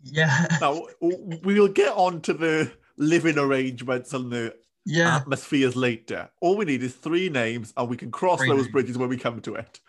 Yeah, 0.04 0.48
Now, 0.62 0.88
we'll 1.00 1.70
get 1.70 1.94
on 1.94 2.22
to 2.22 2.34
the 2.34 2.72
living 2.98 3.38
arrangements 3.38 4.14
and 4.14 4.32
the 4.32 4.56
yeah, 4.88 5.18
atmospheres 5.18 5.76
later. 5.76 6.30
All 6.42 6.56
we 6.58 6.66
need 6.66 6.82
is 6.82 6.96
three 6.96 7.30
names, 7.30 7.74
and 7.76 7.90
we 7.90 7.98
can 7.98 8.10
cross 8.10 8.40
Three 8.40 8.50
those 8.50 8.62
names. 8.64 8.72
bridges 8.72 8.98
when 8.98 9.10
we 9.10 9.18
come 9.18 9.42
to 9.42 9.56
it. 9.56 9.80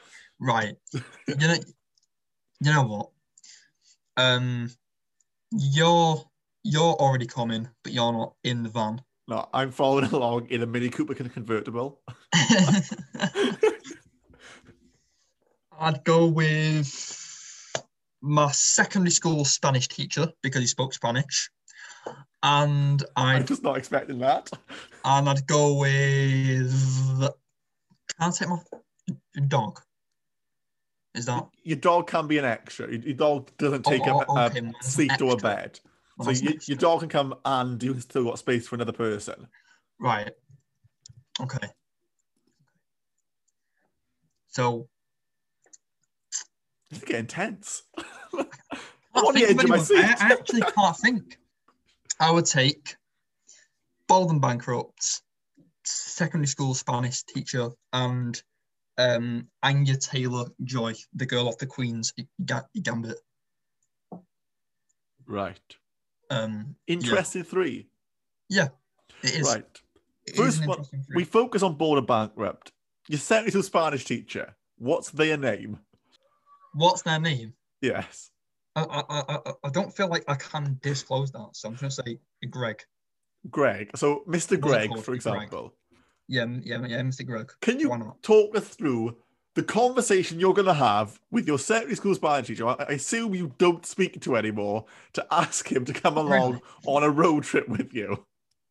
right. 0.41 0.75
You 1.29 1.37
know, 1.37 1.55
you 2.61 2.73
know 2.73 2.83
what? 2.85 3.11
Um, 4.17 4.71
you're 5.53 6.25
you're 6.65 6.95
already 6.95 7.27
coming, 7.27 7.69
but 7.85 7.93
you're 7.93 8.13
not 8.13 8.35
in 8.43 8.65
the 8.65 8.69
van. 8.71 9.01
No, 9.29 9.49
I'm 9.55 9.71
following 9.71 10.05
along 10.13 10.49
in 10.49 10.63
a 10.63 10.67
Mini 10.67 10.89
Cooper 10.89 11.15
convertible. 11.15 12.01
I'd 15.81 16.03
go 16.05 16.27
with 16.27 16.89
my 18.21 18.51
secondary 18.51 19.13
school 19.13 19.45
Spanish 19.45 19.87
teacher 19.87 20.29
because 20.43 20.61
he 20.63 20.67
spoke 20.67 20.93
Spanish, 20.93 21.51
and 22.43 23.03
I'm 23.17 23.43
I'd 23.43 23.47
just 23.49 23.63
not 23.63 23.77
expecting 23.77 24.19
that. 24.21 24.51
and 25.05 25.29
I'd 25.29 25.47
go 25.47 25.79
with. 25.79 26.73
Can 28.19 28.29
I 28.29 28.31
take 28.31 28.49
my 28.49 28.59
dog? 29.47 29.81
Is 31.15 31.27
that 31.27 31.47
Your 31.65 31.77
dog 31.79 32.07
can 32.07 32.27
be 32.27 32.39
an 32.39 32.45
extra. 32.45 32.91
Your 32.93 33.15
dog 33.15 33.51
doesn't 33.59 33.87
oh, 33.87 33.91
take 33.91 34.03
Oh, 34.07 34.21
a, 34.21 34.27
oh, 34.29 34.37
a 34.37 34.47
okay, 34.47 34.59
an 34.59 34.75
seat 34.83 35.21
or 35.21 35.35
a 35.35 35.37
bed. 35.37 35.81
well, 36.17 36.35
So 36.35 36.45
you, 36.45 36.59
your 36.67 36.77
dog 36.79 37.01
can 37.01 37.09
come 37.09 37.35
and 37.45 37.83
you 37.83 37.99
still 38.01 38.25
got 38.25 38.39
space 38.39 38.69
for 38.69 38.75
another 38.77 38.93
person. 38.93 39.49
right? 39.99 40.31
Okay. 41.41 41.69
So 44.49 44.89
It's 46.91 47.05
getting 47.05 47.27
tense. 47.27 47.83
I 47.97 48.45
I'm 49.15 49.25
on 49.25 49.35
the 49.35 49.41
think 49.41 49.59
edge 49.59 49.65
of 49.65 49.71
my 49.71 49.79
seat. 49.79 49.99
I, 49.99 50.29
I 50.29 50.33
actually 50.33 50.63
can't 50.63 50.97
think. 50.97 51.39
I 52.21 52.31
would 52.31 52.47
take 52.47 52.97
Bald 54.09 54.31
and 54.31 54.41
Bankrupt, 54.41 55.23
secondary 55.85 56.47
school 56.47 56.75
Spanish 56.75 57.23
teacher, 57.23 57.71
and 57.93 58.41
um, 58.97 59.49
Anya 59.63 59.97
Taylor 59.97 60.47
Joy, 60.65 60.95
the 61.15 61.27
girl 61.27 61.49
off 61.49 61.59
the 61.59 61.67
Queen's 61.67 62.13
Gambit. 62.83 63.19
Right. 65.27 65.77
Um, 66.31 66.75
Interesting 66.87 67.45
three. 67.45 67.89
it 69.23 69.35
is. 69.35 69.47
Right. 69.47 69.65
it 70.27 70.35
is 70.35 70.37
First 70.37 70.61
an 70.63 70.69
one, 70.69 70.79
interesting 70.79 71.05
We 71.15 71.25
focus 71.25 71.63
on 71.63 71.75
Bald 71.75 71.99
and 71.99 72.07
Bankrupt. 72.07 72.73
Your 73.09 73.19
secondary 73.19 73.53
school 73.53 73.63
Spanish 73.63 74.05
teacher. 74.05 74.57
What's 74.77 75.11
their 75.11 75.37
name? 75.37 75.79
What's 76.75 77.03
their 77.03 77.21
name? 77.21 77.55
Yes. 77.81 78.31
I, 78.85 79.03
I, 79.09 79.53
I, 79.65 79.71
don't 79.71 79.95
feel 79.95 80.09
like 80.09 80.25
I 80.29 80.35
can 80.35 80.79
disclose 80.83 81.33
that, 81.33 81.49
so 81.53 81.69
I'm 81.69 81.75
going 81.75 81.91
to 81.91 81.95
say 81.95 82.19
Greg. 82.51 82.83
Greg. 83.51 83.91
So 83.97 84.25
Mr. 84.29 84.59
Greg, 84.59 84.91
for 84.99 85.03
Greg. 85.03 85.17
example. 85.17 85.75
Yeah, 86.29 86.47
yeah, 86.63 86.85
yeah, 86.87 87.01
Mr. 87.01 87.25
Greg. 87.25 87.51
Can 87.61 87.81
you 87.81 88.15
talk 88.23 88.57
us 88.57 88.69
through 88.69 89.17
the 89.55 89.63
conversation 89.63 90.39
you're 90.39 90.55
going 90.55 90.67
to 90.67 90.75
have 90.75 91.19
with 91.31 91.47
your 91.47 91.59
secondary 91.59 91.97
school 91.97 92.15
Spanish 92.15 92.49
teacher? 92.49 92.67
I 92.67 92.77
I 92.79 92.93
assume 92.93 93.35
you 93.35 93.55
don't 93.59 93.87
speak 93.87 94.21
to 94.21 94.37
anymore 94.37 94.85
to 95.15 95.27
ask 95.31 95.71
him 95.71 95.85
to 95.87 95.93
come 95.93 96.19
along 96.19 96.53
Really? 96.53 96.63
on 96.87 97.03
a 97.03 97.11
road 97.11 97.45
trip 97.45 97.69
with 97.69 97.95
you. 97.95 98.25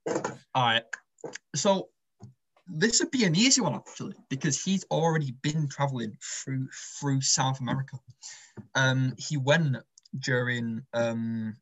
All 0.07 0.23
right. 0.55 0.83
So 1.55 1.89
this 2.67 2.99
would 2.99 3.11
be 3.11 3.23
an 3.23 3.35
easy 3.35 3.61
one 3.61 3.75
actually 3.75 4.15
because 4.29 4.61
he's 4.61 4.85
already 4.91 5.31
been 5.41 5.67
traveling 5.67 6.17
through 6.21 6.67
through 6.99 7.21
South 7.21 7.59
America. 7.59 7.97
Um, 8.75 9.13
he 9.17 9.37
went 9.37 9.77
during 10.19 10.83
um 10.93 11.55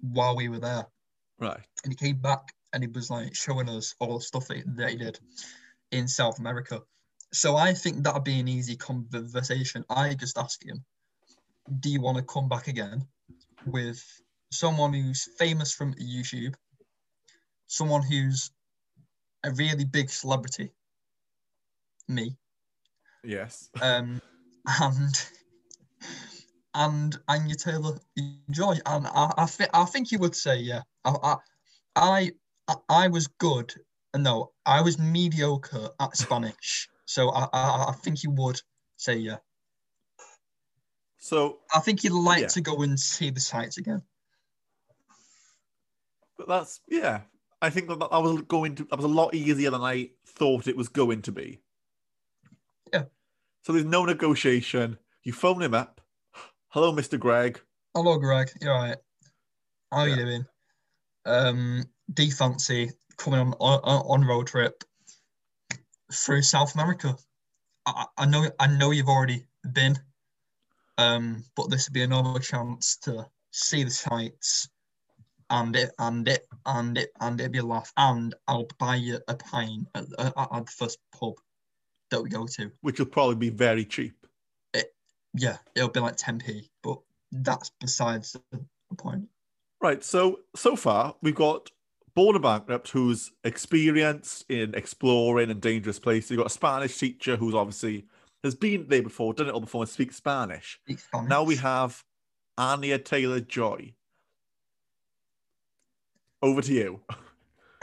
while 0.00 0.36
we 0.36 0.48
were 0.48 0.58
there, 0.60 0.86
Right. 1.38 1.60
and 1.84 1.92
he 1.92 1.96
came 1.96 2.20
back 2.20 2.54
and 2.72 2.82
he 2.82 2.88
was 2.88 3.10
like 3.10 3.34
showing 3.34 3.68
us 3.68 3.94
all 4.00 4.18
the 4.18 4.24
stuff 4.24 4.48
that, 4.48 4.90
he 4.90 4.96
did 4.96 5.18
in 5.92 6.08
South 6.08 6.38
America. 6.38 6.80
So 7.32 7.56
I 7.56 7.74
think 7.74 8.02
that'd 8.02 8.24
be 8.24 8.40
an 8.40 8.48
easy 8.48 8.76
conversation. 8.76 9.84
I 9.90 10.14
just 10.14 10.38
ask 10.38 10.64
him, 10.64 10.84
"Do 11.80 11.90
you 11.90 12.00
want 12.00 12.16
to 12.18 12.24
come 12.24 12.48
back 12.48 12.68
again 12.68 13.06
with 13.66 14.02
someone 14.52 14.92
who's 14.92 15.28
famous 15.38 15.72
from 15.72 15.94
YouTube, 15.94 16.54
someone 17.66 18.02
who's 18.02 18.50
a 19.44 19.50
really 19.52 19.84
big 19.84 20.10
celebrity, 20.10 20.70
me, 22.08 22.36
Yes. 23.22 23.70
um, 23.82 24.20
and 24.66 25.26
and 26.74 27.16
Anya 27.28 27.54
Taylor 27.54 27.98
Joy, 28.50 28.74
and 28.86 29.06
I, 29.06 29.32
I, 29.38 29.46
th- 29.46 29.70
I 29.72 29.84
think 29.84 30.10
you 30.12 30.18
would 30.18 30.34
say 30.34 30.56
yeah. 30.58 30.82
I, 31.04 31.36
I, 31.96 32.30
I, 32.68 32.74
I 32.88 33.08
was 33.08 33.26
good. 33.26 33.72
No, 34.16 34.52
I 34.66 34.80
was 34.80 34.98
mediocre 34.98 35.88
at 36.00 36.16
Spanish, 36.16 36.88
so 37.04 37.30
I, 37.30 37.48
I, 37.52 37.84
I 37.88 37.92
think 38.02 38.22
you 38.22 38.30
would 38.32 38.60
say 38.96 39.16
yeah. 39.16 39.36
So, 41.18 41.58
I 41.74 41.80
think 41.80 42.04
you'd 42.04 42.12
like 42.12 42.42
Yeah. 42.42 42.46
to 42.48 42.60
go 42.60 42.82
and 42.82 43.00
see 43.00 43.30
the 43.30 43.40
sights 43.40 43.78
again. 43.78 44.02
but 46.36 46.48
that's 46.48 46.80
yeah. 46.88 47.20
I 47.62 47.70
think 47.70 47.88
that 47.88 47.98
that 47.98 48.10
was 48.10 48.42
going 48.42 48.74
to 48.76 48.84
that 48.84 48.96
was 48.96 49.04
a 49.06 49.08
lot 49.08 49.34
easier 49.34 49.70
than 49.70 49.80
I 49.80 50.10
thought 50.26 50.66
it 50.68 50.76
was 50.76 50.88
going 50.88 51.22
to 51.22 51.32
be. 51.32 51.60
Yeah. 52.92 53.04
So 53.62 53.72
there's 53.72 53.84
no 53.86 54.04
negotiation. 54.04 54.98
You 55.22 55.32
phone 55.32 55.62
him 55.62 55.72
up. 55.72 56.02
Hello, 56.74 56.92
Mr. 56.92 57.20
Greg. 57.20 57.60
Hello, 57.94 58.18
Greg. 58.18 58.50
You're 58.60 58.74
all 58.74 58.82
right? 58.82 58.98
How 59.92 60.06
Yeah. 60.06 60.16
you 60.16 60.24
doing? 60.24 60.46
Um, 61.24 61.84
you 62.18 62.32
fancy 62.32 62.90
coming 63.16 63.38
on 63.38 63.54
on, 63.60 63.80
on 63.84 64.26
road 64.26 64.48
trip 64.48 64.82
through 66.12 66.42
South 66.42 66.74
America? 66.74 67.16
I, 67.86 68.06
I 68.18 68.22
I 68.24 68.26
know 68.26 68.50
I 68.58 68.66
know 68.66 68.90
you've 68.90 69.08
already 69.08 69.46
been, 69.72 69.96
um, 70.98 71.44
but 71.54 71.70
this 71.70 71.88
would 71.88 71.94
be 71.94 72.02
another 72.02 72.40
chance 72.40 72.96
to 73.04 73.24
see 73.52 73.84
the 73.84 73.92
sights, 73.92 74.68
and 75.50 75.76
it 75.76 75.92
and 76.00 76.26
it 76.26 76.44
and 76.66 76.98
it 76.98 77.12
and 77.20 77.38
it'd 77.38 77.52
be 77.52 77.58
a 77.58 77.64
laugh. 77.64 77.92
And 77.96 78.34
I'll 78.48 78.66
buy 78.80 78.96
you 78.96 79.20
a 79.28 79.36
pint 79.36 79.86
at, 79.94 80.06
at, 80.18 80.32
at 80.36 80.66
the 80.66 80.72
first 80.76 80.98
pub 81.12 81.34
that 82.10 82.20
we 82.20 82.30
go 82.30 82.48
to. 82.48 82.72
which 82.80 82.98
will 82.98 83.06
probably 83.06 83.36
be 83.36 83.50
very 83.50 83.84
cheap. 83.84 84.23
Yeah, 85.34 85.58
it'll 85.74 85.88
be 85.88 86.00
like 86.00 86.16
10p, 86.16 86.68
but 86.82 86.98
that's 87.32 87.70
besides 87.80 88.36
the 88.52 88.64
point. 88.96 89.28
Right. 89.80 90.02
So 90.02 90.40
so 90.54 90.76
far 90.76 91.16
we've 91.20 91.34
got 91.34 91.70
Bald 92.14 92.36
and 92.36 92.42
Bankrupt, 92.42 92.90
who's 92.90 93.32
experienced 93.42 94.44
in 94.48 94.74
exploring 94.74 95.50
and 95.50 95.60
dangerous 95.60 95.98
places. 95.98 96.30
You've 96.30 96.38
got 96.38 96.46
a 96.46 96.50
Spanish 96.50 96.96
teacher 96.96 97.36
who's 97.36 97.54
obviously 97.54 98.06
has 98.44 98.54
been 98.54 98.86
there 98.88 99.02
before, 99.02 99.34
done 99.34 99.48
it 99.48 99.52
all 99.52 99.60
before, 99.60 99.82
and 99.82 99.90
speaks 99.90 100.16
Spanish. 100.16 100.78
Speak 100.84 101.00
Spanish. 101.00 101.28
Now 101.28 101.42
we 101.42 101.56
have 101.56 102.04
Anya 102.56 102.98
Taylor 102.98 103.40
Joy. 103.40 103.94
Over 106.40 106.62
to 106.62 106.72
you. 106.72 107.00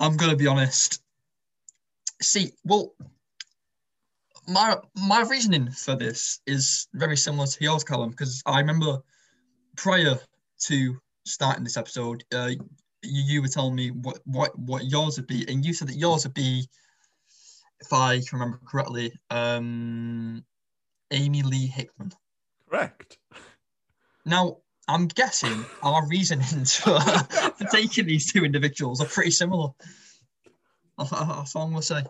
I'm 0.00 0.16
gonna 0.16 0.36
be 0.36 0.48
honest. 0.48 1.02
See, 2.20 2.52
well, 2.64 2.94
my 4.46 4.76
my 4.94 5.22
reasoning 5.22 5.70
for 5.70 5.96
this 5.96 6.40
is 6.46 6.88
very 6.94 7.16
similar 7.16 7.46
to 7.46 7.64
yours, 7.64 7.84
Callum, 7.84 8.10
because 8.10 8.42
I 8.46 8.60
remember 8.60 8.98
prior 9.76 10.18
to 10.62 11.00
starting 11.24 11.64
this 11.64 11.76
episode, 11.76 12.24
uh, 12.34 12.50
you, 13.02 13.22
you 13.26 13.42
were 13.42 13.48
telling 13.48 13.74
me 13.74 13.90
what, 13.90 14.20
what 14.24 14.58
what 14.58 14.84
yours 14.84 15.16
would 15.16 15.26
be, 15.26 15.44
and 15.48 15.64
you 15.64 15.72
said 15.72 15.88
that 15.88 15.96
yours 15.96 16.24
would 16.24 16.34
be, 16.34 16.68
if 17.80 17.92
I 17.92 18.20
can 18.20 18.38
remember 18.38 18.60
correctly, 18.66 19.12
um, 19.30 20.44
Amy 21.10 21.42
Lee 21.42 21.66
Hickman. 21.66 22.12
Correct. 22.68 23.18
Now, 24.26 24.58
I'm 24.88 25.06
guessing 25.06 25.64
our 25.82 26.06
reasonings 26.06 26.76
for, 26.80 26.98
for 27.00 27.66
taking 27.70 28.06
these 28.06 28.32
two 28.32 28.44
individuals 28.44 29.00
are 29.00 29.06
pretty 29.06 29.30
similar. 29.30 29.68
That's, 30.98 31.10
that's 31.10 31.56
all 31.56 31.64
I'm 31.64 31.70
going 31.70 31.80
to 31.80 31.86
say. 31.86 32.02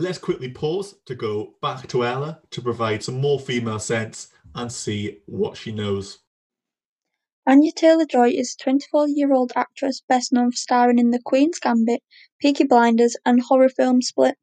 Let's 0.00 0.16
quickly 0.16 0.48
pause 0.48 0.94
to 1.04 1.14
go 1.14 1.56
back 1.60 1.86
to 1.88 2.06
Ella 2.06 2.40
to 2.52 2.62
provide 2.62 3.02
some 3.02 3.20
more 3.20 3.38
female 3.38 3.78
sense 3.78 4.28
and 4.54 4.72
see 4.72 5.18
what 5.26 5.58
she 5.58 5.72
knows. 5.72 6.20
Anya 7.46 7.70
Taylor 7.70 8.06
Joy 8.06 8.30
is 8.30 8.56
a 8.58 8.62
24 8.62 9.08
year 9.08 9.34
old 9.34 9.52
actress 9.54 10.00
best 10.08 10.32
known 10.32 10.52
for 10.52 10.56
starring 10.56 10.98
in 10.98 11.10
The 11.10 11.20
Queen's 11.22 11.58
Gambit, 11.58 12.00
Peaky 12.40 12.64
Blinders, 12.64 13.14
and 13.26 13.42
horror 13.42 13.68
film 13.68 14.00
Split. 14.00 14.36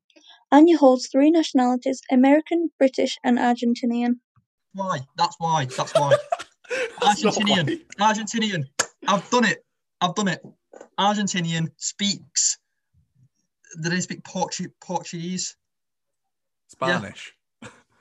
Anya 0.52 0.78
holds 0.78 1.08
three 1.08 1.32
nationalities 1.32 2.02
American, 2.12 2.70
British, 2.78 3.18
and 3.24 3.40
Argentinian. 3.40 4.20
Why? 4.74 5.08
That's 5.18 5.38
why. 5.40 5.66
That's 5.66 5.92
why. 5.96 6.18
That's 7.02 7.24
Argentinian. 7.24 7.82
why. 7.98 8.14
Argentinian. 8.14 8.66
I've 9.08 9.28
done 9.32 9.46
it. 9.46 9.66
I've 10.02 10.14
done 10.14 10.28
it. 10.28 10.46
Argentinian 11.00 11.70
speaks. 11.78 12.60
Did 13.82 13.92
they 13.92 14.00
speak 14.02 14.24
Portu- 14.24 14.72
Portuguese? 14.82 15.56
Spanish. 16.68 17.34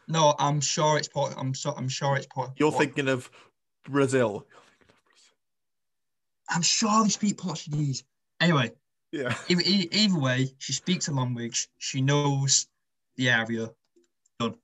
No, 0.08 0.34
I'm 0.38 0.60
sure 0.60 0.98
it's 0.98 1.08
Port. 1.08 1.34
I'm 1.36 1.54
so. 1.54 1.72
I'm 1.76 1.88
sure 1.88 2.16
it's 2.16 2.26
Port. 2.26 2.52
You're 2.56 2.70
Port- 2.70 2.82
thinking 2.84 3.08
of 3.08 3.28
Brazil. 3.84 4.46
I'm 6.48 6.62
sure 6.62 7.02
they 7.02 7.10
speak 7.10 7.38
Portuguese. 7.38 8.04
Anyway, 8.40 8.70
Yeah. 9.10 9.36
either, 9.48 9.62
either 9.64 10.18
way, 10.18 10.54
she 10.58 10.72
speaks 10.72 11.08
a 11.08 11.12
language. 11.12 11.68
She 11.78 12.00
knows 12.00 12.68
the 13.16 13.30
area. 13.30 13.70
Done. 14.38 14.54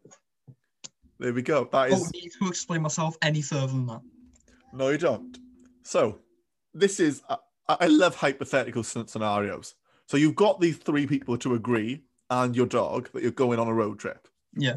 There 1.19 1.33
we 1.33 1.43
go. 1.43 1.65
That 1.65 1.75
I 1.77 1.91
don't 1.91 2.13
need 2.13 2.31
to 2.41 2.49
explain 2.49 2.83
myself 2.83 3.17
any 3.23 3.43
further 3.43 3.69
than 3.69 3.87
that. 3.87 4.03
No, 4.73 4.89
you 4.91 4.99
don't. 4.99 5.39
So, 5.83 6.21
this 6.73 7.01
is, 7.01 7.23
I, 7.29 7.37
I 7.69 7.87
love 7.87 8.15
hypothetical 8.17 8.83
scenarios. 8.85 9.75
So, 10.13 10.19
you've 10.19 10.37
got 10.37 10.61
these 10.61 10.77
three 10.77 11.07
people 11.07 11.39
to 11.39 11.55
agree 11.55 12.03
and 12.29 12.55
your 12.55 12.67
dog 12.67 13.09
that 13.15 13.23
you're 13.23 13.33
going 13.33 13.59
on 13.59 13.67
a 13.67 13.73
road 13.73 13.99
trip. 13.99 14.29
Yeah. 14.55 14.77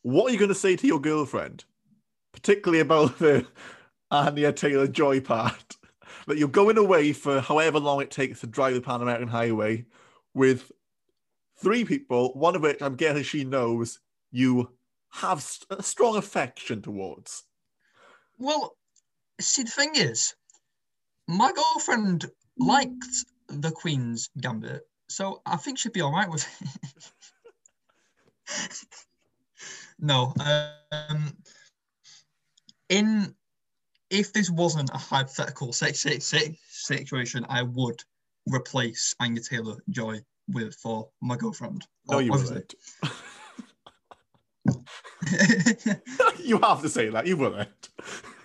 What 0.00 0.30
are 0.30 0.32
you 0.32 0.38
going 0.38 0.48
to 0.48 0.54
say 0.54 0.74
to 0.74 0.86
your 0.86 1.02
girlfriend, 1.02 1.66
particularly 2.32 2.80
about 2.80 3.18
the 3.18 3.46
Anya 4.10 4.54
Taylor 4.54 4.86
Joy 4.86 5.20
part? 5.20 5.76
That 6.26 6.38
you're 6.38 6.48
going 6.48 6.78
away 6.78 7.12
for 7.12 7.42
however 7.42 7.78
long 7.78 8.00
it 8.00 8.10
takes 8.10 8.40
to 8.40 8.46
drive 8.46 8.72
the 8.72 8.80
Pan 8.80 9.02
American 9.02 9.28
Highway 9.28 9.84
with 10.32 10.72
three 11.58 11.84
people, 11.84 12.32
one 12.32 12.56
of 12.56 12.62
which 12.62 12.80
I'm 12.80 12.96
guessing 12.96 13.22
she 13.22 13.44
knows 13.44 14.00
you 14.30 14.70
have 15.10 15.42
st- 15.42 15.78
a 15.78 15.82
strong 15.82 16.16
affection 16.16 16.80
towards. 16.80 17.44
Well, 18.38 18.78
see, 19.42 19.64
the 19.64 19.70
thing 19.70 19.90
is, 19.94 20.34
my 21.28 21.52
girlfriend 21.52 22.24
liked 22.58 23.04
the 23.48 23.70
Queen's 23.70 24.30
Gambit, 24.40 24.82
so 25.08 25.42
I 25.46 25.56
think 25.56 25.78
she'd 25.78 25.92
be 25.92 26.00
all 26.00 26.12
right 26.12 26.30
with 26.30 26.46
it. 26.60 27.10
no, 29.98 30.34
um, 30.92 31.36
in 32.88 33.34
if 34.10 34.32
this 34.32 34.50
wasn't 34.50 34.90
a 34.94 34.98
hypothetical 34.98 35.72
si- 35.72 35.92
si- 35.92 36.20
si- 36.20 36.58
situation, 36.68 37.44
I 37.48 37.62
would 37.62 38.02
replace 38.46 39.14
Anya 39.18 39.42
Taylor 39.42 39.76
Joy 39.90 40.20
with 40.48 40.74
for 40.76 41.08
my 41.20 41.36
girlfriend. 41.36 41.86
No, 42.08 42.20
you 42.20 42.32
obviously. 42.32 42.56
wouldn't. 42.56 42.74
you 46.38 46.58
have 46.58 46.82
to 46.82 46.88
say 46.88 47.08
that. 47.10 47.26
You 47.26 47.36
wouldn't. 47.36 47.88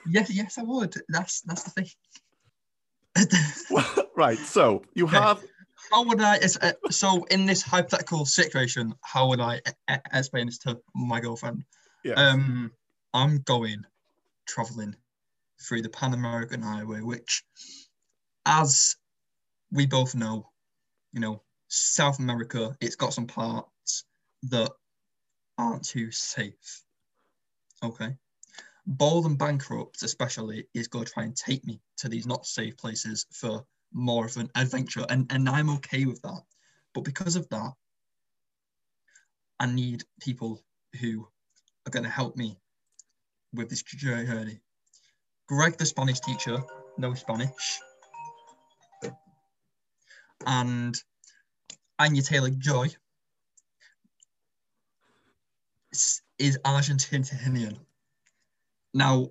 yes, 0.10 0.34
yes, 0.34 0.58
I 0.58 0.64
would. 0.64 0.96
That's 1.10 1.42
that's 1.42 1.64
the 1.64 1.72
thing. 1.72 1.88
right. 4.16 4.38
So 4.38 4.84
you 4.94 5.08
have. 5.08 5.44
how 5.92 6.06
would 6.06 6.22
I? 6.22 6.40
Uh, 6.62 6.72
so 6.90 7.24
in 7.26 7.46
this 7.46 7.62
hypothetical 7.62 8.26
situation, 8.26 8.94
how 9.02 9.28
would 9.30 9.40
I 9.40 9.62
explain 10.14 10.48
this 10.48 10.58
to 10.60 10.80
my 10.96 11.20
girlfriend? 11.20 11.64
Yeah. 12.04 12.14
Um, 12.14 12.72
I'm 13.14 13.40
going 13.40 13.86
traveling 14.48 14.96
through 15.62 15.82
the 15.82 15.90
Pan 15.90 16.14
American 16.14 16.62
Highway, 16.62 17.02
which, 17.02 17.44
as 18.46 18.96
we 19.72 19.86
both 19.86 20.16
know, 20.16 20.50
you 21.14 21.20
know, 21.20 21.42
South 21.68 22.20
America, 22.20 22.76
it's 22.82 22.96
got 22.96 23.14
some 23.14 23.28
parts 23.28 24.06
that 24.44 24.72
aren't 25.58 25.84
too 25.84 26.12
safe. 26.12 26.84
Okay. 27.84 28.16
Bald 28.86 29.26
and 29.26 29.38
Bankrupt, 29.38 30.04
especially, 30.04 30.68
is 30.74 30.88
going 30.88 31.06
to 31.06 31.12
try 31.12 31.24
and 31.24 31.36
take 31.36 31.66
me 31.66 31.80
to 31.98 32.10
these 32.10 32.26
not 32.26 32.46
safe 32.46 32.76
places 32.78 33.26
for 33.32 33.66
more 33.94 34.26
of 34.26 34.38
an 34.38 34.50
adventure, 34.56 35.06
and, 35.10 35.32
and 35.32 35.48
I'm 35.48 35.70
okay 35.72 36.06
with 36.06 36.22
that. 36.22 36.42
But 36.94 37.04
because 37.04 37.36
of 37.36 37.48
that, 37.50 37.74
I 39.60 39.68
need 39.68 40.04
people 40.20 40.64
who 41.00 41.28
are 41.86 41.92
going 41.92 42.04
to 42.04 42.10
help 42.10 42.36
me 42.36 42.58
with 43.54 43.70
this 43.70 43.84
journey. 43.84 44.60
Greg, 45.48 45.78
the 45.78 45.86
Spanish 45.86 46.20
teacher, 46.20 46.58
knows 46.98 47.20
Spanish. 47.20 47.80
And 50.48 50.96
Anya 52.00 52.24
Taylor 52.24 52.50
Joy 52.50 52.88
is 56.40 56.58
Argentinian. 56.66 57.78
Now, 58.94 59.30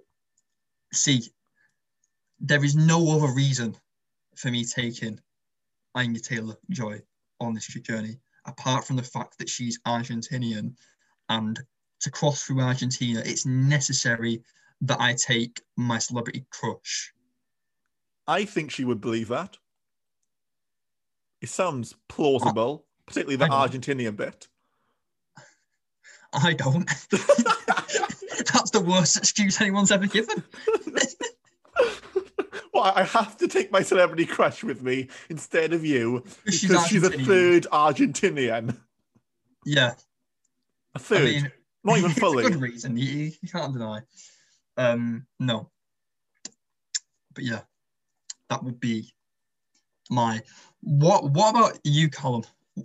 see, 0.92 1.22
there 2.40 2.64
is 2.64 2.74
no 2.74 3.16
other 3.16 3.32
reason 3.32 3.76
for 4.36 4.50
me 4.50 4.64
taking 4.64 5.20
Anya 5.94 6.20
Taylor 6.20 6.56
Joy 6.70 7.00
on 7.40 7.54
this 7.54 7.66
journey, 7.66 8.18
apart 8.46 8.86
from 8.86 8.96
the 8.96 9.02
fact 9.02 9.38
that 9.38 9.48
she's 9.48 9.80
Argentinian 9.86 10.74
and 11.28 11.60
to 12.00 12.10
cross 12.10 12.42
through 12.42 12.60
Argentina, 12.60 13.22
it's 13.24 13.46
necessary 13.46 14.42
that 14.82 15.00
I 15.00 15.14
take 15.14 15.60
my 15.76 15.98
celebrity 15.98 16.46
crush. 16.50 17.12
I 18.26 18.44
think 18.44 18.70
she 18.70 18.84
would 18.84 19.00
believe 19.00 19.28
that. 19.28 19.56
It 21.40 21.48
sounds 21.48 21.94
plausible, 22.08 22.86
particularly 23.06 23.36
the 23.36 23.46
Argentinian 23.46 24.16
bit. 24.16 24.48
I 26.32 26.54
don't. 26.54 26.88
That's 28.52 28.70
the 28.70 28.80
worst 28.80 29.16
excuse 29.16 29.60
anyone's 29.60 29.90
ever 29.90 30.06
given. 30.06 30.42
well, 32.72 32.84
I- 32.84 33.04
have 33.04 33.36
to 33.38 33.48
take 33.48 33.70
my 33.72 33.82
celebrity 33.82 34.26
crush 34.26 34.62
with 34.62 34.82
me 34.82 35.08
instead 35.28 35.72
of 35.72 35.84
you 35.84 36.24
because 36.44 36.86
she's 36.88 37.02
a 37.04 37.10
Argentinian. 37.10 37.26
third 37.26 37.66
Argentinian. 37.72 38.76
Yeah, 39.66 39.94
A 40.94 40.98
third, 40.98 41.20
I 41.20 41.24
mean, 41.24 41.52
not 41.84 41.98
even 41.98 42.10
it's 42.10 42.18
a 42.18 42.20
fully. 42.20 42.44
good 42.44 42.56
reason. 42.60 42.96
You, 42.96 43.30
you 43.42 43.48
can't 43.50 43.72
deny. 43.72 44.00
Um, 44.76 45.26
no. 45.38 45.68
But 47.34 47.44
yeah, 47.44 47.60
that 48.48 48.62
would 48.64 48.80
be 48.80 49.12
my. 50.10 50.40
What 50.82 51.30
What 51.30 51.50
about 51.50 51.78
you, 51.84 52.08
Colin? 52.08 52.44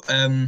Um, 0.10 0.48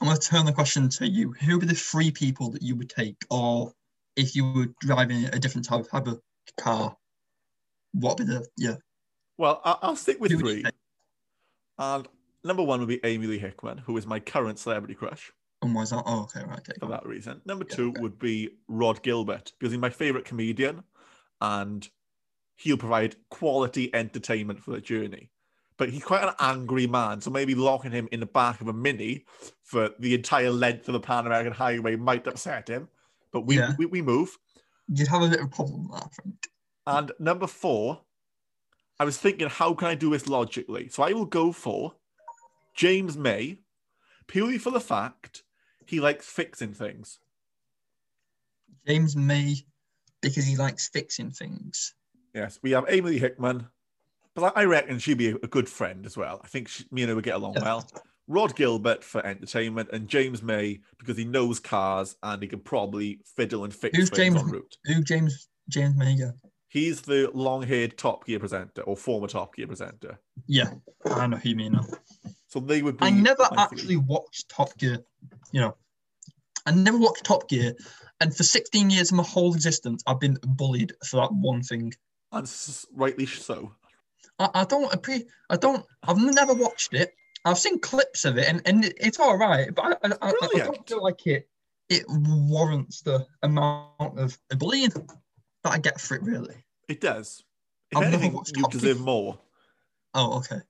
I'm 0.00 0.06
going 0.06 0.16
to 0.16 0.28
turn 0.28 0.46
the 0.46 0.52
question 0.52 0.88
to 0.90 1.08
you. 1.08 1.32
Who 1.32 1.54
would 1.54 1.62
be 1.62 1.66
the 1.66 1.74
three 1.74 2.12
people 2.12 2.50
that 2.52 2.62
you 2.62 2.76
would 2.76 2.88
take, 2.88 3.16
or 3.30 3.72
if 4.18 4.34
you 4.36 4.52
were 4.52 4.66
driving 4.80 5.24
a 5.26 5.38
different 5.38 5.66
type, 5.66 5.86
of 5.92 6.20
car, 6.58 6.96
what 7.92 8.18
would 8.18 8.26
be 8.26 8.34
the 8.34 8.46
yeah? 8.56 8.74
Well, 9.38 9.60
I'll 9.64 9.96
stick 9.96 10.20
with 10.20 10.32
Who 10.32 10.40
three. 10.40 10.64
And 11.78 12.08
number 12.42 12.64
one 12.64 12.80
would 12.80 12.88
be 12.88 13.00
Amy 13.04 13.28
Lee 13.28 13.38
Hickman, 13.38 13.78
who 13.78 13.96
is 13.96 14.06
my 14.06 14.18
current 14.18 14.58
celebrity 14.58 14.94
crush 14.94 15.32
And 15.62 15.74
why 15.74 15.82
is 15.82 15.90
that? 15.90 16.02
Oh, 16.06 16.22
okay, 16.22 16.44
right, 16.44 16.58
okay. 16.58 16.72
for 16.78 16.86
that 16.86 17.06
reason. 17.06 17.40
Number 17.44 17.64
Yeah, 17.68 17.76
two 17.76 17.90
okay. 17.90 18.00
would 18.00 18.18
be 18.18 18.50
Rhod 18.68 19.02
Gilbert, 19.02 19.52
because 19.58 19.72
he's 19.72 19.80
my 19.80 19.90
favorite 19.90 20.24
comedian 20.24 20.82
and 21.40 21.88
he'll 22.56 22.76
provide 22.76 23.16
quality 23.30 23.94
entertainment 23.94 24.60
for 24.60 24.72
the 24.72 24.80
journey. 24.80 25.30
But 25.76 25.90
he's 25.90 26.02
quite 26.04 26.24
an 26.24 26.34
angry 26.40 26.88
man, 26.88 27.20
so 27.20 27.30
maybe 27.30 27.54
locking 27.54 27.92
him 27.92 28.08
in 28.10 28.18
the 28.18 28.26
back 28.26 28.60
of 28.60 28.66
a 28.66 28.72
mini 28.72 29.24
for 29.62 29.90
the 30.00 30.14
entire 30.14 30.50
length 30.50 30.88
of 30.88 30.94
the 30.94 31.00
Pan 31.00 31.26
American 31.26 31.52
Highway 31.52 31.94
might 31.94 32.26
upset 32.26 32.68
him. 32.68 32.88
But 33.32 33.42
we, 33.42 33.56
Yeah. 33.58 33.74
we, 33.78 33.86
we 33.86 34.02
move. 34.02 34.36
You'd 34.88 35.08
have 35.08 35.22
a 35.22 35.28
bit 35.28 35.40
of 35.40 35.46
a 35.46 35.48
problem 35.48 35.88
that, 35.92 36.02
I 36.04 36.22
think. 36.22 36.48
And 36.86 37.12
number 37.18 37.46
four, 37.46 38.00
I 38.98 39.04
was 39.04 39.18
thinking, 39.18 39.48
how 39.48 39.74
can 39.74 39.88
I 39.88 39.94
do 39.94 40.10
this 40.10 40.26
logically? 40.26 40.88
So 40.88 41.02
I 41.02 41.12
will 41.12 41.26
go 41.26 41.52
for 41.52 41.94
James 42.74 43.16
May, 43.16 43.58
purely 44.26 44.58
for 44.58 44.70
the 44.70 44.80
fact 44.80 45.42
he 45.86 46.00
likes 46.00 46.26
fixing 46.26 46.72
things. 46.72 47.18
James 48.86 49.14
May, 49.16 49.56
because 50.22 50.46
he 50.46 50.56
likes 50.56 50.88
fixing 50.88 51.30
things. 51.30 51.94
Yes, 52.34 52.58
we 52.62 52.70
have 52.72 52.84
Amy 52.88 53.10
Lee 53.10 53.18
Hickman, 53.18 53.66
but 54.34 54.52
I 54.56 54.62
I 54.62 54.64
reckon 54.64 54.98
she'd 54.98 55.18
be 55.18 55.28
a 55.28 55.34
good 55.38 55.68
friend 55.68 56.06
as 56.06 56.16
well. 56.16 56.40
I 56.42 56.48
think 56.48 56.68
she, 56.68 56.84
me 56.90 57.02
and 57.02 57.10
her 57.10 57.14
would 57.14 57.24
get 57.24 57.34
along 57.34 57.54
Yeah. 57.54 57.62
well. 57.64 57.90
Rhod 58.28 58.54
Gilbert 58.54 59.02
for 59.02 59.24
entertainment, 59.24 59.88
and 59.92 60.06
James 60.06 60.42
May 60.42 60.80
because 60.98 61.16
he 61.16 61.24
knows 61.24 61.58
cars 61.58 62.14
and 62.22 62.42
he 62.42 62.48
can 62.48 62.60
probably 62.60 63.20
fiddle 63.36 63.64
and 63.64 63.74
fix 63.74 63.96
Who's 63.96 64.10
things 64.10 64.34
James- 64.34 64.42
en 64.42 64.50
route. 64.50 64.76
Who 64.84 65.02
James 65.02 65.48
James 65.68 65.96
May? 65.96 66.12
Yeah, 66.12 66.32
He's 66.68 67.00
the 67.00 67.30
long-haired 67.32 67.96
Top 67.96 68.26
Gear 68.26 68.38
presenter 68.38 68.82
or 68.82 68.96
former 68.96 69.26
Top 69.26 69.56
Gear 69.56 69.66
presenter. 69.66 70.20
yeah, 70.46 70.70
I 71.06 71.26
know 71.26 71.38
who 71.38 71.48
you 71.48 71.56
mean 71.56 71.72
now. 71.72 71.86
So 72.48 72.60
they 72.60 72.82
would 72.82 72.98
be. 72.98 73.06
I 73.06 73.10
never 73.10 73.48
actually 73.56 73.96
watched 73.96 74.50
Top 74.50 74.76
Gear. 74.78 74.98
You 75.52 75.62
know, 75.62 75.76
I 76.66 76.72
never 76.72 76.98
watched 76.98 77.24
Top 77.24 77.48
Gear, 77.48 77.74
and 78.20 78.36
for 78.36 78.42
16 78.42 78.90
years 78.90 79.10
of 79.10 79.16
my 79.16 79.22
whole 79.22 79.54
existence, 79.54 80.02
I've 80.06 80.20
been 80.20 80.36
bullied 80.42 80.92
for 81.06 81.16
that 81.22 81.32
one 81.32 81.62
thing. 81.62 81.92
and 82.32 82.50
rightly 82.94 83.24
so. 83.26 83.72
I, 84.38 84.50
I 84.54 84.64
don't 84.64 84.90
appre- 84.92 85.24
I 85.48 85.56
don't. 85.56 85.84
I've 86.06 86.18
never 86.18 86.52
watched 86.54 86.92
it. 86.92 87.12
I've 87.44 87.58
seen 87.58 87.78
clips 87.78 88.24
of 88.24 88.36
it, 88.38 88.48
and, 88.48 88.62
and 88.66 88.84
it's 88.98 89.20
all 89.20 89.36
right, 89.36 89.74
but 89.74 89.98
I, 90.02 90.08
I, 90.08 90.12
I, 90.22 90.28
I 90.42 90.58
don't 90.58 90.88
feel 90.88 91.02
like 91.02 91.26
it. 91.26 91.48
It 91.88 92.04
warrants 92.08 93.00
the 93.00 93.26
amount 93.42 94.18
of 94.18 94.38
bullying 94.58 94.90
that 94.90 95.72
I 95.72 95.78
get 95.78 96.00
for 96.00 96.16
it. 96.16 96.22
Really. 96.22 96.54
It 96.88 97.00
does. 97.00 97.42
If 97.90 97.98
I've 97.98 98.12
anything, 98.12 98.38
you 98.54 98.68
deserve 98.68 99.00
more. 99.00 99.38
Oh, 100.12 100.38
okay. 100.38 100.60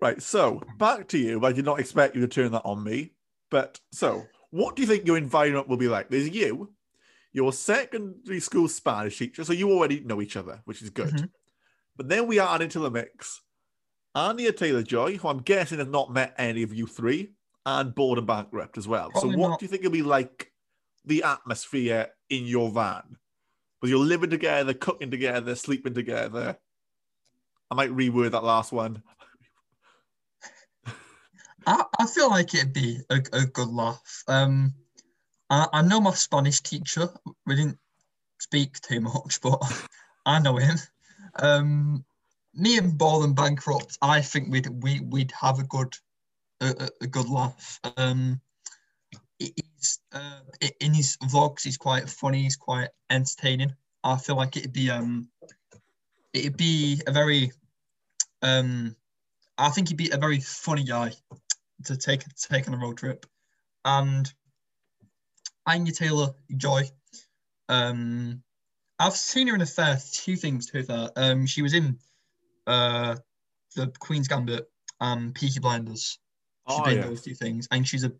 Right. 0.00 0.20
So 0.20 0.62
back 0.78 1.08
to 1.08 1.18
you. 1.18 1.44
I 1.44 1.52
did 1.52 1.64
not 1.64 1.78
expect 1.78 2.16
you 2.16 2.20
to 2.22 2.28
turn 2.28 2.52
that 2.52 2.62
on 2.64 2.82
me. 2.82 3.12
But 3.50 3.80
so, 3.92 4.26
what 4.50 4.76
do 4.76 4.82
you 4.82 4.88
think 4.88 5.06
your 5.06 5.16
environment 5.16 5.68
will 5.68 5.76
be 5.76 5.88
like? 5.88 6.10
There's 6.10 6.28
you, 6.28 6.72
your 7.32 7.52
secondary 7.52 8.40
school 8.40 8.68
Spanish 8.68 9.18
teacher. 9.18 9.44
So 9.44 9.52
you 9.52 9.70
already 9.70 10.00
know 10.00 10.20
each 10.20 10.36
other, 10.36 10.60
which 10.64 10.82
is 10.82 10.90
good. 10.90 11.14
Mhm. 11.14 11.30
But 11.96 12.08
then 12.08 12.26
we 12.26 12.40
add 12.40 12.62
into 12.62 12.78
the 12.78 12.90
mix 12.90 13.42
Anya 14.14 14.52
Taylor 14.52 14.82
Joy, 14.82 15.16
who 15.16 15.28
I'm 15.28 15.42
guessing 15.42 15.78
has 15.78 15.88
not 15.88 16.12
met 16.12 16.34
any 16.38 16.62
of 16.62 16.74
you 16.74 16.86
three, 16.86 17.32
and 17.66 17.94
Bald 17.94 18.18
and 18.18 18.26
Bankrupt 18.26 18.78
as 18.78 18.88
well. 18.88 19.10
Probably 19.10 19.32
so 19.32 19.38
what 19.38 19.48
not. 19.48 19.60
do 19.60 19.64
you 19.64 19.68
think 19.68 19.82
it'll 19.82 19.92
be 19.92 20.02
like 20.02 20.52
the 21.04 21.22
atmosphere 21.22 22.08
in 22.30 22.46
your 22.46 22.70
van? 22.70 23.16
Because 23.80 23.90
you're 23.90 24.00
living 24.00 24.30
together, 24.30 24.74
cooking 24.74 25.10
together, 25.10 25.54
sleeping 25.54 25.94
together. 25.94 26.58
I 27.70 27.74
might 27.74 27.90
reword 27.90 28.32
that 28.32 28.44
last 28.44 28.72
one. 28.72 29.02
I, 31.66 31.84
I 31.98 32.06
feel 32.06 32.30
like 32.30 32.54
it'd 32.54 32.72
be 32.72 32.98
a, 33.10 33.16
a 33.32 33.44
good 33.44 33.68
laugh. 33.68 34.24
Um, 34.26 34.72
I, 35.50 35.66
I 35.72 35.82
know 35.82 36.00
my 36.00 36.12
Spanish 36.12 36.60
teacher. 36.62 37.10
We 37.46 37.56
didn't 37.56 37.78
speak 38.40 38.80
too 38.80 39.00
much, 39.00 39.40
but 39.42 39.60
I 40.24 40.40
know 40.40 40.56
him. 40.56 40.76
Um, 41.38 42.04
me 42.58 42.76
and 42.76 42.98
Bald 42.98 43.24
and 43.24 43.36
Bankrupt, 43.36 43.96
I 44.02 44.20
think 44.20 44.50
we'd 44.50 44.68
we, 44.82 45.00
we'd 45.00 45.32
have 45.40 45.58
a 45.58 45.64
good 45.64 45.94
a, 46.60 46.90
a- 47.00 47.06
good 47.06 47.28
laugh. 47.28 47.80
Um, 47.96 48.40
he's 49.38 50.00
uh, 50.12 50.40
in 50.80 50.92
his 50.92 51.16
vlogs. 51.18 51.62
He's 51.62 51.76
quite 51.76 52.08
funny. 52.08 52.42
He's 52.42 52.56
quite 52.56 52.88
entertaining. 53.10 53.74
I 54.02 54.16
feel 54.16 54.36
like 54.36 54.56
it'd 54.56 54.72
be 54.72 54.90
um, 54.90 55.28
it'd 56.32 56.56
be 56.56 57.00
a 57.06 57.12
very 57.12 57.52
um, 58.42 58.96
I 59.56 59.70
think 59.70 59.88
he'd 59.88 59.96
be 59.96 60.10
a 60.10 60.18
very 60.18 60.40
funny 60.40 60.84
guy 60.84 61.12
to 61.84 61.96
take 61.96 62.24
take 62.36 62.66
on 62.68 62.74
a 62.74 62.78
road 62.78 62.98
trip. 62.98 63.24
And 63.84 64.30
Anya 65.66 65.92
Taylor 65.92 66.34
Joy. 66.56 66.90
Um, 67.68 68.42
I've 68.98 69.16
seen 69.16 69.46
her 69.46 69.54
in 69.54 69.60
a 69.60 69.66
fair 69.66 69.96
few 69.96 70.34
things 70.36 70.66
to 70.70 70.82
her. 70.82 71.10
Um, 71.14 71.46
she 71.46 71.62
was 71.62 71.74
in 71.74 71.98
uh, 72.68 73.16
the 73.74 73.92
Queen's 73.98 74.28
Gambit 74.28 74.70
and 75.00 75.34
Peaky 75.34 75.58
Blinders. 75.60 76.18
She 76.68 76.76
oh, 76.78 76.84
been 76.84 76.92
in 76.92 76.98
yeah. 76.98 77.06
those 77.06 77.22
two 77.22 77.34
things, 77.34 77.66
and 77.70 77.88
she's 77.88 78.04
a 78.04 78.12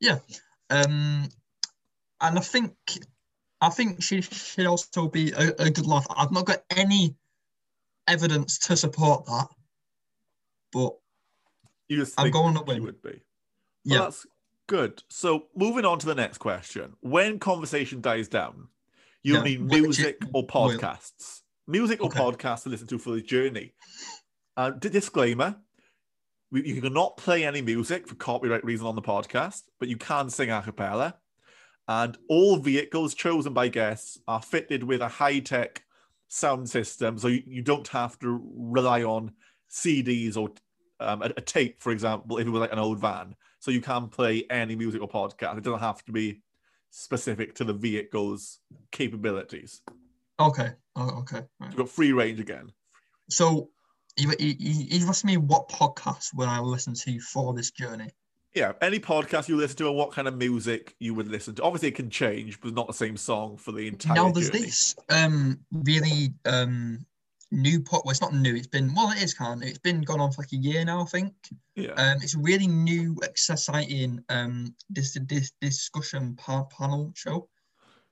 yeah. 0.00 0.18
Um, 0.70 1.28
and 2.20 2.38
I 2.38 2.40
think 2.40 2.74
I 3.60 3.70
think 3.70 4.02
she 4.02 4.20
should 4.20 4.66
also 4.66 5.08
be 5.08 5.32
a, 5.32 5.48
a 5.58 5.70
good 5.70 5.86
laugh. 5.86 6.06
I've 6.16 6.30
not 6.30 6.46
got 6.46 6.62
any 6.76 7.16
evidence 8.06 8.58
to 8.60 8.76
support 8.76 9.26
that, 9.26 9.48
but 10.72 10.94
You 11.88 11.98
just 11.98 12.14
I'm 12.18 12.30
going 12.30 12.54
to 12.54 12.62
win. 12.62 12.82
would 12.84 13.02
be. 13.02 13.10
Well, 13.10 13.18
yeah. 13.84 13.98
that's 13.98 14.26
good. 14.68 15.02
So 15.10 15.46
moving 15.56 15.84
on 15.84 15.98
to 15.98 16.06
the 16.06 16.14
next 16.14 16.38
question. 16.38 16.94
When 17.00 17.38
conversation 17.38 18.00
dies 18.00 18.28
down, 18.28 18.68
you 19.22 19.34
Yeah, 19.34 19.42
need 19.42 19.60
music 19.62 20.18
or 20.32 20.46
podcasts. 20.46 21.42
Music 21.68 22.00
or 22.00 22.06
Okay. 22.06 22.18
podcasts 22.18 22.62
to 22.64 22.70
listen 22.70 22.86
to 22.88 22.98
for 22.98 23.10
the 23.10 23.20
journey. 23.20 23.74
Uh, 24.56 24.70
d- 24.70 24.88
disclaimer: 24.88 25.56
we, 26.50 26.66
you 26.66 26.80
cannot 26.80 27.16
play 27.18 27.44
any 27.44 27.60
music 27.62 28.08
for 28.08 28.14
copyright 28.14 28.64
reason 28.64 28.86
on 28.86 28.94
the 28.96 29.02
podcast, 29.02 29.62
but 29.78 29.88
you 29.88 29.96
can 29.96 30.30
sing 30.30 30.50
a 30.50 30.62
cappella. 30.62 31.16
And 31.86 32.18
all 32.28 32.56
vehicles 32.58 33.14
chosen 33.14 33.52
by 33.54 33.68
guests 33.68 34.18
are 34.26 34.42
fitted 34.42 34.82
with 34.82 35.00
a 35.00 35.08
high-tech 35.08 35.84
sound 36.28 36.68
system, 36.68 37.16
so 37.18 37.28
you, 37.28 37.42
you 37.46 37.62
don't 37.62 37.88
have 37.88 38.18
to 38.18 38.42
rely 38.54 39.02
on 39.02 39.32
CDs 39.70 40.36
or 40.36 40.50
um, 41.00 41.22
a, 41.22 41.32
a 41.36 41.40
tape, 41.40 41.82
for 41.82 41.92
example, 41.92 42.38
if 42.38 42.46
it 42.46 42.50
was 42.50 42.60
like 42.60 42.72
an 42.72 42.78
old 42.78 42.98
van. 42.98 43.34
So 43.60 43.70
you 43.70 43.80
can 43.80 44.08
play 44.08 44.44
any 44.50 44.76
music 44.76 45.00
or 45.00 45.08
podcast. 45.08 45.58
It 45.58 45.64
doesn't 45.64 45.80
have 45.80 46.04
to 46.06 46.12
be 46.12 46.42
specific 46.90 47.54
to 47.56 47.64
the 47.64 47.72
vehicle's 47.74 48.60
capabilities. 48.92 49.80
Okay. 50.40 50.70
Oh, 50.96 51.20
okay. 51.20 51.42
Right. 51.60 51.68
You've 51.68 51.76
got 51.76 51.88
free 51.88 52.12
range 52.12 52.40
again. 52.40 52.72
So 53.30 53.70
you, 54.16 54.32
you, 54.38 54.54
you 54.58 55.08
asked 55.08 55.24
me 55.24 55.36
what 55.36 55.68
podcast 55.68 56.34
would 56.34 56.48
I 56.48 56.60
listen 56.60 56.94
to 56.94 57.20
for 57.20 57.54
this 57.54 57.70
journey? 57.70 58.10
Yeah, 58.54 58.72
any 58.80 58.98
podcast 58.98 59.48
you 59.48 59.56
listen 59.56 59.76
to 59.78 59.88
and 59.88 59.96
what 59.96 60.12
kind 60.12 60.26
of 60.26 60.36
music 60.36 60.96
you 60.98 61.14
would 61.14 61.28
listen 61.28 61.54
to. 61.56 61.62
Obviously, 61.62 61.88
it 61.88 61.94
can 61.94 62.10
change, 62.10 62.60
but 62.60 62.72
not 62.72 62.86
the 62.86 62.92
same 62.94 63.16
song 63.16 63.56
for 63.56 63.72
the 63.72 63.86
entire 63.86 64.14
now 64.14 64.30
there's 64.32 64.50
journey. 64.50 64.64
this 64.64 64.96
um 65.10 65.60
really 65.70 66.32
um 66.46 67.04
new 67.52 67.80
pot. 67.80 68.04
Well, 68.04 68.10
it's 68.10 68.20
not 68.20 68.34
new. 68.34 68.56
It's 68.56 68.66
been 68.66 68.94
well, 68.94 69.10
it 69.10 69.22
is 69.22 69.34
kind 69.34 69.62
of. 69.62 69.68
It's 69.68 69.78
been 69.78 70.00
gone 70.00 70.20
on 70.20 70.32
for 70.32 70.42
like 70.42 70.52
a 70.52 70.56
year 70.56 70.84
now, 70.84 71.02
I 71.02 71.04
think. 71.04 71.34
Yeah. 71.76 71.92
Um, 71.92 72.18
it's 72.22 72.34
a 72.34 72.38
really 72.38 72.66
new, 72.66 73.16
exciting 73.22 74.24
um 74.30 74.74
this 74.88 75.16
this 75.28 75.52
discussion 75.60 76.34
pa- 76.36 76.64
panel 76.64 77.12
show. 77.14 77.48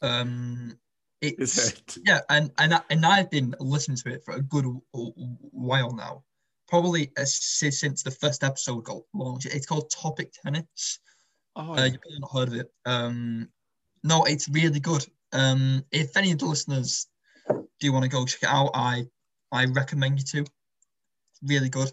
Um, 0.03 0.79
it's 1.21 1.69
it? 1.69 1.97
yeah, 2.05 2.21
and 2.29 2.51
and 2.59 2.75
I- 2.75 2.83
and 2.91 3.05
I've 3.07 3.31
been 3.31 3.55
listening 3.61 3.97
to 3.99 4.11
it 4.15 4.25
for 4.25 4.35
a 4.35 4.43
good 4.43 4.65
while 4.93 5.93
now, 5.95 6.25
probably 6.69 7.13
uh, 7.17 7.25
since 7.25 8.03
the 8.03 8.11
first 8.11 8.45
episode 8.45 8.85
got 8.85 9.03
launched. 9.15 9.47
It's 9.47 9.67
called 9.67 9.91
Topic 9.91 10.33
Tennis. 10.33 10.99
Oh, 11.57 11.75
Uh, 11.75 11.85
you've 11.85 12.01
probably 12.03 12.21
not 12.21 12.33
heard 12.33 12.49
of 12.49 12.55
it. 12.55 12.73
Um, 12.85 13.49
no, 14.05 14.25
it's 14.25 14.49
really 14.49 14.81
good. 14.81 15.07
Um, 15.33 15.85
if 15.91 16.17
any 16.17 16.33
of 16.33 16.39
the 16.39 16.45
listeners 16.47 17.07
do 17.81 17.93
want 17.93 18.05
to 18.05 18.09
go 18.11 18.25
check 18.27 18.43
it 18.43 18.49
out, 18.49 18.71
I 18.75 19.07
I 19.53 19.65
recommend 19.67 20.19
you 20.19 20.25
to. 20.27 20.39
It's 20.41 21.41
really 21.43 21.69
good. 21.71 21.91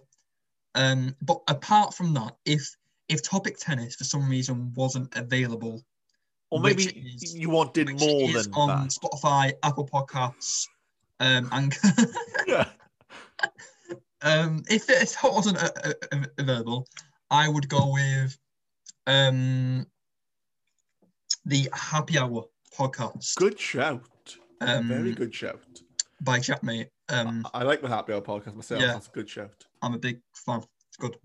Um, 0.76 1.16
but 1.22 1.42
apart 1.48 1.94
from 1.94 2.14
that, 2.16 2.36
if 2.46 2.76
if 3.10 3.24
Topic 3.24 3.58
Tennis 3.60 3.96
for 3.96 4.04
some 4.04 4.28
reason 4.30 4.74
wasn't 4.76 5.16
available, 5.16 5.84
or 6.54 6.60
maybe 6.62 6.84
is- 6.84 7.36
you 7.36 7.50
wanted 7.50 7.90
more 8.00 8.32
than 8.32 8.54
on 8.54 8.68
that. 8.84 8.90
Spotify, 8.90 9.54
Apple 9.64 9.88
Podcasts, 9.88 10.68
um, 11.20 11.50
and 11.52 11.76
Yeah. 12.48 12.70
um, 14.22 14.64
if 14.70 14.90
it 14.90 15.02
if 15.02 15.18
wasn't 15.24 15.58
uh, 15.62 15.70
uh, 16.12 16.26
available, 16.38 16.88
I 17.30 17.50
would 17.50 17.68
go 17.70 17.92
with 17.94 18.38
um, 19.08 19.86
the 21.46 21.70
Happy 21.74 22.18
Hour 22.18 22.46
podcast 22.78 23.36
Good 23.36 23.60
shout. 23.60 24.02
Um, 24.62 24.88
Very 24.88 25.14
good 25.14 25.34
shout. 25.36 25.60
by 26.22 26.40
Jack 26.40 26.64
Mate. 26.64 26.90
Um, 27.10 27.46
I 27.54 27.64
like 27.64 27.82
the 27.82 27.90
Happy 27.90 28.14
Hour 28.14 28.22
podcast 28.22 28.56
myself. 28.56 28.82
Yeah. 28.82 28.94
That's 28.94 29.08
a 29.08 29.12
good 29.12 29.30
shout. 29.30 29.66
I'm 29.82 29.94
a 29.94 30.00
big 30.00 30.22
fan. 30.46 30.62
It's 30.88 30.98
good. 30.98 31.18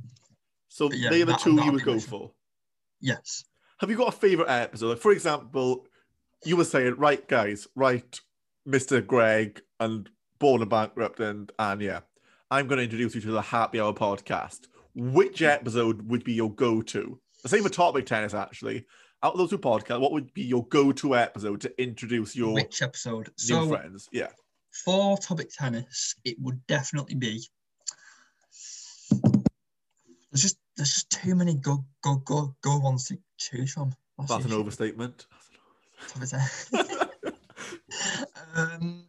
So 0.68 0.88
But 0.88 0.98
yeah, 0.98 1.10
they're 1.10 1.18
the 1.20 1.32
that- 1.32 1.40
two 1.40 1.54
you 1.62 1.72
would 1.72 1.84
go 1.84 1.98
for. 2.00 2.32
Yes. 3.00 3.44
Have 3.80 3.90
you 3.90 3.96
got 3.96 4.12
a 4.12 4.16
favorite 4.16 4.50
episode? 4.50 4.98
For 4.98 5.12
example, 5.12 5.86
you 6.44 6.56
were 6.56 6.64
saying, 6.64 6.96
right, 6.96 7.26
guys, 7.28 7.68
right, 7.76 8.20
Mr. 8.66 9.06
Greg 9.06 9.62
and 9.78 10.10
Bald 10.40 10.62
and 10.62 10.70
Bankrupt 10.70 11.20
and 11.20 11.52
Anya, 11.60 12.02
I'm 12.50 12.66
going 12.66 12.78
to 12.78 12.84
introduce 12.84 13.14
you 13.14 13.20
to 13.20 13.30
the 13.30 13.40
Happy 13.40 13.78
Hour 13.78 13.92
podcast. 13.92 14.66
Which 14.96 15.38
hmm. 15.38 15.44
episode 15.44 16.08
would 16.08 16.24
be 16.24 16.32
your 16.32 16.52
go-to? 16.52 17.20
The 17.44 17.48
same 17.48 17.62
with 17.62 17.72
Topic 17.72 18.04
Tennis, 18.04 18.34
actually. 18.34 18.84
Out 19.22 19.34
of 19.34 19.38
those 19.38 19.50
two 19.50 19.58
podcasts, 19.58 20.00
what 20.00 20.10
would 20.10 20.34
be 20.34 20.42
your 20.42 20.66
go-to 20.66 21.14
episode 21.14 21.60
to 21.60 21.80
introduce 21.80 22.34
your 22.34 22.54
Which 22.54 22.82
episode? 22.82 23.28
new 23.28 23.32
So 23.36 23.68
friends? 23.68 24.08
Yeah. 24.10 24.30
for 24.84 25.16
Topic 25.18 25.50
Tennis, 25.56 26.16
it 26.24 26.36
would 26.40 26.66
definitely 26.66 27.14
be. 27.14 27.44
There's 30.32 30.42
just 30.42 30.58
there's 30.76 30.94
just 30.94 31.10
too 31.10 31.36
many 31.36 31.54
go 31.54 31.84
go 32.02 32.16
go 32.16 32.56
go 32.60 32.78
ones 32.78 33.06
to 33.06 33.18
choose 33.38 33.72
from. 33.72 33.94
That's 34.18 34.30
That's 34.30 34.44
an 34.44 34.52
overstatement. 34.52 35.26
Um, 38.54 39.04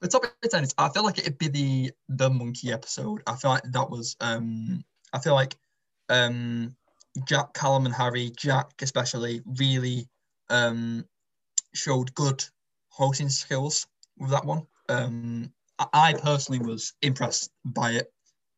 the 0.00 0.08
topic 0.08 0.32
tennis, 0.50 0.74
I 0.78 0.88
feel 0.88 1.04
like 1.04 1.18
it'd 1.18 1.38
be 1.38 1.48
the 1.48 1.92
the 2.08 2.30
monkey 2.30 2.72
episode. 2.72 3.22
I 3.26 3.36
feel 3.36 3.50
like 3.50 3.62
that 3.64 3.90
was 3.90 4.16
um 4.20 4.84
I 5.12 5.18
feel 5.18 5.34
like 5.34 5.56
um 6.08 6.74
Jack, 7.26 7.52
Callum 7.54 7.86
and 7.86 7.94
Harry, 7.94 8.32
Jack 8.36 8.70
especially, 8.80 9.42
really 9.58 10.08
um 10.48 11.04
showed 11.74 12.14
good 12.14 12.44
hosting 12.88 13.28
skills 13.28 13.86
with 14.18 14.30
that 14.30 14.44
one. 14.44 14.66
Um 14.88 15.52
I, 15.78 15.86
I 15.92 16.12
personally 16.14 16.64
was 16.66 16.94
impressed 17.02 17.50
by 17.64 17.92
it. 17.92 18.12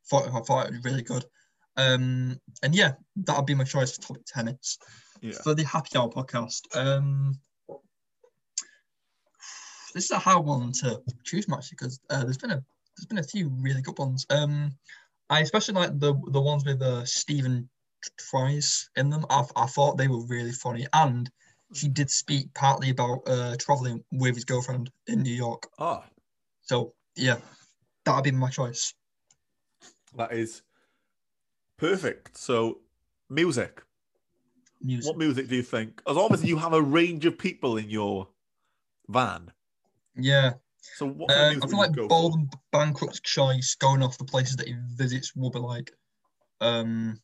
Thought, 0.08 0.28
I 0.28 0.40
thought 0.40 0.66
it 0.66 0.72
was 0.72 0.84
really 0.84 1.02
good. 1.02 1.24
Um 1.76 2.40
and 2.62 2.74
yeah, 2.74 2.92
that 3.16 3.36
would 3.36 3.46
be 3.46 3.54
my 3.54 3.64
choice 3.64 3.96
for 3.96 4.00
topic 4.00 4.24
tennis 4.26 4.78
Yeah. 5.22 5.38
for 5.42 5.54
the 5.54 5.64
Happy 5.64 5.96
Hour 5.96 6.10
podcast. 6.10 6.62
Um, 6.76 7.38
this 9.94 10.04
is 10.04 10.10
a 10.10 10.18
hard 10.18 10.44
one 10.44 10.72
to 10.72 11.00
choose, 11.24 11.46
actually, 11.50 11.76
because 11.78 12.00
uh, 12.10 12.24
there's 12.24 12.38
been 12.38 12.50
a 12.50 12.62
there's 12.96 13.06
been 13.06 13.18
a 13.18 13.22
few 13.22 13.48
really 13.60 13.82
good 13.82 13.98
ones. 13.98 14.26
Um, 14.30 14.72
I 15.30 15.40
especially 15.40 15.74
like 15.74 15.98
the 15.98 16.14
the 16.28 16.40
ones 16.40 16.64
with 16.64 16.82
uh, 16.82 17.04
Stephen 17.04 17.68
Fries 18.20 18.90
in 18.96 19.10
them. 19.10 19.24
I, 19.30 19.44
I 19.54 19.66
thought 19.66 19.96
they 19.96 20.08
were 20.08 20.26
really 20.26 20.52
funny, 20.52 20.86
and 20.92 21.30
he 21.72 21.88
did 21.88 22.10
speak 22.10 22.52
partly 22.54 22.90
about 22.90 23.20
uh, 23.26 23.56
traveling 23.58 24.02
with 24.10 24.34
his 24.34 24.44
girlfriend 24.44 24.90
in 25.06 25.22
New 25.22 25.34
York. 25.34 25.68
Ah, 25.78 26.04
So 26.62 26.94
yeah, 27.14 27.38
that 28.04 28.14
would 28.14 28.24
be 28.24 28.32
my 28.32 28.50
choice. 28.50 28.92
that 30.16 30.32
is 30.32 30.62
perfect. 31.78 32.36
So, 32.36 32.80
music. 33.30 33.82
Music. 34.82 35.08
What 35.08 35.18
music 35.18 35.48
do 35.48 35.56
you 35.56 35.62
think? 35.62 36.02
As 36.08 36.16
obviously 36.16 36.48
you 36.48 36.56
have 36.56 36.72
a 36.72 36.82
range 36.82 37.24
of 37.24 37.38
people 37.38 37.76
in 37.76 37.88
your 37.88 38.28
van. 39.08 39.50
Yeah. 40.16 40.54
So 40.80 41.06
what 41.06 41.30
Um, 41.30 41.52
music 41.54 41.64
I 41.64 41.66
feel 41.68 41.78
like 41.78 42.08
Bald 42.08 42.34
and 42.34 42.52
Bankrupt's 42.72 43.20
choice, 43.20 43.74
going 43.76 44.02
off 44.02 44.18
the 44.18 44.24
places 44.24 44.56
that 44.56 44.66
he 44.66 44.74
visits, 44.96 45.34
will 45.36 45.50
be 45.50 45.60
like, 45.60 45.92
um, 46.60 47.20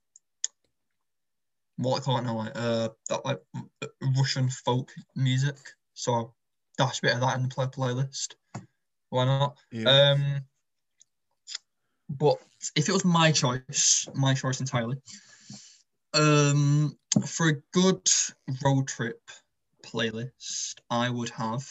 what 1.76 2.00
I 2.00 2.04
can't 2.04 2.26
know 2.26 2.36
like 2.36 2.52
uh, 2.54 2.88
that 3.09 3.24
like 3.24 3.40
uh, 3.56 3.86
Russian 4.16 4.48
folk 4.48 4.92
music. 5.16 5.56
So 5.94 6.12
I'll 6.12 6.36
dash 6.76 6.98
a 6.98 7.02
bit 7.02 7.14
of 7.14 7.20
that 7.20 7.36
in 7.36 7.42
the 7.42 7.48
play 7.48 7.66
playlist. 7.66 8.34
Why 9.11 9.24
not? 9.24 9.56
Yeah. 9.72 9.88
Um, 9.90 10.40
but 12.11 12.38
if 12.76 12.88
it 12.88 12.92
was 12.92 13.04
my 13.04 13.32
choice, 13.32 14.09
my 14.14 14.34
choice 14.34 14.61
entirely, 14.61 14.96
um, 16.14 16.96
for 17.26 17.48
a 17.48 17.62
good 17.72 18.09
road 18.64 18.88
trip 18.88 19.20
playlist, 19.84 20.74
I 20.90 21.11
would 21.11 21.30
have. 21.30 21.66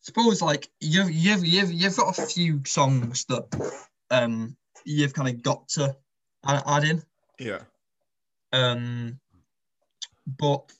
Suppose 0.00 0.40
like 0.40 0.70
you've 0.80 1.10
you've 1.10 1.44
you've 1.44 1.72
you've 1.72 1.96
got 1.96 2.18
a 2.18 2.26
few 2.26 2.62
songs 2.64 3.26
that 3.26 3.46
um 4.10 4.56
you've 4.84 5.12
kind 5.12 5.28
of 5.28 5.42
got 5.42 5.68
to 5.70 5.96
add, 6.46 6.62
add 6.66 6.84
in. 6.84 7.02
yeah. 7.38 7.58
Um, 8.52 9.20
but 10.26 10.72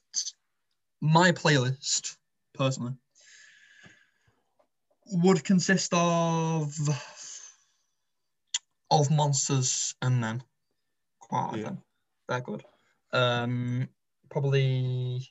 my 1.01 1.33
playlist 1.33 2.17
personally 2.55 2.95
would 5.13 5.45
consist 5.45 5.93
of 5.95 6.75
of 8.91 9.11
monsters 9.11 9.95
and 10.01 10.21
men. 10.21 10.43
Quite 11.19 11.59
Yeah. 11.59 11.73
They're 12.29 12.41
good. 12.41 12.65
Um, 13.13 13.89
probably. 14.31 15.29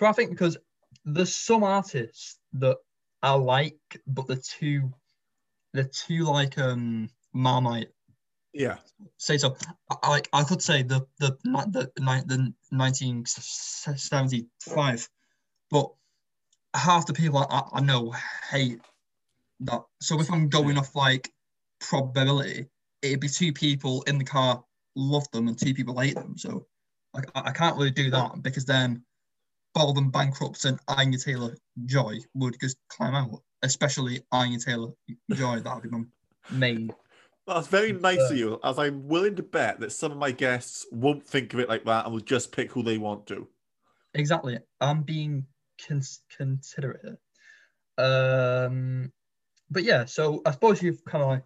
I 0.00 0.12
think 0.12 0.30
because 0.30 0.56
there's 1.04 1.34
some 1.34 1.62
artists 1.62 2.38
that 2.54 2.78
I 3.22 3.34
like, 3.34 3.76
but 4.06 4.26
they're 4.26 4.36
too, 4.36 4.94
they're 5.72 5.84
too 5.84 6.24
like 6.24 6.58
um 6.58 7.08
Marmite 7.32 7.90
Yeah. 8.52 8.78
say 9.18 9.38
so. 9.38 9.56
I, 9.90 9.96
I 10.02 10.10
like 10.10 10.28
I 10.32 10.42
could 10.44 10.62
say 10.62 10.82
the 10.82 11.06
the 11.18 11.36
ni- 11.44 11.70
the 11.70 11.90
ni- 11.98 12.24
the 12.26 12.52
1975, 12.70 15.08
but 15.70 15.90
half 16.74 17.06
the 17.06 17.12
people 17.12 17.38
I, 17.38 17.62
I 17.72 17.80
know 17.80 18.12
hate 18.50 18.80
that. 19.60 19.84
So 20.00 20.20
if 20.20 20.28
I'm 20.30 20.48
going 20.48 20.78
off 20.78 20.96
like 20.96 21.32
probability, 21.80 22.66
it'd 23.02 23.20
be 23.20 23.28
two 23.28 23.52
people 23.52 24.02
in 24.02 24.18
the 24.18 24.24
car 24.24 24.64
love 24.96 25.30
them 25.32 25.48
and 25.48 25.58
two 25.58 25.74
people 25.74 25.98
hate 25.98 26.14
them. 26.14 26.36
So 26.36 26.66
like 27.12 27.26
I, 27.34 27.48
I 27.48 27.52
can't 27.52 27.76
really 27.76 27.90
do 27.90 28.10
that 28.10 28.42
because 28.42 28.64
then 28.64 29.04
Bald 29.74 29.98
and 29.98 30.12
Bankrupts 30.12 30.64
and 30.64 30.78
Anya 30.88 31.18
Taylor 31.18 31.56
Joy 31.84 32.18
would 32.34 32.56
just 32.60 32.76
climb 32.88 33.14
out, 33.14 33.42
especially 33.62 34.22
Anya 34.30 34.58
Taylor 34.58 34.92
Joy. 35.32 35.60
That 35.60 35.74
would 35.74 35.82
be 35.82 35.90
my 35.90 36.04
main 36.50 36.92
That's 37.46 37.66
very 37.66 37.92
nice 37.92 38.20
Uh, 38.20 38.28
of 38.30 38.36
you, 38.36 38.60
as 38.62 38.78
I'm 38.78 39.06
willing 39.08 39.36
to 39.36 39.42
bet 39.42 39.80
that 39.80 39.92
some 39.92 40.12
of 40.12 40.18
my 40.18 40.30
guests 40.30 40.86
won't 40.92 41.26
think 41.26 41.52
of 41.54 41.60
it 41.60 41.68
like 41.68 41.84
that 41.84 42.04
and 42.04 42.14
will 42.14 42.20
just 42.20 42.52
pick 42.52 42.70
who 42.70 42.82
they 42.82 42.98
want 42.98 43.26
to. 43.26 43.48
Exactly. 44.14 44.58
I'm 44.80 45.02
being 45.02 45.44
cons- 45.86 46.22
considerate. 46.36 47.18
Um, 47.98 49.12
but 49.70 49.82
yeah, 49.84 50.04
so 50.04 50.40
I 50.46 50.52
suppose 50.52 50.82
you've 50.82 51.04
kind 51.04 51.22
of 51.22 51.30
like 51.30 51.44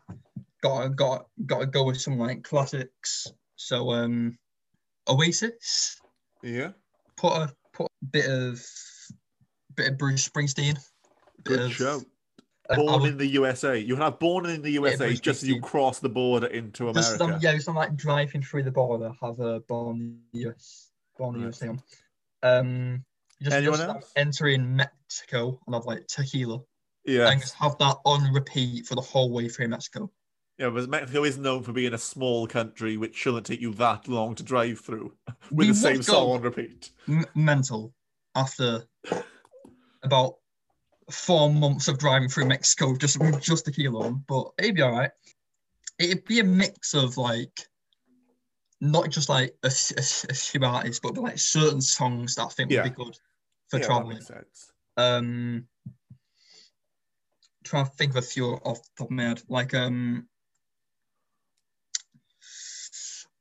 got 0.62 0.88
got 0.96 1.26
got 1.46 1.60
to 1.60 1.66
go 1.66 1.84
with 1.84 2.00
some 2.00 2.18
like 2.18 2.42
classics. 2.42 3.26
So 3.56 3.90
um, 3.90 4.38
Oasis, 5.08 6.00
Yeah. 6.42 6.70
put 7.16 7.32
a 7.34 7.52
put 7.72 7.86
a 7.86 8.04
bit 8.06 8.26
of 8.30 8.60
bit 9.74 9.92
of 9.92 9.98
Bruce 9.98 10.28
Springsteen. 10.28 10.78
Good 11.44 11.60
of- 11.60 11.72
show. 11.72 12.02
Born 12.76 13.06
in 13.06 13.16
the 13.16 13.26
USA. 13.28 13.78
You 13.78 13.96
have 13.96 14.18
born 14.18 14.44
in 14.44 14.60
the 14.60 14.72
USA 14.72 15.06
Bruce 15.06 15.20
just 15.20 15.42
as 15.42 15.48
you 15.48 15.58
cross 15.58 16.00
the 16.00 16.08
border 16.10 16.48
into 16.48 16.90
America. 16.90 17.24
um, 17.24 17.38
yeah, 17.40 17.56
I'm 17.66 17.74
like 17.74 17.96
driving 17.96 18.42
through 18.42 18.64
the 18.64 18.70
border, 18.70 19.10
have 19.22 19.40
a 19.40 19.60
born 19.60 19.96
in 20.00 20.18
the 20.34 20.50
US, 20.50 20.90
born 21.16 21.36
in 21.36 21.40
the 21.40 21.44
USA 21.46 21.68
on. 21.68 21.82
Um, 22.42 23.04
just, 23.40 23.56
Anyone 23.56 23.78
just, 23.78 23.88
else? 23.88 24.12
entering 24.16 24.76
Mexico 24.76 25.58
and 25.66 25.74
have 25.74 25.86
like 25.86 26.06
tequila. 26.08 26.60
yeah. 27.06 27.30
and 27.30 27.40
just 27.40 27.54
have 27.54 27.78
that 27.78 27.96
on 28.04 28.30
repeat 28.34 28.84
for 28.86 28.96
the 28.96 29.00
whole 29.00 29.32
way 29.32 29.48
through 29.48 29.68
Mexico. 29.68 30.10
Yeah, 30.58 30.70
but 30.70 30.88
Mexico 30.88 31.22
is 31.24 31.38
known 31.38 31.62
for 31.62 31.72
being 31.72 31.94
a 31.94 31.98
small 31.98 32.46
country 32.48 32.96
which 32.96 33.14
shouldn't 33.14 33.46
take 33.46 33.60
you 33.60 33.72
that 33.74 34.08
long 34.08 34.34
to 34.34 34.42
drive 34.42 34.80
through 34.80 35.14
with 35.50 35.68
We 35.68 35.68
the 35.68 35.74
same 35.74 36.02
song 36.02 36.30
on 36.30 36.40
repeat. 36.42 36.90
m- 37.08 37.24
mental. 37.34 37.94
after 38.34 38.82
about 40.02 40.34
four 41.10 41.50
months 41.50 41.88
of 41.88 41.98
driving 41.98 42.28
through 42.28 42.46
Mexico 42.46 42.96
just 42.96 43.20
with 43.20 43.40
just 43.40 43.64
tequila 43.66 44.06
on, 44.06 44.24
but 44.26 44.50
it'd 44.58 44.74
be 44.74 44.82
all 44.82 44.92
right. 44.92 45.10
It'd 45.98 46.24
be 46.24 46.40
a 46.40 46.44
mix 46.44 46.94
of 46.94 47.16
like 47.16 47.66
not 48.80 49.10
just 49.10 49.28
like 49.28 49.54
a, 49.64 49.68
a, 49.68 50.00
a 50.30 50.34
few 50.34 50.64
artists, 50.64 51.00
but 51.00 51.16
like 51.16 51.38
certain 51.38 51.80
songs 51.80 52.34
that 52.34 52.44
I 52.44 52.48
think 52.48 52.70
Yeah. 52.70 52.82
would 52.82 52.94
be 52.96 53.04
good 53.04 53.16
for 53.68 53.78
Yeah, 53.78 53.86
traveling. 53.86 54.20
Um, 54.96 55.66
trying 57.64 57.84
to 57.86 57.90
think 57.92 58.10
of 58.12 58.16
a 58.18 58.22
few 58.22 58.46
off 58.64 58.82
the 58.82 58.88
top 58.98 59.06
of 59.08 59.10
my 59.12 59.22
head, 59.24 59.42
like 59.48 59.74
um, 59.74 60.28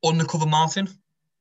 Undercover 0.03 0.45
Martyn 0.45 0.87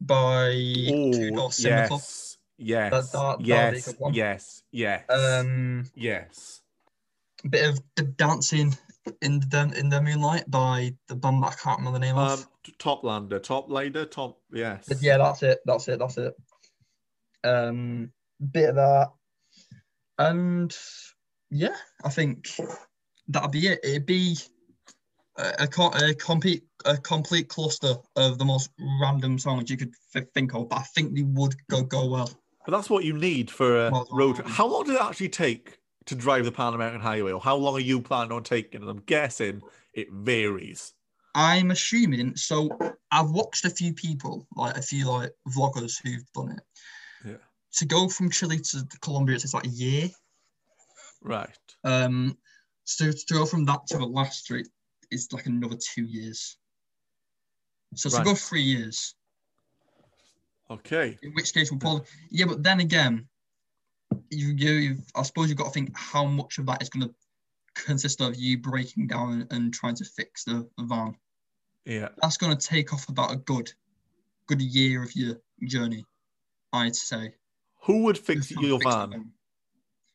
by 0.01 0.51
Two 0.53 1.31
Door 1.31 1.53
Cinema 1.53 1.89
yes, 1.91 2.39
yes, 2.59 2.91
That- 2.91 3.13
that- 3.13 3.39
that'd 3.39 3.45
be 3.45 3.53
a 3.53 4.11
yes, 4.13 4.63
yes, 4.73 5.05
yes, 5.09 5.11
Um, 5.11 5.91
yes. 5.95 6.63
a 7.45 7.49
bit 7.49 7.69
of 7.69 7.81
the 7.97 8.03
dancing 8.03 8.77
in 9.23 9.41
the 9.41 9.73
in 9.79 9.89
the 9.89 10.01
moonlight 10.01 10.51
by 10.51 10.95
the 11.09 11.15
band 11.17 11.43
that 11.43 11.53
I 11.53 11.55
can't 11.55 11.79
remember 11.79 11.99
the 11.99 12.07
name 12.07 12.17
Um, 12.17 12.33
of. 12.33 12.49
Toploader, 12.79 13.39
Toploader, 13.41 14.11
Top, 14.11 14.41
yes. 14.53 14.87
But 14.89 15.01
yeah, 15.01 15.19
that's 15.19 15.43
it. 15.45 15.61
That's 15.65 15.87
it. 15.89 15.99
That's 16.01 16.17
it. 16.19 16.35
Um, 17.45 18.13
bit 18.51 18.71
of 18.71 18.75
that, 18.77 19.13
and 20.19 20.77
yeah, 21.51 21.77
I 22.05 22.09
think 22.11 22.49
that'd 23.29 23.53
be 23.53 23.69
it. 23.69 23.81
It'd 23.85 24.07
be 24.07 24.37
a, 25.39 25.69
a, 25.69 26.11
a 26.11 26.15
complete 26.15 26.65
a 26.85 26.97
complete 26.97 27.49
cluster 27.49 27.95
of 28.17 28.39
the 28.39 28.45
most 28.45 28.71
random 29.01 29.39
songs 29.39 29.71
you 29.71 29.77
could 29.77 29.93
th- 30.13 30.27
think 30.35 30.55
of. 30.55 30.69
But 30.69 30.81
I 30.81 30.83
think 30.83 31.15
they 31.15 31.23
would 31.23 31.55
go 31.69 31.83
go 31.83 32.09
well. 32.09 32.31
But 32.65 32.73
that's 32.73 32.91
what 32.91 33.05
you 33.05 33.13
need 33.13 33.51
for 33.51 33.87
a 33.87 33.91
Well, 33.91 34.09
road 34.11 34.37
trip. 34.37 34.49
How 34.49 34.67
long 34.67 34.85
did 34.85 34.97
it 34.97 35.01
actually 35.01 35.29
take 35.29 35.79
to 36.07 36.15
drive 36.15 36.45
the 36.45 36.53
Pan 36.53 36.75
American 36.75 37.01
Highway, 37.01 37.33
or 37.33 37.41
how 37.41 37.57
long 37.57 37.77
are 37.77 37.81
you 37.81 38.01
planning 38.01 38.33
on 38.33 38.43
taking? 38.43 38.81
And 38.81 38.91
I'm 38.91 39.03
guessing 39.07 39.63
it 39.95 40.11
varies. 40.13 40.93
I'm 41.35 41.71
assuming. 41.71 42.35
So 42.37 42.71
I've 43.11 43.31
watched 43.31 43.65
a 43.65 43.71
few 43.71 43.93
people, 43.93 44.47
like 44.57 44.77
a 44.77 44.83
few 44.83 45.07
like 45.07 45.33
vloggers 45.49 46.01
who've 46.03 46.25
done 46.35 46.53
it. 46.53 46.63
Yeah. 47.25 47.37
To 47.75 47.85
go 47.85 48.09
from 48.09 48.31
Chile 48.31 48.59
to 48.59 48.87
Colombia, 49.01 49.35
it's 49.35 49.53
like 49.53 49.67
a 49.67 49.69
year. 49.69 50.09
Right. 51.23 51.51
Um, 51.85 52.39
so 52.85 53.11
to 53.11 53.35
go 53.35 53.45
from 53.45 53.65
that 53.67 53.87
to 53.89 53.99
Alaska 53.99 54.63
is 55.17 55.33
like 55.33 55.47
another 55.47 55.77
two 55.77 56.05
years. 56.05 56.57
So 57.95 58.09
it's 58.09 58.17
Right. 58.19 58.39
three 58.39 58.63
years, 58.63 59.15
Okay. 60.71 61.19
in 61.23 61.33
which 61.35 61.53
case 61.55 61.71
we'll 61.71 61.81
probably 61.81 62.07
yeah. 62.31 62.47
But 62.47 62.63
then 62.63 62.81
again, 62.81 63.29
you 64.31 64.49
you 64.49 65.03
I 65.15 65.23
suppose 65.23 65.49
you've 65.49 65.59
got 65.59 65.67
to 65.67 65.71
think 65.71 65.97
how 65.97 66.25
much 66.25 66.59
of 66.59 66.67
that 66.67 66.83
is 66.83 66.89
going 66.89 67.09
to 67.09 67.15
consist 67.75 68.21
of 68.21 68.37
you 68.37 68.59
breaking 68.59 69.07
down 69.07 69.47
and 69.51 69.73
trying 69.73 69.95
to 69.97 70.05
fix 70.05 70.45
the, 70.45 70.69
the 70.79 70.85
van. 70.85 71.15
Yeah. 71.85 72.09
That's 72.23 72.37
going 72.37 72.57
to 72.57 72.67
take 72.67 72.93
off 72.93 73.09
about 73.09 73.33
a 73.33 73.37
good 73.37 73.73
good 74.47 74.61
year 74.61 75.03
of 75.03 75.15
your 75.15 75.41
journey, 75.67 76.05
I'd 76.73 76.97
say. 76.97 77.35
Who 77.83 78.03
would 78.05 78.19
fix 78.19 78.51
your 78.51 78.79
fix 78.81 78.93
van? 78.95 79.11
van. 79.11 79.21
The 79.21 79.31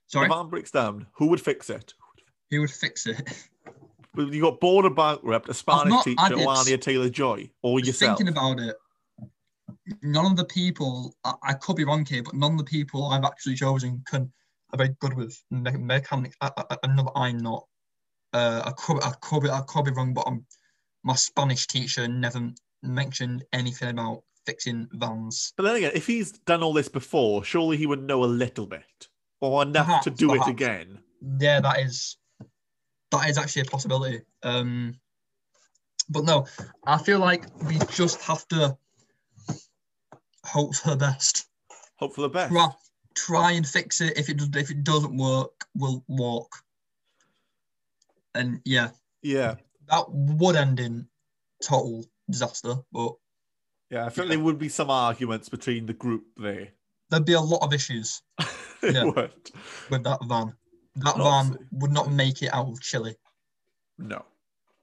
Sorry, 0.08 0.28
van 0.28 0.50
breaks 0.50 0.72
down. 0.72 1.08
Who 1.14 1.28
would 1.28 1.42
fix 1.42 1.70
it? 1.70 1.94
who 2.50 2.60
would 2.60 2.72
fix 2.72 3.08
it? 3.08 3.48
You 4.18 4.42
got 4.42 4.60
Bald 4.60 4.86
and 4.86 4.96
Bankrupt, 4.96 5.50
a 5.50 5.54
Spanish 5.54 6.04
teacher, 6.04 6.20
Anya 6.22 6.78
Taylor 6.78 7.10
Joy, 7.10 7.50
or 7.62 7.80
Just 7.80 8.02
yourself. 8.02 8.18
Thinking 8.18 8.34
about 8.34 8.60
it, 8.60 8.76
none 10.02 10.26
of 10.26 10.36
the 10.36 10.46
people 10.46 11.16
I, 11.24 11.34
I 11.44 11.54
could 11.54 11.78
be 11.78 11.86
wrong 11.86 12.06
here, 12.06 12.24
but 12.24 12.34
none 12.34 12.54
of 12.54 12.58
the 12.58 12.64
people 12.66 13.06
I've 13.06 13.24
actually 13.24 13.56
chosen 13.56 14.04
can 14.06 14.32
are 14.74 14.78
very 14.78 14.96
good 15.00 15.14
with 15.14 15.42
me- 15.50 15.72
mechanics. 15.72 16.36
I, 16.42 16.52
I, 16.58 16.78
I 16.84 16.88
know 16.88 17.04
that 17.04 17.12
I'm 17.16 17.38
not. 17.38 17.68
Uh, 18.34 18.62
I 18.66 18.72
could 18.72 19.04
I 19.04 19.12
could 19.22 19.44
be 19.44 19.50
I 19.50 19.62
could 19.62 19.86
be 19.86 19.92
wrong, 19.92 20.14
but 20.14 20.28
i 20.28 20.38
my 21.04 21.16
Spanish 21.16 21.66
teacher 21.68 22.08
never 22.08 22.52
mentioned 22.84 23.44
anything 23.54 23.90
about 23.90 24.24
fixing 24.46 24.88
vans. 24.94 25.54
But 25.58 25.64
then 25.64 25.76
again, 25.78 25.92
if 25.96 26.06
he's 26.06 26.32
done 26.32 26.62
all 26.64 26.74
this 26.74 26.88
before, 26.90 27.44
surely 27.44 27.78
he 27.78 27.88
would 27.88 28.04
know 28.04 28.24
a 28.24 28.26
little 28.26 28.68
bit, 28.68 29.08
or 29.40 29.64
enough 29.64 30.04
to 30.04 30.12
do 30.12 30.28
perhaps. 30.28 30.48
it 30.48 30.52
again. 30.52 31.00
Yeah, 31.40 31.60
that 31.62 31.80
is 31.80 32.18
that 33.12 33.30
is 33.30 33.38
actually 33.38 33.64
a 33.64 33.66
possibility. 33.66 34.22
Um, 34.44 35.00
but 36.10 36.24
no, 36.26 36.46
I 36.86 36.98
feel 36.98 37.20
like 37.20 37.46
we 37.64 37.78
just 37.94 38.22
have 38.24 38.48
to 38.50 38.78
hope 40.46 40.76
for 40.76 40.90
the 40.92 40.98
best. 40.98 41.48
Hope 41.98 42.16
for 42.16 42.22
the 42.22 42.30
best. 42.30 42.52
try, 42.52 42.68
try 43.16 43.52
and 43.52 43.68
fix 43.68 44.02
it. 44.02 44.18
If 44.18 44.30
it 44.30 44.38
does- 44.38 44.50
if 44.56 44.72
it 44.72 44.84
doesn't 44.84 45.16
work, 45.18 45.66
we'll 45.76 46.04
walk. 46.08 46.56
And 48.34 48.62
yeah, 48.66 48.92
Yeah. 49.22 49.56
that 49.88 50.06
would 50.10 50.56
end 50.56 50.80
in 50.80 51.08
total 51.64 52.06
disaster. 52.30 52.76
But 52.92 53.14
Yeah, 53.90 54.06
I 54.06 54.10
think 54.10 54.30
Yeah. 54.30 54.36
there 54.36 54.44
would 54.46 54.58
be 54.58 54.70
some 54.70 54.90
arguments 54.90 55.50
between 55.50 55.86
the 55.86 55.94
group 55.94 56.26
there. 56.38 56.70
there'd 57.10 57.26
be 57.26 57.34
a 57.34 57.42
lot 57.42 57.62
of 57.62 57.74
issues 57.74 58.22
It 58.82 58.96
Yeah. 58.96 59.04
would. 59.04 59.52
with 59.90 60.04
that 60.06 60.24
van. 60.26 60.56
That 60.96 61.16
And 61.16 61.24
van 61.24 61.68
would 61.72 61.92
not 61.92 62.12
make 62.12 62.42
it 62.42 62.54
out 62.54 62.68
of 62.70 62.82
Chile. 62.82 63.16
No, 63.98 64.26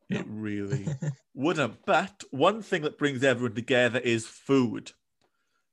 No. 0.08 0.18
it 0.18 0.26
really 0.28 0.86
wouldn't. 1.34 1.84
But 1.84 2.24
one 2.30 2.62
thing 2.62 2.82
that 2.82 2.98
brings 2.98 3.22
everyone 3.22 3.54
together 3.54 3.98
is 3.98 4.26
food. 4.26 4.92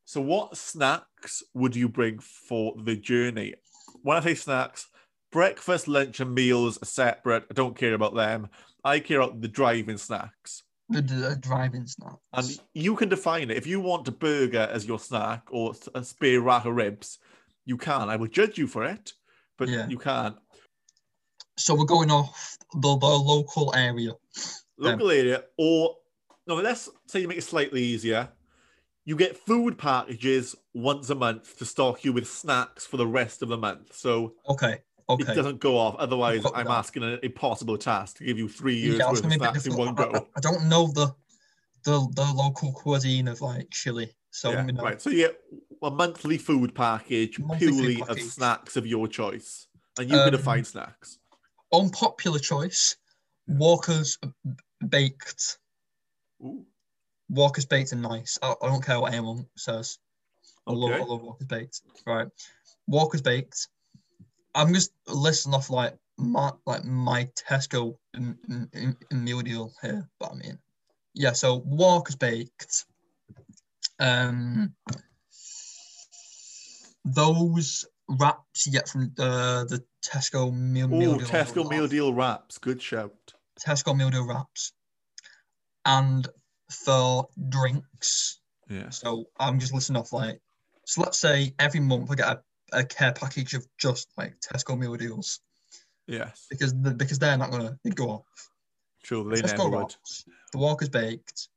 So, 0.05 0.21
what 0.21 0.57
snacks 0.57 1.41
would 1.53 1.75
you 1.75 1.89
bring 1.89 2.19
for 2.19 2.75
the 2.83 2.95
journey? 2.95 3.55
When 4.01 4.17
I 4.17 4.19
say 4.21 4.35
snacks, 4.35 4.87
breakfast, 5.31 5.87
lunch, 5.87 6.19
and 6.19 6.33
meals 6.35 6.77
are 6.81 6.85
separate. 6.85 7.45
I 7.49 7.53
don't 7.53 7.75
care 7.77 7.93
about 7.93 8.13
them. 8.15 8.49
I 8.83 8.99
care 8.99 9.19
about 9.21 9.41
the 9.41 9.47
driving 9.47 9.97
snacks. 9.97 10.63
The, 10.89 11.01
the 11.01 11.27
uh, 11.29 11.35
driving 11.39 11.87
snacks. 11.87 12.17
And 12.33 12.59
you 12.73 12.95
can 12.95 13.09
define 13.09 13.49
it. 13.49 13.57
If 13.57 13.65
you 13.65 13.79
want 13.79 14.07
a 14.07 14.11
burger 14.11 14.69
as 14.71 14.85
your 14.85 14.99
snack 14.99 15.47
or 15.49 15.73
a 15.95 16.03
spare 16.03 16.41
rack 16.41 16.65
of 16.65 16.75
ribs, 16.75 17.17
you 17.65 17.77
can. 17.77 18.09
I 18.09 18.15
will 18.15 18.27
judge 18.27 18.59
you 18.59 18.67
for 18.67 18.85
it, 18.85 19.13
but 19.57 19.69
Yeah. 19.69 19.87
you 19.87 19.97
can't. 19.97 20.35
so 21.57 21.73
we're 21.73 21.85
going 21.85 22.11
off 22.11 22.57
the, 22.73 22.97
the 22.97 23.05
local 23.07 23.73
area. 23.75 24.11
Local 24.77 25.09
area, 25.09 25.45
or 25.57 25.95
no, 26.47 26.55
let's 26.55 26.89
say 27.07 27.21
you 27.21 27.27
make 27.29 27.37
it 27.37 27.43
slightly 27.43 27.81
easier. 27.81 28.27
You 29.05 29.15
get 29.15 29.37
food 29.37 29.77
packages 29.77 30.55
once 30.73 31.09
a 31.09 31.15
month 31.15 31.57
to 31.59 31.65
stock 31.65 32.03
you 32.03 32.11
with 32.11 32.27
snacks 32.27 32.85
for 32.85 32.97
the 32.97 33.07
rest 33.07 33.41
of 33.41 33.47
the 33.49 33.57
month. 33.57 33.95
So 33.95 34.33
Okay. 34.49 34.81
okay, 35.07 35.31
it 35.31 35.35
doesn't 35.35 35.59
go 35.61 35.77
off. 35.77 35.95
Otherwise, 35.97 36.43
I'm 36.53 36.65
that. 36.65 36.71
asking 36.73 37.03
an 37.03 37.19
impossible 37.23 37.77
task 37.77 38.17
to 38.17 38.25
give 38.25 38.37
you 38.37 38.49
three 38.49 38.75
years 38.75 38.99
Yeah, 38.99 39.09
worth 39.09 39.19
of 39.19 39.23
gonna 39.29 39.39
be 39.39 39.45
a 39.45 39.51
bit 39.53 39.61
snacks 39.61 39.67
in 39.67 39.75
one. 39.77 39.95
Go. 39.95 40.11
I- 40.13 40.37
I 40.37 40.41
don't 40.41 40.67
know 40.67 40.87
the, 40.87 41.15
the 41.85 42.05
the 42.15 42.33
local 42.35 42.73
cuisine 42.73 43.27
of 43.29 43.39
like 43.41 43.69
Chile, 43.71 44.11
so 44.31 44.51
Yeah, 44.51 44.65
know. 44.65 44.83
right. 44.83 45.01
So 45.01 45.09
you 45.09 45.17
get 45.27 45.39
a 45.85 45.91
monthly 45.91 46.37
food 46.37 46.73
package 46.73 47.37
Monthly 47.39 47.67
food 47.67 47.75
purely 47.77 48.01
of 48.01 48.19
snacks 48.19 48.75
of 48.75 48.87
your 48.87 49.07
choice. 49.07 49.67
And 49.99 50.09
you 50.09 50.17
can 50.17 50.33
Um, 50.35 50.41
find 50.41 50.65
snacks. 50.67 51.19
unpopular 51.71 52.39
choice 52.39 52.95
walker's 53.47 54.17
baked. 54.87 55.59
Ooh, 56.41 56.65
walker's 57.29 57.65
baked 57.67 57.91
and 57.91 58.01
nice. 58.01 58.39
I, 58.41 58.55
I 58.61 58.67
don't 58.67 58.83
care 58.83 58.99
what 58.99 59.13
anyone 59.13 59.45
says. 59.55 59.99
I, 60.67 60.71
love, 60.71 60.91
I 60.91 61.03
love 61.03 61.21
walker's 61.21 61.47
baked. 61.47 61.81
Right. 62.07 62.27
Walker's 62.87 63.21
baked. 63.21 63.67
I'm 64.55 64.73
just 64.73 64.91
listing 65.07 65.53
off 65.53 65.69
like 65.69 65.95
my 66.17 66.51
like 66.65 66.83
my 66.83 67.29
tesco 67.47 67.95
m- 68.15 68.39
m- 68.73 68.97
meal 69.11 69.41
deal 69.41 69.73
here 69.81 70.07
but 70.17 70.31
i 70.31 70.35
mean 70.35 70.57
yeah 71.13 71.33
so 71.33 71.55
walker's 71.65 72.15
baked. 72.15 72.85
Um 73.99 74.73
those 77.05 77.85
wraps 78.09 78.65
you 78.65 78.71
get 78.71 78.89
from 78.89 79.11
uh, 79.19 79.63
the 79.65 79.83
tesco 80.03 80.53
meal, 80.53 80.87
meal 80.87 81.13
Ooh 81.15 81.17
deal 81.19 81.27
Tesco 81.27 81.69
meal 81.69 81.87
deal 81.87 82.13
wraps. 82.13 82.57
Good 82.57 82.81
shout. 82.81 83.13
Tesco 83.59 83.95
meal 83.95 84.09
deal 84.09 84.27
wraps. 84.27 84.73
And 85.85 86.27
for 86.69 87.27
drinks, 87.49 88.39
Yeah. 88.69 88.89
so 88.89 89.25
I'm 89.39 89.59
just 89.59 89.73
listing 89.73 89.95
off 89.95 90.11
like, 90.11 90.41
so 90.85 91.01
let's 91.01 91.19
say 91.19 91.53
every 91.59 91.79
month 91.79 92.11
I 92.11 92.15
get 92.15 92.27
a, 92.27 92.41
a 92.79 92.83
care 92.83 93.13
package 93.13 93.53
of 93.53 93.65
just 93.77 94.07
like 94.17 94.35
Tesco 94.39 94.77
meal 94.77 94.95
deals 94.95 95.39
Yes. 96.07 96.47
because 96.49 96.73
the, 96.79 96.91
because 96.91 97.19
they're 97.19 97.37
not 97.37 97.51
gonna 97.51 97.77
go 97.93 98.09
off. 98.09 98.49
Sure, 99.03 99.23
they 99.23 99.41
Tesco 99.41 99.57
never 99.57 99.69
would. 99.69 99.79
wraps, 99.79 100.25
the 100.51 100.57
Walker's 100.57 100.89
baked, 100.89 101.49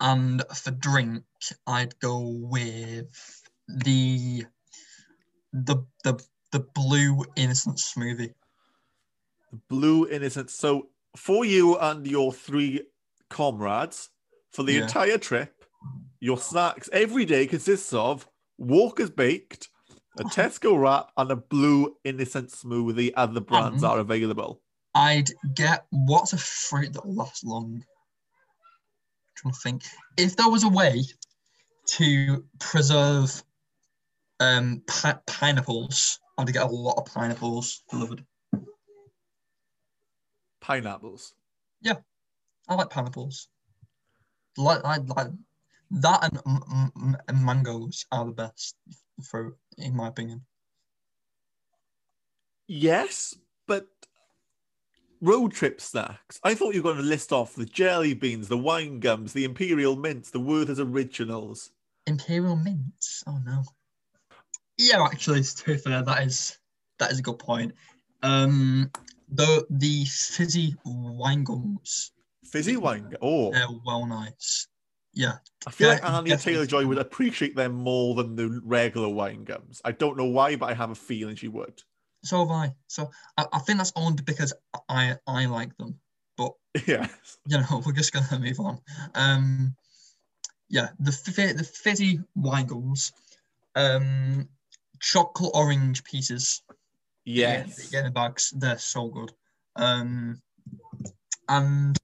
and 0.00 0.42
for 0.54 0.70
drink 0.70 1.24
I'd 1.66 1.98
go 2.00 2.20
with 2.20 3.08
the 3.68 4.44
the 5.52 5.76
the 6.04 6.22
the 6.52 6.60
blue 6.60 7.24
innocent 7.36 7.76
smoothie. 7.78 8.34
Blue 9.68 10.08
Innocent. 10.08 10.48
So 10.50 10.88
for 11.16 11.44
you 11.44 11.76
and 11.78 12.06
your 12.06 12.32
three 12.32 12.82
comrades, 13.28 14.10
for 14.52 14.62
the 14.62 14.74
Yeah. 14.74 14.82
entire 14.82 15.18
trip, 15.18 15.64
your 16.20 16.38
snacks 16.38 16.88
every 16.92 17.24
day 17.24 17.46
consists 17.46 17.92
of 17.92 18.28
Walker's 18.58 19.10
Baked, 19.10 19.68
a 20.18 20.24
Tesco 20.36 20.80
wrap, 20.80 21.10
and 21.16 21.30
a 21.32 21.36
blue 21.36 21.96
innocent 22.04 22.50
smoothie. 22.50 23.12
Other 23.16 23.40
brands 23.40 23.82
And- 23.82 23.90
are 23.90 23.98
available. 23.98 24.60
I'd 24.94 25.30
get 25.54 25.86
what's 25.90 26.32
a 26.32 26.38
fruit 26.38 26.92
that 26.94 27.06
lasts 27.08 27.44
long. 27.44 27.74
I'm 27.76 27.84
trying 29.36 29.54
to 29.54 29.60
think. 29.60 29.82
If 30.16 30.36
there 30.36 30.48
was 30.48 30.64
a 30.64 30.68
way 30.68 31.02
to 31.86 32.44
preserve 32.58 33.42
um 34.40 34.82
pi- 34.86 35.18
pineapples, 35.26 36.18
I 36.38 36.42
had 36.42 36.46
to 36.46 36.52
get 36.52 36.62
a 36.62 36.66
lot 36.66 36.98
of 36.98 37.06
pineapples 37.12 37.82
delivered. 37.90 38.24
Pineapples. 40.60 41.34
Yeah, 41.82 41.96
I 42.68 42.74
like 42.74 42.90
pineapples. 42.90 43.48
Like, 44.56 44.82
like, 44.84 45.02
like 45.16 45.28
that 45.90 46.24
and, 46.24 46.36
m- 46.46 46.62
m- 46.70 46.92
m- 46.96 47.16
and 47.28 47.44
mangoes 47.44 48.04
are 48.12 48.26
the 48.26 48.32
best 48.32 48.76
fruit, 49.22 49.56
in 49.78 49.96
my 49.96 50.08
opinion. 50.08 50.44
Yes, 52.66 53.36
but 53.66 53.88
road 55.20 55.52
trip 55.52 55.80
snacks. 55.80 56.40
I 56.42 56.54
thought 56.54 56.74
you 56.74 56.82
were 56.82 56.92
going 56.92 57.02
to 57.02 57.08
list 57.08 57.32
off 57.32 57.54
the 57.54 57.66
jelly 57.66 58.14
beans, 58.14 58.48
the 58.48 58.58
wine 58.58 59.00
gums, 59.00 59.32
the 59.32 59.44
imperial 59.44 59.96
mints, 59.96 60.30
the 60.30 60.40
Werther's 60.40 60.80
originals. 60.80 61.70
Imperial 62.06 62.56
mints. 62.56 63.22
Oh 63.26 63.38
no. 63.44 63.62
Yeah, 64.78 65.04
actually, 65.04 65.42
to 65.42 65.64
be 65.64 65.76
fair, 65.76 66.02
that 66.02 66.22
is 66.22 66.58
that 66.98 67.12
is 67.12 67.18
a 67.18 67.22
good 67.22 67.38
point. 67.38 67.72
Um, 68.22 68.90
the 69.28 69.66
the 69.70 70.04
fizzy 70.06 70.74
wine 70.84 71.44
gums, 71.44 72.12
Fizzy 72.50 72.76
wine. 72.76 73.14
Oh, 73.22 73.52
they're 73.52 73.68
well 73.84 74.06
nice. 74.06 74.66
Yeah, 75.12 75.34
I 75.66 75.70
feel 75.70 75.88
like 75.88 76.02
yeah, 76.02 76.16
Anya. 76.16 76.36
Taylor 76.36 76.66
Joy 76.66 76.86
would 76.86 76.98
appreciate 76.98 77.54
them 77.54 77.72
more 77.72 78.14
than 78.14 78.36
the 78.36 78.60
regular 78.64 79.08
wine 79.08 79.44
gums. 79.44 79.80
I 79.84 79.92
don't 79.92 80.16
know 80.16 80.26
why, 80.26 80.56
but 80.56 80.70
I 80.70 80.74
have 80.74 80.90
a 80.90 80.94
feeling 80.94 81.36
she 81.36 81.48
would. 81.48 81.82
So 82.22 82.38
have 82.40 82.50
I. 82.50 82.74
So 82.86 83.10
I, 83.36 83.46
I 83.52 83.58
think 83.60 83.78
that's 83.78 83.92
only 83.96 84.22
because 84.22 84.52
I 84.88 85.16
I 85.26 85.46
like 85.46 85.76
them. 85.78 85.98
But 86.36 86.52
yeah, 86.86 87.08
you 87.46 87.58
know, 87.58 87.82
we're 87.86 87.92
just 87.92 88.12
gonna 88.12 88.38
move 88.40 88.60
on. 88.60 88.78
Um, 89.14 89.74
yeah, 90.68 90.88
the 90.98 91.10
the 91.56 91.64
fizzy 91.64 92.20
wine 92.34 92.66
gums, 92.66 93.12
um, 93.74 94.48
chocolate 95.00 95.52
orange 95.54 96.04
pieces. 96.04 96.62
Yeah, 97.24 97.64
Yes. 97.66 97.88
get 97.90 97.98
in 98.00 98.04
the 98.06 98.10
bags. 98.10 98.52
They're 98.56 98.78
so 98.78 99.08
good. 99.08 99.32
Um, 99.76 100.40
and 101.48 101.96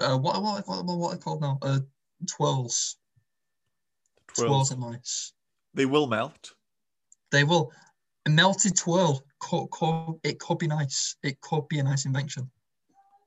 uh, 0.00 0.16
what 0.18 0.42
what 0.42 0.66
what 0.68 0.84
what 0.84 0.96
what 0.98 1.12
are 1.12 1.16
they 1.16 1.20
called 1.22 1.40
now? 1.40 1.58
Uh, 1.62 1.80
twirls. 2.28 2.96
Twirls 4.34 4.70
Twirls. 4.70 4.72
are 4.72 4.92
nice. 4.92 5.32
They 5.74 5.86
will 5.86 6.06
melt. 6.06 6.52
They 7.30 7.44
will. 7.44 7.72
A 8.26 8.30
melted 8.30 8.76
twirl. 8.76 9.22
Could, 9.38 9.70
could, 9.70 10.20
it 10.22 10.38
could 10.38 10.58
be 10.58 10.66
nice. 10.66 11.16
It 11.22 11.40
could 11.40 11.66
be 11.68 11.78
a 11.78 11.82
nice 11.82 12.04
invention. 12.04 12.50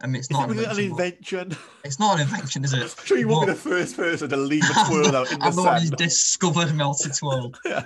I 0.02 0.08
mean, 0.08 0.18
it's 0.18 0.28
Is 0.28 0.32
not 0.32 0.50
that 0.50 0.58
an 0.58 0.64
really 0.64 0.86
an 0.86 0.92
invention. 0.92 1.58
It's 1.84 2.00
not 2.00 2.16
an 2.16 2.22
invention, 2.24 2.64
is 2.66 2.74
it? 2.74 2.82
I'm 2.82 3.06
sure 3.06 3.18
you 3.18 3.28
won't 3.30 3.48
be 3.48 3.54
the 3.54 3.60
first 3.60 3.96
person 3.96 4.30
to 4.30 4.38
leave 4.38 4.64
a 4.64 4.88
twirl 4.88 5.16
out 5.16 5.32
in 5.32 5.40
the 5.40 5.46
I'm 5.46 5.56
the 5.56 5.64
one 5.64 5.88
sun. 5.88 5.98
discovered 5.98 6.76
melted 6.76 7.14
twirl. 7.16 7.54
Yeah. 7.66 7.86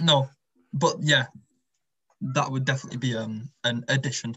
No, 0.00 0.28
but 0.74 0.96
yeah, 1.00 1.26
that 2.20 2.50
would 2.50 2.64
definitely 2.64 2.98
be 2.98 3.16
um 3.16 3.48
an 3.62 3.84
addition. 3.86 4.36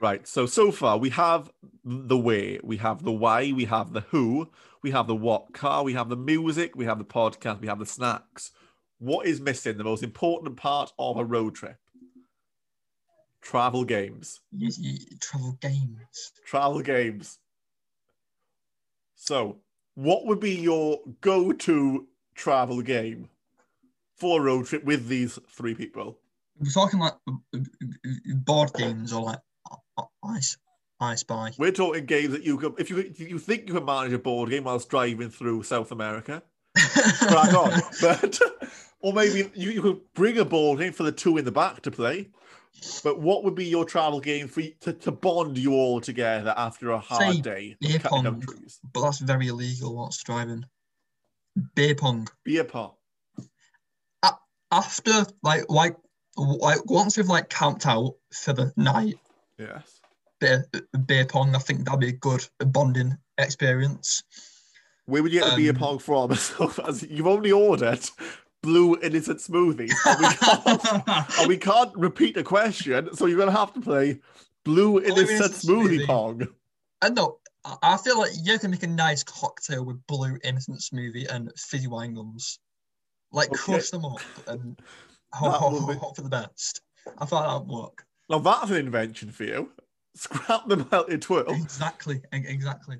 Right. 0.00 0.26
So 0.26 0.46
so 0.46 0.72
far 0.72 0.96
we 0.96 1.10
have 1.10 1.50
the 1.84 2.16
way, 2.16 2.58
we 2.62 2.78
have 2.78 3.02
the 3.02 3.12
why, 3.12 3.52
we 3.52 3.66
have 3.66 3.92
the 3.92 4.00
who, 4.00 4.48
we 4.82 4.90
have 4.92 5.06
the 5.06 5.14
what 5.14 5.52
car, 5.52 5.84
we 5.84 5.92
have 5.92 6.08
the 6.08 6.16
music, 6.16 6.74
we 6.74 6.86
have 6.86 6.96
the 6.98 7.04
podcast, 7.04 7.60
we 7.60 7.66
have 7.66 7.78
the 7.78 7.84
snacks. 7.84 8.50
What 9.00 9.26
is 9.26 9.40
missing? 9.40 9.78
The 9.78 9.84
most 9.84 10.02
important 10.02 10.56
part 10.56 10.92
of 10.98 11.16
a 11.16 11.24
road 11.24 11.54
trip. 11.54 11.78
Travel 13.40 13.84
games. 13.84 14.40
Travel 15.20 15.58
games. 15.60 16.32
Travel 16.44 16.82
games. 16.82 17.38
So, 19.14 19.56
what 19.94 20.26
would 20.26 20.38
be 20.38 20.54
your 20.54 21.00
go-to 21.22 22.06
travel 22.34 22.82
game 22.82 23.30
for 24.14 24.40
a 24.40 24.44
road 24.44 24.66
trip 24.66 24.84
with 24.84 25.08
these 25.08 25.38
three 25.48 25.74
people? 25.74 26.18
We're 26.58 26.70
talking 26.70 27.00
like 27.00 27.14
board 28.44 28.72
games 28.74 29.14
or 29.14 29.22
like 29.22 29.40
ice, 30.22 30.58
I 31.00 31.14
Spy. 31.14 31.52
We're 31.56 31.72
talking 31.72 32.04
games 32.04 32.32
that 32.32 32.42
you 32.42 32.58
could, 32.58 32.74
if 32.78 32.90
you 32.90 32.98
if 32.98 33.18
you 33.18 33.38
think 33.38 33.66
you 33.66 33.74
can 33.74 33.84
manage 33.86 34.12
a 34.12 34.18
board 34.18 34.50
game 34.50 34.64
whilst 34.64 34.90
driving 34.90 35.30
through 35.30 35.62
South 35.62 35.90
America, 35.90 36.42
crack 36.76 37.54
on. 37.54 37.80
But 38.02 38.38
or 39.02 39.12
maybe 39.12 39.50
you, 39.54 39.70
you 39.70 39.82
could 39.82 40.00
bring 40.14 40.38
a 40.38 40.44
board 40.44 40.78
game 40.80 40.92
for 40.92 41.02
the 41.04 41.12
two 41.12 41.36
in 41.38 41.44
the 41.44 41.52
back 41.52 41.82
to 41.82 41.90
play. 41.90 42.28
But 43.02 43.20
what 43.20 43.42
would 43.44 43.54
be 43.56 43.64
your 43.66 43.84
travel 43.84 44.20
game 44.20 44.46
for 44.48 44.60
you, 44.60 44.72
to, 44.82 44.92
to 44.92 45.10
bond 45.10 45.58
you 45.58 45.72
all 45.72 46.00
together 46.00 46.54
after 46.56 46.90
a 46.92 46.98
hard 46.98 47.34
Say 47.36 47.40
day 47.40 47.76
beer 47.80 47.96
of 47.96 48.02
cutting 48.02 48.22
down 48.24 48.40
pong. 48.40 48.66
but 48.94 49.02
that's 49.02 49.18
very 49.18 49.48
illegal. 49.48 49.96
What's 49.96 50.22
driving? 50.22 50.64
Beer 51.74 51.94
pong. 51.96 52.28
Beer 52.44 52.64
pong. 52.64 52.92
After 54.72 55.26
like 55.42 55.64
like 55.68 55.96
like 56.36 56.88
once 56.88 57.16
we've 57.16 57.26
like 57.26 57.48
camped 57.48 57.86
out 57.88 58.14
for 58.32 58.52
the 58.52 58.72
night, 58.76 59.16
Yes. 59.58 60.00
beer 60.38 60.64
beer 61.06 61.24
pong. 61.26 61.56
I 61.56 61.58
think 61.58 61.84
that'd 61.84 61.98
be 61.98 62.10
a 62.10 62.12
good 62.12 62.46
bonding 62.58 63.18
experience. 63.36 64.22
Where 65.06 65.24
would 65.24 65.32
you 65.32 65.40
get 65.40 65.50
the 65.50 65.56
beer 65.56 65.70
Um, 65.70 65.76
pong 65.76 65.98
from? 65.98 66.30
You've 67.10 67.26
only 67.26 67.50
ordered 67.50 67.98
blue 68.62 68.96
innocent 69.00 69.38
smoothie, 69.38 69.90
and 70.06 70.20
we 70.20 70.26
can't, 70.36 71.38
and 71.38 71.48
we 71.48 71.56
can't 71.56 71.96
repeat 71.96 72.34
the 72.34 72.42
question, 72.44 73.14
so 73.14 73.26
you're 73.26 73.38
gonna 73.38 73.50
have 73.50 73.72
to 73.74 73.80
play 73.80 74.20
blue 74.64 75.00
innocent 75.00 75.52
smoothie 75.52 76.00
smoothie. 76.00 76.06
pong. 76.06 76.48
And 77.02 77.14
no, 77.14 77.38
I- 77.64 77.76
I 77.82 77.96
feel 77.96 78.18
like 78.18 78.32
you 78.42 78.58
can 78.58 78.70
make 78.70 78.82
a 78.82 78.86
nice 78.86 79.22
cocktail 79.22 79.84
with 79.84 80.04
blue 80.06 80.38
innocent 80.44 80.80
smoothie 80.80 81.28
and 81.30 81.50
fizzy 81.56 81.86
wine 81.88 82.14
gums. 82.14 82.58
Like 83.32 83.48
Okay. 83.50 83.58
crush 83.58 83.90
them 83.90 84.04
up 84.04 84.20
and 84.48 84.78
hope, 85.32 85.54
hope, 85.54 85.96
hope 85.98 86.16
for 86.16 86.22
the 86.22 86.28
best. 86.28 86.82
I 87.18 87.24
thought 87.24 87.46
that 87.48 87.66
would 87.66 87.82
work. 87.82 88.04
Now 88.28 88.38
that's 88.40 88.70
an 88.70 88.76
invention 88.76 89.30
for 89.30 89.44
you. 89.44 89.70
Scrap 90.16 90.68
the 90.68 90.84
melted 90.90 91.22
twirl. 91.22 91.54
Exactly, 91.54 92.20
exactly. 92.32 92.98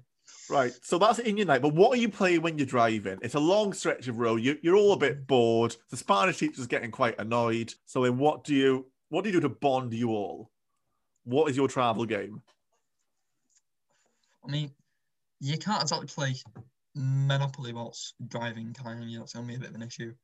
Right, 0.51 0.73
so 0.83 0.99
that's 0.99 1.21
in 1.21 1.37
your 1.37 1.47
night. 1.47 1.63
But 1.63 1.75
what 1.75 1.97
are 1.97 2.01
you 2.01 2.09
playing 2.09 2.43
when 2.43 2.59
you're 2.59 2.67
driving? 2.67 3.19
It's 3.23 3.35
a 3.35 3.41
long 3.41 3.73
stretch 3.73 4.09
of 4.09 4.19
road. 4.19 4.43
You, 4.43 4.59
you're 4.63 4.77
all 4.77 4.93
a 4.93 4.97
bit 4.97 5.27
bored. 5.27 5.77
The 5.91 5.97
Spanish 5.97 6.39
teacher's 6.39 6.67
getting 6.67 6.91
quite 6.91 7.19
annoyed. 7.19 7.73
So 7.87 8.03
then, 8.03 8.19
what 8.19 8.45
do 8.45 8.55
you 8.55 8.87
what 9.11 9.23
do 9.23 9.31
you 9.31 9.35
do 9.35 9.49
to 9.49 9.55
bond 9.55 9.93
you 9.93 10.11
all? 10.11 10.51
What 11.25 11.51
is 11.51 11.57
your 11.57 11.69
travel 11.69 12.05
game? 12.05 12.43
I 14.45 14.51
mean, 14.51 14.71
you 15.41 15.59
can't 15.59 15.83
exactly 15.83 16.09
play 16.09 16.35
Monopoly 16.95 17.73
whilst 17.73 18.15
driving, 18.29 18.73
can 18.73 19.03
you? 19.03 19.19
That's 19.19 19.35
going 19.35 19.47
to 19.47 19.49
be 19.49 19.57
a 19.57 19.61
bit 19.61 19.71
of 19.71 19.75
an 19.77 19.83
issue. 19.83 20.15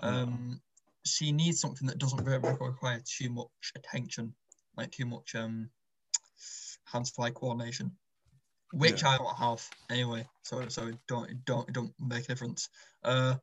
Um, 0.00 0.60
so 1.04 1.24
you 1.24 1.32
need 1.32 1.56
something 1.56 1.86
that 1.86 1.98
doesn't 1.98 2.24
really 2.24 2.38
require 2.38 3.00
too 3.04 3.30
much 3.30 3.46
attention, 3.76 4.34
like 4.76 4.90
too 4.90 5.06
much 5.06 5.34
um 5.34 5.70
hands-fly 6.84 7.30
coordination, 7.30 7.92
which 8.78 9.04
I 9.04 9.16
don't 9.18 9.36
have 9.36 9.68
anyway. 9.90 10.26
So 10.42 10.66
so 10.68 10.86
it 10.88 10.96
don't 11.06 11.30
it 11.30 11.44
don't 11.44 11.68
it 11.68 11.72
don't 11.72 11.92
make 12.00 12.24
a 12.24 12.28
difference. 12.28 12.68
Uh, 13.02 13.34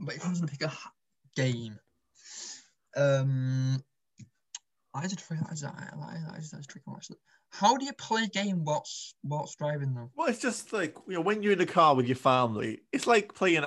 but 0.00 0.14
if 0.14 0.24
I 0.24 0.30
was 0.30 0.40
to 0.40 0.46
pick 0.46 0.62
a 0.62 0.72
game, 1.34 1.78
um, 2.96 3.82
I 4.94 5.06
did 5.06 5.22
I 5.30 5.44
I 5.44 5.54
did 6.40 6.50
that's 6.52 6.66
tricky 6.66 6.84
one, 6.84 6.96
actually. 6.96 7.18
How 7.50 7.76
do 7.76 7.84
you 7.84 7.92
play 7.92 8.24
a 8.24 8.28
game 8.28 8.64
whilst 8.64 9.14
whilst 9.22 9.58
driving 9.58 9.94
though? 9.94 10.10
Well, 10.16 10.28
it's 10.28 10.40
just 10.40 10.72
like 10.72 10.96
you 11.06 11.14
know 11.14 11.20
when 11.20 11.42
you're 11.42 11.52
in 11.52 11.58
the 11.58 11.66
car 11.66 11.94
with 11.94 12.06
your 12.06 12.16
family. 12.16 12.80
It's 12.92 13.06
like 13.06 13.34
playing 13.34 13.64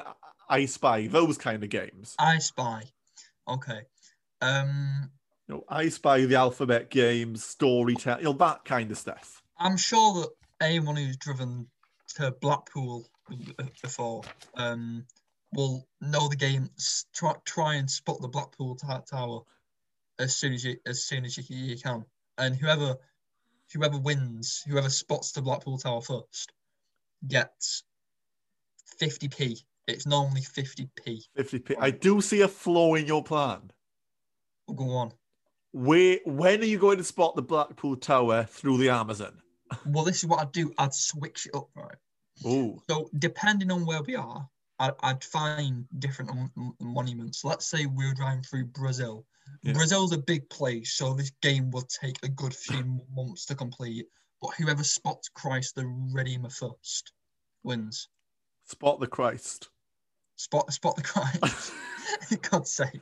I 0.49 0.65
Spy, 0.65 1.07
those 1.07 1.37
kind 1.37 1.63
of 1.63 1.69
games. 1.69 2.15
I 2.19 2.37
Spy. 2.39 2.83
Okay. 3.47 3.81
Um, 4.41 5.11
You 5.47 5.55
know, 5.55 5.63
I 5.69 5.89
Spy, 5.89 6.25
the 6.25 6.35
alphabet 6.35 6.89
games, 6.89 7.43
storytelling, 7.43 8.19
you 8.19 8.25
know 8.25 8.33
that 8.33 8.65
kind 8.65 8.91
of 8.91 8.97
stuff. 8.97 9.41
I'm 9.59 9.77
sure 9.77 10.21
that 10.21 10.29
anyone 10.61 10.95
who's 10.95 11.17
driven 11.17 11.67
to 12.15 12.31
Blackpool 12.31 13.07
before 13.81 14.23
um, 14.55 15.05
will 15.53 15.87
know 16.01 16.27
the 16.27 16.35
game. 16.35 16.69
Try, 17.13 17.33
try 17.45 17.75
and 17.75 17.89
spot 17.89 18.21
the 18.21 18.27
Blackpool 18.27 18.75
tower 18.75 19.41
as 20.19 20.35
soon 20.35 20.53
as 20.53 20.63
you 20.63 20.77
as 20.85 21.03
soon 21.03 21.25
as 21.25 21.37
you, 21.37 21.43
you 21.49 21.77
can, 21.77 22.03
and 22.37 22.55
whoever 22.55 22.95
whoever 23.73 23.97
wins, 23.97 24.63
whoever 24.67 24.89
spots 24.89 25.31
the 25.31 25.41
Blackpool 25.41 25.77
tower 25.77 26.01
first, 26.01 26.51
gets 27.27 27.83
50p. 28.99 29.63
It's 29.87 30.05
normally 30.05 30.41
50p. 30.41 31.23
50p. 31.37 31.75
I 31.79 31.91
do 31.91 32.19
see 32.21 32.41
a 32.41 32.47
flaw 32.47 32.95
in 32.95 33.05
your 33.05 33.23
plan. 33.23 33.71
Go 34.75 34.89
on. 34.91 35.13
Where 35.71 36.19
when 36.25 36.61
are 36.61 36.65
you 36.65 36.79
going 36.79 36.97
to 36.97 37.03
spot 37.03 37.35
the 37.35 37.41
Blackpool 37.41 37.97
Tower 37.97 38.45
through 38.45 38.79
the 38.79 38.89
Amazon? 38.89 39.41
Well, 39.85 40.03
this 40.03 40.17
is 40.17 40.25
what 40.25 40.39
I'd 40.39 40.51
do. 40.51 40.71
I'd 40.77 40.93
switch 40.93 41.45
it 41.47 41.55
up, 41.55 41.69
right? 41.75 41.95
Oh, 42.45 42.81
So 42.89 43.09
depending 43.17 43.71
on 43.71 43.85
where 43.85 44.01
we 44.03 44.15
are, 44.15 44.47
I'd, 44.79 44.93
I'd 45.01 45.23
find 45.23 45.85
different 45.99 46.33
mon- 46.55 46.73
monuments. 46.79 47.43
Let's 47.43 47.67
say 47.67 47.85
we 47.85 48.05
were 48.05 48.13
driving 48.13 48.43
through 48.43 48.65
Brazil. 48.65 49.25
Yeah. 49.63 49.73
Brazil's 49.73 50.11
a 50.11 50.17
big 50.17 50.49
place, 50.49 50.93
so 50.93 51.13
this 51.13 51.31
game 51.41 51.71
will 51.71 51.87
take 52.01 52.17
a 52.23 52.27
good 52.27 52.53
few 52.53 53.01
months 53.15 53.45
to 53.47 53.55
complete. 53.55 54.05
But 54.41 54.51
whoever 54.57 54.83
spots 54.83 55.29
Christ 55.29 55.75
the 55.75 55.87
Redeemer 56.13 56.49
first 56.49 57.11
wins. 57.63 58.07
Spot 58.65 58.99
the 58.99 59.07
Christ. 59.07 59.69
Spot 60.35 60.71
spot 60.71 60.95
the 60.95 61.01
Christ. 61.01 61.73
God's 62.49 62.71
sake. 62.71 63.01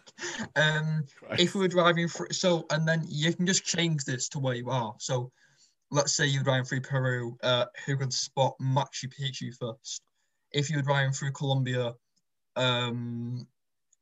Um, 0.55 1.05
Christ. 1.17 1.41
if 1.41 1.55
we 1.55 1.61
were 1.61 1.67
driving 1.67 2.07
through, 2.07 2.31
so 2.31 2.65
and 2.69 2.87
then 2.87 3.03
you 3.07 3.33
can 3.33 3.45
just 3.45 3.63
change 3.65 4.03
this 4.05 4.29
to 4.29 4.39
where 4.39 4.55
you 4.55 4.69
are. 4.69 4.95
So, 4.99 5.31
let's 5.91 6.15
say 6.15 6.25
you're 6.25 6.43
driving 6.43 6.65
through 6.65 6.81
Peru, 6.81 7.37
uh, 7.43 7.65
who 7.85 7.97
can 7.97 8.11
spot 8.11 8.55
Machu 8.61 9.11
Picchu 9.11 9.55
first? 9.55 10.01
If 10.51 10.69
you're 10.69 10.81
driving 10.81 11.11
through 11.11 11.31
Colombia, 11.31 11.93
um, 12.55 13.47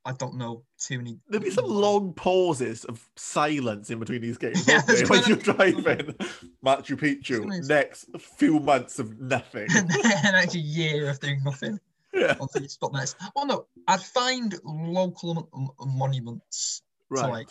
I 0.05 0.11
don't 0.13 0.35
know 0.35 0.63
too 0.77 0.97
many. 0.97 1.19
There'd 1.27 1.43
be 1.43 1.49
some 1.49 1.69
long 1.69 2.13
pauses 2.13 2.83
of 2.85 3.07
silence 3.15 3.89
in 3.89 3.99
between 3.99 4.21
these 4.21 4.37
games, 4.37 4.67
Yeah, 4.67 4.81
there, 4.81 5.07
when 5.07 5.23
you're 5.25 5.37
driving 5.37 6.15
Machu 6.63 6.97
Picchu. 6.97 7.67
Next 7.67 8.07
few 8.19 8.59
months 8.59 8.99
of 8.99 9.19
nothing. 9.19 9.67
and 9.73 10.35
actually 10.35 10.61
year 10.61 11.09
of 11.09 11.19
doing 11.19 11.41
nothing 11.43 11.79
yeah, 12.13 12.35
until 12.39 12.61
you 12.61 12.69
spot 12.69 12.93
next. 12.93 13.15
Well, 13.35 13.45
no, 13.45 13.67
I'd 13.87 14.01
find 14.01 14.53
local 14.63 15.49
mon- 15.53 15.69
monuments 15.97 16.81
to 17.15 17.27
like 17.27 17.49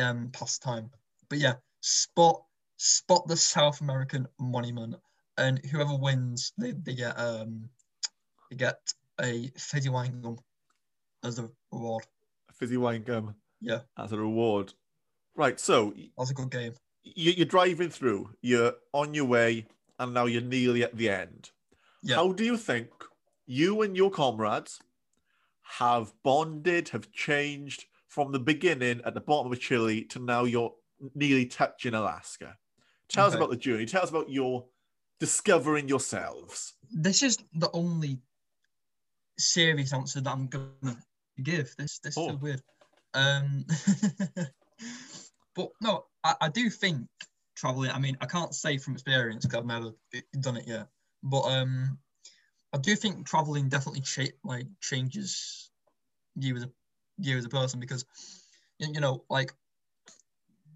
um 0.00 0.30
pastime. 0.32 0.90
But 1.28 1.38
yeah, 1.38 1.54
spot 1.80 2.44
spot 2.76 3.26
the 3.26 3.36
South 3.36 3.80
American 3.80 4.26
monument, 4.40 4.96
and 5.38 5.64
whoever 5.66 5.96
wins, 5.96 6.52
they, 6.58 6.72
they 6.72 6.94
get 6.94 7.18
um 7.18 7.68
they 8.50 8.56
get 8.56 8.78
a 9.20 9.50
fizzy 9.56 9.88
wine 9.88 10.20
gum 10.20 10.38
as 11.22 11.38
a 11.38 11.48
reward. 11.72 12.04
Fizzy 12.52 12.76
wine 12.76 13.02
gum 13.02 13.34
Yeah, 13.60 13.80
as 13.98 14.12
a 14.12 14.18
reward. 14.18 14.72
Right, 15.36 15.58
so 15.58 15.94
that's 16.16 16.30
a 16.30 16.34
good 16.34 16.50
game. 16.50 16.74
you- 17.02 17.32
you're 17.32 17.46
driving 17.46 17.90
through, 17.90 18.34
you're 18.42 18.74
on 18.92 19.14
your 19.14 19.24
way, 19.24 19.66
and 19.98 20.14
now 20.14 20.26
you're 20.26 20.40
nearly 20.42 20.82
at 20.84 20.96
the 20.96 21.08
end. 21.10 21.50
Yeah. 22.02 22.16
How 22.16 22.32
do 22.32 22.44
you 22.44 22.56
think 22.56 22.90
you 23.46 23.82
and 23.82 23.96
your 23.96 24.10
comrades 24.10 24.80
have 25.62 26.12
bonded, 26.22 26.90
have 26.90 27.10
changed 27.12 27.86
from 28.08 28.30
the 28.32 28.38
beginning 28.38 29.00
at 29.04 29.14
the 29.14 29.20
bottom 29.20 29.50
of 29.52 29.58
Chile 29.60 30.04
to 30.04 30.18
now 30.18 30.44
you're 30.44 30.74
nearly 31.14 31.46
touching 31.46 31.94
Alaska? 31.94 32.56
Tell 33.08 33.26
us 33.26 33.34
about 33.34 33.50
the 33.50 33.56
journey. 33.56 33.86
Tell 33.86 34.02
us 34.02 34.10
about 34.10 34.30
your 34.30 34.64
discovering 35.20 35.88
yourselves. 35.88 36.74
This 36.90 37.22
is 37.22 37.38
the 37.54 37.70
only 37.72 38.18
serious 39.38 39.92
answer 39.92 40.20
that 40.20 40.30
I'm 40.30 40.48
gonna 40.48 40.96
give. 41.42 41.74
This 41.76 41.98
this 41.98 42.16
is 42.16 42.18
Oh. 42.18 42.28
so 42.30 42.36
weird. 42.36 42.62
Um, 43.14 43.64
but 45.54 45.70
no, 45.80 46.06
I, 46.24 46.34
I 46.42 46.48
do 46.48 46.68
think 46.70 47.06
traveling. 47.56 47.90
I 47.90 47.98
mean, 47.98 48.16
I 48.20 48.26
can't 48.26 48.54
say 48.54 48.78
from 48.78 48.94
experience 48.94 49.44
because 49.44 49.60
I've 49.60 49.66
never 49.66 49.92
done 50.40 50.56
it 50.56 50.66
yet. 50.66 50.88
But 51.22 51.42
um, 51.42 51.98
I 52.72 52.78
do 52.78 52.96
think 52.96 53.26
traveling 53.26 53.68
definitely 53.68 54.00
cha- 54.00 54.34
like 54.42 54.66
changes 54.80 55.70
you 56.36 56.56
as 56.56 56.64
a 56.64 56.70
you 57.18 57.38
as 57.38 57.44
a 57.44 57.48
person 57.48 57.78
because 57.78 58.04
you, 58.78 58.92
you 58.92 59.00
know 59.00 59.24
like 59.30 59.52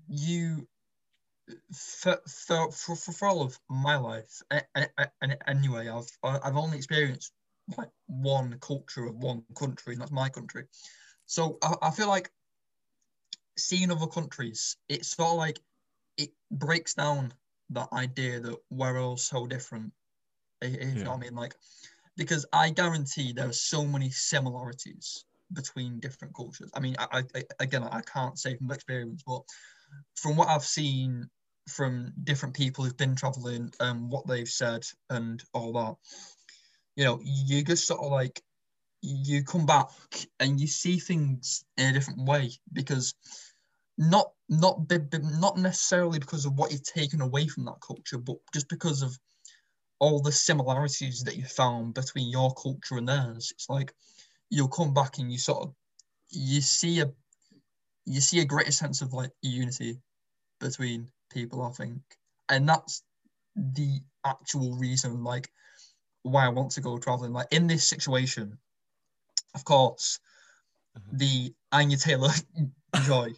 you 0.09 0.67
for, 1.73 2.19
for, 2.27 2.71
for, 2.73 2.97
for 2.97 3.29
all 3.29 3.43
of 3.43 3.59
my 3.69 3.97
life 3.97 4.43
and 4.51 5.37
anyway 5.47 5.89
I've 5.89 6.11
I've 6.23 6.57
only 6.57 6.77
experienced 6.77 7.33
like 7.77 7.91
one 8.07 8.59
culture 8.61 9.07
of 9.07 9.17
one 9.17 9.45
country 9.55 9.93
and 9.93 10.01
that's 10.01 10.11
my 10.11 10.29
country. 10.29 10.65
So 11.27 11.59
I, 11.63 11.75
I 11.83 11.91
feel 11.91 12.09
like 12.09 12.31
seeing 13.57 13.91
other 13.91 14.07
countries 14.07 14.77
it's 14.89 15.17
sort 15.17 15.31
of 15.31 15.37
like 15.37 15.61
it 16.17 16.31
breaks 16.51 16.95
down 16.95 17.33
that 17.71 17.89
idea 17.93 18.41
that 18.41 18.57
we're 18.71 19.01
all 19.01 19.17
so 19.17 19.47
different. 19.47 19.93
If 20.63 20.75
if 20.75 20.97
you 20.99 21.05
know 21.05 21.11
what 21.11 21.19
I 21.19 21.21
mean? 21.21 21.35
Like 21.35 21.55
because 22.17 22.47
I 22.53 22.71
guarantee 22.71 23.33
there 23.33 23.49
are 23.49 23.53
so 23.53 23.85
many 23.85 24.11
similarities 24.11 25.25
between 25.53 26.01
different 26.01 26.35
cultures. 26.35 26.71
I 26.75 26.81
mean, 26.81 26.97
I, 26.99 27.23
I 27.35 27.43
again, 27.61 27.85
I 27.85 28.01
can't 28.03 28.39
say 28.39 28.57
from 28.57 28.71
experience, 28.71 29.23
but 29.27 29.43
from 30.17 30.37
what 30.37 30.49
I've 30.49 30.65
seen 30.65 31.29
from 31.69 32.13
different 32.25 32.55
people 32.55 32.85
who've 32.85 32.97
been 32.97 33.15
traveling 33.15 33.73
and 33.81 34.11
what 34.11 34.27
they've 34.27 34.49
said 34.49 34.85
and 35.11 35.43
all 35.53 35.73
that, 35.73 35.97
you 36.97 37.05
know, 37.05 37.21
you 37.23 37.63
just 37.63 37.87
sort 37.87 38.01
of 38.01 38.11
like 38.11 38.43
you 39.03 39.45
come 39.45 39.67
back 39.67 39.89
and 40.41 40.61
you 40.61 40.67
see 40.67 40.99
things 40.99 41.65
in 41.77 41.91
a 41.91 41.93
different 41.93 42.25
way 42.27 42.51
because 42.73 43.15
not 43.97 44.33
not 44.49 44.81
not 45.13 45.59
necessarily 45.59 46.19
because 46.19 46.45
of 46.45 46.55
what 46.55 46.73
you've 46.73 46.83
taken 46.83 47.21
away 47.21 47.47
from 47.47 47.65
that 47.65 47.81
culture, 47.81 48.19
but 48.19 48.37
just 48.53 48.69
because 48.69 49.03
of 49.03 49.17
all 50.01 50.21
the 50.21 50.33
similarities 50.33 51.25
that 51.25 51.37
you 51.37 51.45
found 51.45 51.95
between 51.95 52.31
your 52.31 52.53
culture 52.55 52.97
and 52.97 53.09
theirs. 53.09 53.53
It's 53.53 53.69
like 53.69 53.93
you'll 54.51 54.69
come 54.69 54.95
back 54.95 55.19
and 55.19 55.31
you 55.31 55.39
sort 55.39 55.65
of 55.65 55.75
you 56.31 56.61
see 56.61 57.01
a 57.01 57.11
you 58.05 58.21
see 58.21 58.41
a 58.41 58.45
greater 58.45 58.73
sense 58.73 59.03
of 59.03 59.13
like 59.13 59.31
unity 59.43 60.01
between 60.61 61.09
people, 61.31 61.63
I 61.63 61.71
think. 61.71 62.01
And 62.49 62.69
that's 62.69 63.03
the 63.57 64.01
actual 64.25 64.75
reason 64.75 65.25
like 65.25 65.51
why 66.23 66.47
I 66.47 66.51
want 66.51 66.73
to 66.73 66.81
go 66.81 66.99
traveling. 66.99 67.33
Like 67.33 67.49
in 67.51 67.67
this 67.67 67.87
situation, 67.87 68.59
of 69.55 69.65
course, 69.65 70.21
mm-hmm. 70.99 71.17
the 71.17 71.55
Anya 71.73 71.97
Taylor 71.97 72.31
joy 73.03 73.33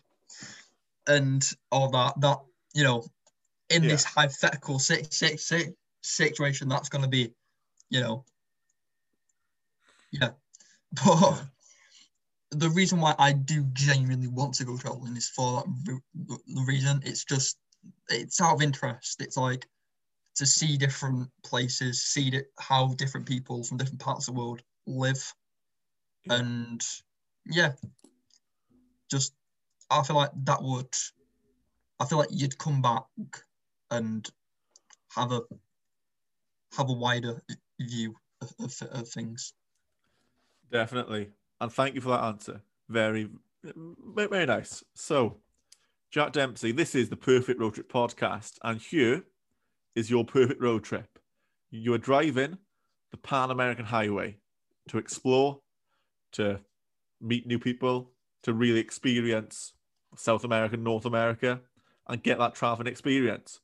and 1.07 1.49
all 1.73 1.91
that 1.91 2.21
that 2.21 2.39
you 2.75 2.85
know 2.85 3.05
in 3.71 3.83
this 3.83 4.05
hypothetical 4.05 4.79
si- 4.79 5.07
si- 5.11 5.37
si- 5.37 5.75
situation 6.03 6.69
that's 6.69 6.89
going 6.89 7.03
to 7.03 7.09
be 7.09 7.33
you 7.89 8.01
know 8.01 8.25
yeah. 10.13 10.31
But 11.05 11.43
the 12.51 12.71
reason 12.71 13.01
why 13.01 13.15
I 13.19 13.33
do 13.33 13.63
genuinely 13.73 14.27
want 14.27 14.55
to 14.55 14.65
go 14.65 14.77
traveling 14.77 15.17
is 15.17 15.29
for 15.29 15.63
that 15.85 16.01
the 16.49 16.65
reason. 16.67 17.01
It's 17.05 17.25
just 17.25 17.57
it's 18.09 18.41
out 18.41 18.55
of 18.55 18.63
interest 18.63 19.21
it's 19.21 19.37
like 19.37 19.67
to 20.35 20.47
see 20.47 20.77
different 20.77 21.29
places 21.45 22.03
see 22.03 22.31
di- 22.31 22.43
how 22.59 22.89
different 22.95 23.27
people 23.27 23.63
from 23.63 23.79
different 23.79 24.01
parts 24.01 24.29
of 24.29 24.35
the 24.35 24.41
world 24.41 24.63
live 24.87 25.33
Yeah. 26.25 26.39
and 26.41 26.83
yeah 27.47 27.73
just 29.11 29.35
I 29.91 30.03
feel 30.03 30.17
like 30.17 30.31
that 30.45 30.63
would 30.63 30.95
I 31.99 32.07
feel 32.07 32.19
like 32.19 32.29
you'd 32.31 32.59
come 32.59 32.81
back 32.81 33.05
and 33.91 34.27
have 35.15 35.33
a 35.33 35.43
have 36.77 36.89
a 36.89 36.93
wider 36.93 37.43
view 37.81 38.15
of, 38.41 38.55
of, 38.61 38.83
of 38.93 39.09
things. 39.09 39.53
Definitely. 40.71 41.31
And 41.61 41.73
thank 41.73 41.95
you 41.95 42.01
for 42.01 42.11
that 42.11 42.23
answer. 42.25 42.63
Very, 42.89 43.29
very, 43.65 44.29
very 44.29 44.47
nice. 44.47 44.85
So, 44.95 45.39
Jack 46.11 46.33
Dempsey, 46.33 46.73
this 46.73 46.97
is 46.97 47.09
the 47.09 47.15
Perfect 47.15 47.61
Road 47.61 47.75
Trip 47.75 47.89
podcast, 47.89 48.59
and 48.65 48.81
here 48.81 49.23
is 49.95 50.11
your 50.11 50.25
perfect 50.25 50.61
road 50.61 50.83
trip. 50.83 51.21
You 51.71 51.95
are 51.95 51.99
driving 51.99 52.59
the 53.13 53.17
Pan 53.17 53.53
American 53.53 53.85
Highway 53.85 54.39
to 54.89 54.99
explore, 54.99 55.61
to 56.33 56.59
meet 57.21 57.47
new 57.47 57.61
people, 57.61 58.11
to 58.43 58.53
really 58.53 58.81
experience 58.81 59.75
South 60.17 60.43
America, 60.43 60.77
North 60.77 61.05
America, 61.05 61.61
and 62.09 62.21
get 62.21 62.39
that 62.39 62.57
traveling 62.57 62.89
experience. 62.89 63.61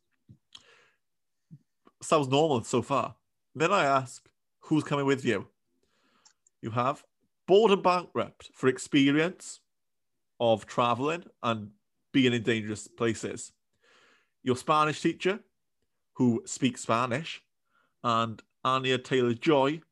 Sounds 2.01 2.29
normal 2.29 2.63
so 2.63 2.81
far. 2.81 3.17
Then 3.57 3.73
I 3.73 3.87
ask, 3.87 4.25
who's 4.61 4.85
coming 4.85 5.07
with 5.07 5.25
you? 5.25 5.49
You 6.63 6.71
have 6.71 7.03
Bald 7.49 7.73
and 7.73 7.83
Bankrupt 7.83 8.51
for 8.55 8.69
experience 8.69 9.59
of 10.39 10.65
traveling 10.65 11.25
and 11.43 11.71
being 12.17 12.33
in 12.33 12.43
dangerous 12.43 12.89
places. 12.89 13.53
Your 14.43 14.57
Spanish 14.57 15.03
teacher, 15.03 15.41
who 16.15 16.43
speaks 16.47 16.81
Spanish, 16.81 17.43
and 18.03 18.41
Anya 18.65 18.97
Taylor 18.97 19.35
Joy, 19.35 19.83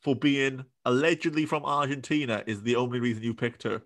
for 0.00 0.16
being 0.16 0.64
allegedly 0.86 1.44
from 1.44 1.66
Argentina, 1.66 2.42
is 2.46 2.62
the 2.62 2.76
only 2.76 2.98
reason 2.98 3.22
you 3.22 3.34
picked 3.34 3.64
her. 3.64 3.82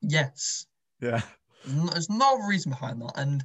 Yes, 0.00 0.66
Yeah. 1.02 1.20
There's 1.66 2.08
no 2.08 2.38
reason 2.48 2.70
behind 2.70 3.02
that, 3.02 3.12
and 3.16 3.44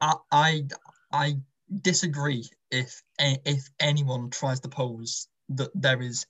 I 0.00 0.14
I, 0.30 0.64
I 1.12 1.36
disagree 1.82 2.48
if 2.70 3.02
if 3.18 3.70
anyone 3.80 4.30
tries 4.30 4.60
to 4.60 4.68
pose 4.68 5.26
that 5.48 5.70
there 5.74 6.00
is 6.00 6.26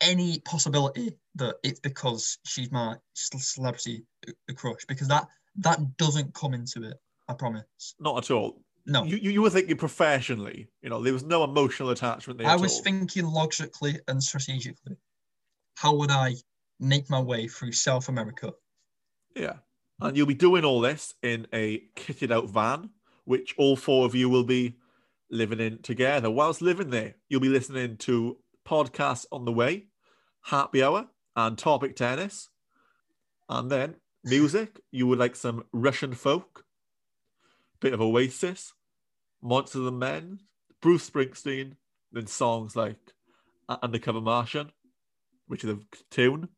any 0.00 0.40
possibility 0.40 1.12
that 1.36 1.56
it's 1.62 1.80
because 1.80 2.38
she's 2.44 2.70
my 2.70 2.96
celebrity 3.14 4.04
crush 4.56 4.84
because 4.86 5.08
that 5.08 5.26
that 5.56 5.96
doesn't 5.96 6.34
come 6.34 6.54
into 6.54 6.82
it. 6.84 6.96
I 7.28 7.34
promise. 7.34 7.64
Not 8.00 8.24
at 8.24 8.30
all. 8.30 8.62
No, 8.86 9.04
You, 9.04 9.16
you, 9.16 9.30
you 9.32 9.42
were 9.42 9.50
thinking 9.50 9.76
professionally. 9.76 10.68
You 10.80 10.88
know, 10.88 11.02
there 11.02 11.12
was 11.12 11.24
no 11.24 11.44
emotional 11.44 11.90
attachment 11.90 12.38
there. 12.38 12.48
I 12.48 12.56
was 12.56 12.76
all. 12.76 12.84
thinking 12.84 13.26
logically 13.26 14.00
and 14.08 14.22
strategically. 14.22 14.96
How 15.74 15.94
would 15.94 16.10
I 16.10 16.34
make 16.80 17.10
my 17.10 17.20
way 17.20 17.48
through 17.48 17.72
South 17.72 18.08
America? 18.08 18.52
Yeah. 19.36 19.56
And 20.00 20.16
you'll 20.16 20.26
be 20.26 20.34
doing 20.34 20.64
all 20.64 20.80
this 20.80 21.12
in 21.22 21.46
a 21.52 21.82
kitted 21.96 22.30
out 22.30 22.48
van, 22.48 22.90
which 23.24 23.54
all 23.58 23.76
four 23.76 24.06
of 24.06 24.14
you 24.14 24.28
will 24.28 24.44
be 24.44 24.76
living 25.30 25.60
in 25.60 25.82
together. 25.82 26.30
Whilst 26.30 26.62
living 26.62 26.90
there, 26.90 27.16
you'll 27.28 27.40
be 27.40 27.48
listening 27.48 27.96
to 27.98 28.38
podcasts 28.66 29.26
on 29.32 29.44
the 29.44 29.52
way, 29.52 29.87
happy 30.48 30.82
hour, 30.82 31.06
and 31.36 31.58
topic 31.58 31.94
tennis. 31.94 32.48
And 33.48 33.70
then 33.70 33.96
music, 34.24 34.80
you 34.90 35.06
would 35.06 35.18
like 35.18 35.36
some 35.36 35.64
Russian 35.72 36.14
folk, 36.14 36.64
bit 37.80 37.92
of 37.92 38.00
Oasis, 38.00 38.72
Monsters 39.42 39.86
and 39.86 39.98
Men, 39.98 40.40
Bruce 40.80 41.08
Springsteen, 41.08 41.74
then 42.12 42.26
songs 42.26 42.74
like 42.74 42.98
Undercover 43.68 44.20
Martian, 44.20 44.72
which 45.46 45.64
is 45.64 45.70
a 45.70 45.78
tune. 46.10 46.48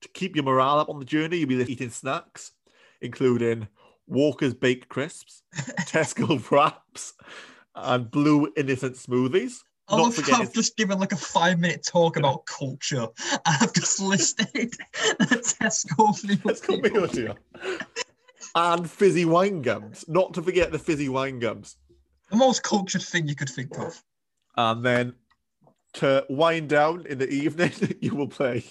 To 0.00 0.08
keep 0.08 0.34
your 0.34 0.44
morale 0.44 0.78
up 0.78 0.88
on 0.88 0.98
the 0.98 1.04
journey, 1.04 1.38
you'll 1.38 1.48
be 1.48 1.70
eating 1.70 1.90
snacks, 1.90 2.52
including 3.00 3.68
Walker's 4.06 4.54
Baked 4.54 4.88
Crisps, 4.88 5.42
Tesco 5.54 6.50
Wraps, 6.50 7.12
and 7.74 8.10
Blue 8.10 8.50
Innocent 8.56 8.96
Smoothies. 8.96 9.58
I 9.88 9.96
love 9.96 10.16
how 10.18 10.42
I've 10.42 10.52
just 10.52 10.76
given 10.76 10.98
like 10.98 11.12
a 11.12 11.16
five 11.16 11.58
minute 11.58 11.86
talk 11.86 12.16
about 12.16 12.44
culture. 12.46 13.06
I've 13.46 13.72
just 13.72 14.00
listed 14.00 14.48
the 15.18 15.56
Tesco 15.60 16.44
Let's 16.44 16.60
come 16.60 16.82
here 16.82 17.06
to. 17.06 17.36
And 18.54 18.90
fizzy 18.90 19.24
wine 19.24 19.62
gums. 19.62 20.04
Not 20.08 20.34
to 20.34 20.42
forget 20.42 20.72
the 20.72 20.78
fizzy 20.78 21.08
wine 21.08 21.38
gums. 21.38 21.76
The 22.30 22.36
most 22.36 22.62
cultured 22.62 23.02
thing 23.02 23.28
you 23.28 23.34
could 23.34 23.48
think 23.48 23.78
of. 23.78 24.02
And 24.56 24.84
then 24.84 25.14
to 25.94 26.26
wind 26.28 26.68
down 26.68 27.06
in 27.06 27.18
the 27.18 27.28
evening, 27.28 27.72
you 28.00 28.14
will 28.14 28.28
play 28.28 28.64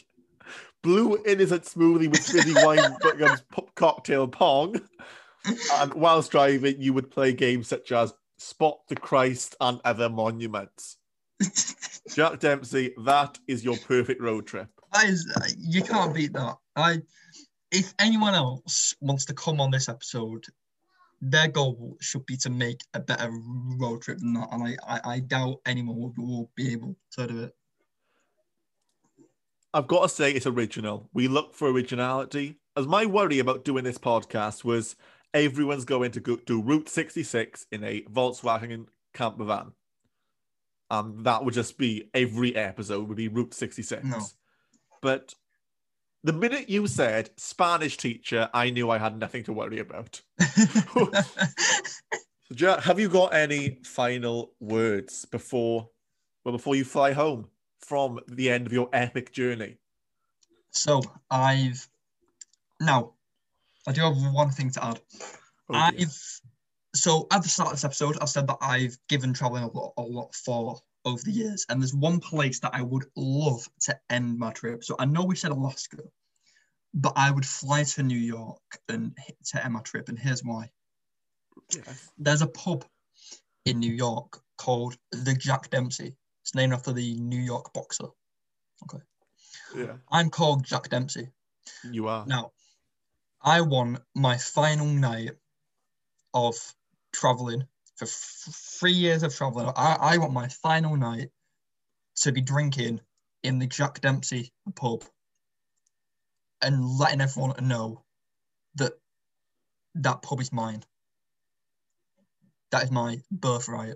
Blue 0.84 1.18
Innocent 1.26 1.64
Smoothie 1.64 2.10
with 2.10 2.20
fizzy 2.20 2.54
wine 2.64 2.96
gums 3.18 3.42
pop 3.52 3.74
cocktail 3.74 4.28
pong. 4.28 4.80
And 5.74 5.94
whilst 5.94 6.32
driving, 6.32 6.82
you 6.82 6.94
would 6.94 7.10
play 7.10 7.34
games 7.34 7.68
such 7.68 7.92
as 7.92 8.14
Spot 8.40 8.78
the 8.88 8.96
Christ 8.96 9.56
and 9.60 9.82
other 9.84 10.10
monuments. 10.10 10.98
Jack 12.16 12.40
Dempsey, 12.40 12.94
that 13.06 13.38
is 13.48 13.64
your 13.64 13.78
perfect 13.78 14.22
road 14.22 14.48
trip. 14.48 14.70
That 14.94 15.06
is, 15.06 15.32
uh, 15.36 15.48
you 15.58 15.84
can't 15.84 16.14
beat 16.14 16.34
that. 16.34 16.58
I, 16.76 17.02
if 17.72 17.94
anyone 18.00 18.34
else 18.34 18.96
wants 19.02 19.26
to 19.26 19.34
come 19.34 19.60
on 19.60 19.72
this 19.72 19.90
episode, 19.90 20.46
their 21.22 21.48
goal 21.48 21.98
should 22.00 22.26
be 22.26 22.38
to 22.38 22.50
make 22.50 22.82
a 22.94 23.00
better 23.00 23.30
road 23.80 24.02
trip 24.02 24.20
than 24.20 24.34
that, 24.34 24.50
and 24.52 24.64
I, 24.64 24.76
I, 24.88 25.00
I 25.14 25.20
doubt 25.20 25.62
anyone 25.66 25.98
will, 25.98 26.14
will 26.18 26.50
be 26.56 26.72
able 26.72 26.96
to 27.12 27.28
do 27.28 27.44
it. 27.44 27.56
I've 29.74 29.88
got 29.88 30.04
to 30.04 30.10
say 30.10 30.32
it's 30.32 30.48
original. 30.48 31.10
We 31.14 31.28
look 31.28 31.54
for 31.54 31.70
originality. 31.70 32.56
As 32.76 32.88
my 32.88 33.06
worry 33.06 33.40
about 33.40 33.66
doing 33.66 33.84
this 33.84 33.98
podcast 33.98 34.64
was 34.64 34.96
everyone's 35.34 35.86
going 35.86 36.12
to 36.12 36.20
go 36.20 36.38
do 36.38 36.62
Route 36.62 36.90
66 36.90 37.68
in 37.72 37.84
a 37.84 38.02
Volkswagen 38.04 38.88
camper 39.14 39.44
van. 39.44 39.74
And 40.90 41.26
that 41.26 41.44
would 41.44 41.54
just 41.54 41.78
be 41.78 42.10
every 42.14 42.56
episode 42.56 43.08
would 43.08 43.18
be 43.18 43.28
Route 43.28 43.54
66. 43.54 44.04
No. 44.04 44.22
But 45.02 45.34
the 46.24 46.34
minute 46.34 46.70
you 46.70 46.88
said 46.88 47.30
Spanish 47.38 47.98
teacher, 47.98 48.50
I 48.54 48.70
knew 48.70 48.90
I 48.90 48.98
had 48.98 49.20
nothing 49.20 49.44
to 49.44 49.54
worry 49.54 49.80
about. 49.80 50.22
So, 52.50 52.56
Jack, 52.56 52.84
have 52.84 52.98
you 52.98 53.10
got 53.10 53.34
any 53.34 53.80
final 53.84 54.54
words 54.62 55.26
before 55.26 55.90
well 56.46 56.54
before 56.54 56.78
you 56.78 56.86
fly 56.86 57.12
home 57.12 57.50
from 57.82 58.22
the 58.30 58.50
end 58.50 58.66
of 58.66 58.72
your 58.72 58.88
epic 58.94 59.34
journey? 59.34 59.80
so 60.78 61.02
I've 61.30 61.88
now 62.80 63.14
I 63.88 63.92
do 63.92 64.02
have 64.02 64.16
one 64.34 64.52
thing 64.52 64.70
to 64.72 64.86
add. 64.86 65.02
Oh. 65.70 65.76
I've 65.76 66.14
so 66.96 67.28
at 67.32 67.44
the 67.44 67.50
start 67.50 67.70
of 67.70 67.76
this 67.76 67.86
episode, 67.86 68.18
I 68.22 68.26
said 68.26 68.48
that 68.48 68.58
I've 68.62 68.98
given 69.10 69.34
traveling 69.34 69.64
a 69.64 69.72
lot, 69.72 69.94
a 69.98 70.02
lot 70.02 70.34
for 70.34 70.80
over 71.06 71.22
the 71.24 71.32
years, 71.32 71.66
and 71.70 71.82
there's 71.82 71.94
one 71.94 72.20
place 72.20 72.60
that 72.62 72.74
I 72.74 72.82
would 72.82 73.06
love 73.16 73.68
to 73.82 73.98
end 74.10 74.38
my 74.38 74.52
trip. 74.52 74.84
So 74.84 74.96
I 75.00 75.06
know 75.06 75.24
we 75.24 75.36
said 75.36 75.52
Alaska, 75.52 76.04
but 76.94 77.14
I 77.16 77.32
would 77.32 77.46
fly 77.46 77.84
to 77.84 78.04
New 78.04 78.18
York 78.18 78.62
and 78.90 79.16
to 79.48 79.64
end 79.64 79.74
my 79.74 79.82
trip, 79.82 80.10
and 80.10 80.18
here's 80.20 80.44
why. 80.44 80.70
Yes. 81.74 82.10
There's 82.18 82.42
a 82.42 82.48
pub 82.48 82.86
in 83.66 83.80
New 83.80 83.94
York 83.94 84.42
called 84.58 84.98
the 85.12 85.34
Jack 85.34 85.70
Dempsey. 85.70 86.16
It's 86.44 86.56
named 86.56 86.74
after 86.74 86.94
the 86.94 87.16
New 87.20 87.40
York 87.42 87.74
boxer. 87.74 88.08
Okay. 88.84 89.04
Yeah, 89.76 89.98
I'm 90.10 90.30
called 90.30 90.64
Jack 90.64 90.90
Dempsey. 90.90 91.30
you 91.84 92.08
are. 92.08 92.26
Now, 92.26 92.52
I 93.42 93.62
won 93.62 94.00
my 94.16 94.38
final 94.38 94.88
night 94.88 95.32
of 96.34 96.56
traveling 97.18 97.64
for 97.96 98.06
f- 98.06 98.48
three 98.80 98.94
years 98.94 99.24
of 99.24 99.36
traveling. 99.36 99.72
I, 99.76 99.98
I 100.00 100.18
want 100.18 100.34
my 100.34 100.48
final 100.48 100.96
night 100.96 101.30
to 102.18 102.32
be 102.32 102.42
drinking 102.42 103.02
in 103.44 103.60
the 103.60 103.68
Jack 103.68 104.02
Dempsey 104.02 104.54
pub 104.76 105.04
and 106.62 106.84
letting 106.98 107.22
everyone 107.22 107.68
know 107.68 108.04
that 108.76 108.94
that 109.96 110.22
pub 110.22 110.42
is 110.42 110.52
mine. 110.54 110.84
That 112.72 112.84
is 112.84 112.92
my 112.92 113.22
birthright. 113.32 113.96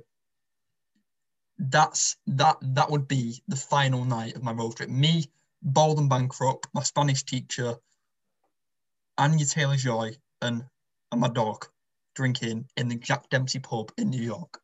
That's 1.59 2.17
that 2.27 2.57
that 2.61 2.89
would 2.89 3.07
be 3.07 3.43
the 3.47 3.55
final 3.55 4.03
night 4.05 4.35
of 4.35 4.43
my 4.43 4.51
road 4.51 4.77
trip. 4.77 4.89
Me, 4.89 5.25
bald 5.61 5.99
and 5.99 6.09
bankrupt, 6.09 6.67
my 6.73 6.81
Spanish 6.81 7.23
teacher, 7.23 7.75
Anya 9.17 9.45
Taylor 9.45 9.75
Joy, 9.75 10.15
and, 10.41 10.63
and 11.11 11.21
my 11.21 11.29
dog 11.29 11.67
drinking 12.21 12.63
in 12.77 12.87
the 12.87 12.97
Jack 12.97 13.27
Dempsey 13.31 13.57
pub 13.57 13.91
in 13.97 14.11
New 14.11 14.21
York. 14.21 14.61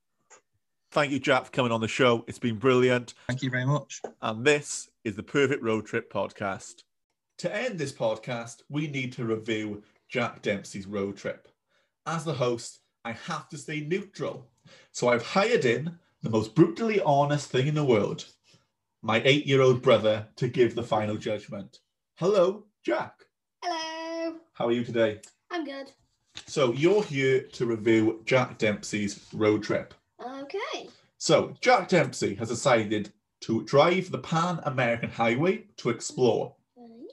Thank 0.92 1.12
you, 1.12 1.18
Jack, 1.18 1.46
for 1.46 1.52
coming 1.52 1.72
on 1.72 1.82
the 1.82 1.88
show. 1.88 2.24
It's 2.28 2.38
been 2.38 2.58
brilliant. 2.58 3.16
Thank 3.26 3.42
you 3.42 3.50
very 3.50 3.66
much. 3.66 4.00
And 4.22 4.46
this 4.46 4.90
is 5.04 5.16
the 5.16 5.24
Perfect 5.24 5.64
Road 5.64 5.88
Trip 5.88 6.14
podcast. 6.14 6.84
To 7.40 7.56
end 7.56 7.80
this 7.80 7.92
podcast, 7.92 8.58
we 8.70 8.86
need 8.86 9.12
to 9.14 9.26
review 9.26 9.82
Jack 10.08 10.44
Dempsey's 10.44 10.86
road 10.86 11.18
trip. 11.18 11.48
As 12.06 12.24
the 12.24 12.34
host, 12.34 12.82
I 13.04 13.14
have 13.14 13.50
to 13.50 13.58
stay 13.58 13.80
neutral. 13.80 14.46
So 14.92 15.10
I've 15.10 15.26
hired 15.26 15.66
in 15.66 15.98
the 16.22 16.30
most 16.30 16.54
brutally 16.54 17.02
honest 17.02 17.50
thing 17.50 17.66
in 17.66 17.74
the 17.74 17.84
world 17.84 18.26
my 19.02 19.20
eight 19.26 19.48
year 19.48 19.64
old 19.64 19.82
brother 19.82 20.28
to 20.36 20.48
give 20.48 20.76
the 20.76 20.84
final 20.84 21.18
judgment. 21.18 21.80
Hello, 22.18 22.66
Jack. 22.86 23.14
Hello. 23.64 24.36
How 24.54 24.68
are 24.68 24.72
you 24.72 24.84
today? 24.84 25.22
I'm 25.50 25.66
good. 25.66 25.92
So 26.48 26.72
you're 26.72 27.04
here 27.04 27.42
to 27.42 27.66
review 27.66 28.22
Jack 28.26 28.58
Dempsey's 28.58 29.26
road 29.34 29.64
trip. 29.64 29.94
Okay. 30.26 30.88
So, 31.18 31.54
Jack 31.62 31.90
Dempsey 31.90 32.36
has 32.36 32.48
decided 32.50 33.12
to 33.42 33.64
drive 33.66 34.12
the 34.12 34.20
Pan 34.20 34.60
American 34.64 35.10
Highway 35.10 35.66
to 35.78 35.90
explore 35.90 36.56
Right. 36.78 37.10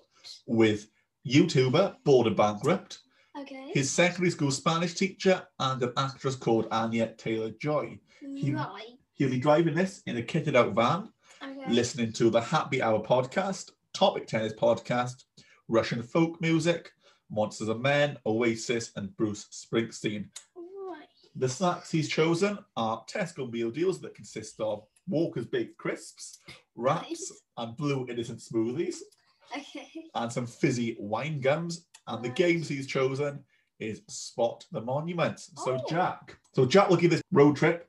with 0.47 0.89
YouTuber 1.27 1.97
Bald 2.05 2.27
and 2.29 2.37
Bankrupt, 2.37 3.01
Okay. 3.37 3.71
his 3.75 3.91
secondary 3.91 4.31
school 4.31 4.51
Spanish 4.51 4.95
teacher, 4.95 5.47
and 5.59 5.83
an 5.83 5.93
actress 5.97 6.37
called 6.37 6.69
Anya 6.71 7.15
Taylor 7.17 7.51
Joy. 7.51 7.99
he- 8.37 8.53
right. 8.55 8.99
He'll 9.15 9.31
be 9.31 9.39
driving 9.39 9.75
this 9.75 10.03
in 10.07 10.17
a 10.17 10.23
kitted 10.23 10.57
out 10.57 10.75
van, 10.75 11.13
Okay. 11.43 11.71
listening 11.73 12.13
to 12.15 12.31
the 12.31 12.41
Happy 12.41 12.81
Hour 12.83 13.03
podcast, 13.05 13.71
Topic 13.93 14.27
Tennis 14.27 14.55
podcast, 14.55 15.25
Russian 15.69 16.03
folk 16.03 16.41
music, 16.41 16.93
Monsters 17.31 17.69
and 17.69 17.83
Men, 17.83 18.19
Oasis, 18.27 18.93
and 18.97 19.15
Bruce 19.17 19.47
Springsteen. 19.51 20.27
Right. 20.57 21.09
The 21.37 21.49
snacks 21.49 21.91
he's 21.91 22.09
chosen 22.09 22.59
are 22.77 23.05
Tesco 23.07 23.51
meal 23.51 23.71
deals 23.71 24.01
that 24.01 24.15
consist 24.15 24.61
of 24.61 24.85
Walker's 25.09 25.47
Baked 25.47 25.77
Crisps, 25.79 26.41
wraps, 26.77 27.33
and 27.59 27.77
blue 27.77 28.07
innocent 28.09 28.41
smoothies, 28.41 28.97
Okay. 29.57 29.89
and 30.15 30.33
some 30.33 30.47
fizzy 30.47 30.97
wine 30.99 31.41
gums. 31.41 31.87
And 32.07 32.23
the 32.25 32.29
games 32.31 32.69
he's 32.69 32.87
chosen 32.87 33.43
is 33.81 34.03
Spot 34.09 34.65
the 34.73 34.81
Monuments. 34.81 35.51
So 35.65 35.79
Oh. 35.81 35.85
Jack, 35.89 36.39
so 36.53 36.65
Jack 36.67 36.89
will 36.89 36.97
give 36.97 37.11
this 37.11 37.23
road 37.33 37.57
trip 37.57 37.89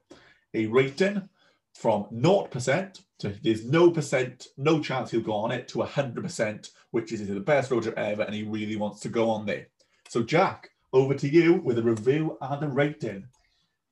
a 0.54 0.66
rating 0.68 1.28
from 1.74 2.06
0% 2.12 3.02
to 3.20 3.30
there's 3.44 3.66
no 3.66 3.92
percent, 3.92 4.48
no 4.58 4.82
chance 4.82 5.12
he'll 5.12 5.22
go 5.22 5.34
on 5.34 5.52
it 5.52 5.68
to 5.70 5.82
100%, 5.82 6.70
which 6.96 7.12
is 7.12 7.28
the 7.28 7.42
best 7.42 7.72
road 7.72 7.84
trip 7.84 7.98
ever, 7.98 8.24
and 8.24 8.34
he 8.34 8.44
really 8.44 8.78
wants 8.78 9.02
to 9.02 9.10
go 9.10 9.30
on 9.30 9.46
there. 9.46 9.68
So 10.08 10.24
Jack, 10.24 10.70
over 10.94 11.14
to 11.14 11.28
you 11.28 11.56
with 11.56 11.78
a 11.78 11.84
review 11.84 12.38
and 12.40 12.64
a 12.64 12.70
rating. 12.70 13.28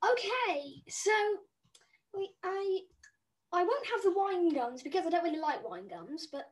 Okay. 0.09 0.81
So, 0.87 1.11
I 2.45 2.79
I 3.51 3.63
won't 3.63 3.87
have 3.87 4.03
the 4.03 4.17
wine 4.17 4.53
gums 4.53 4.83
because 4.83 5.05
I 5.05 5.09
don't 5.09 5.25
really 5.25 5.41
like 5.41 5.69
wine 5.69 5.89
gums. 5.89 6.29
But 6.31 6.47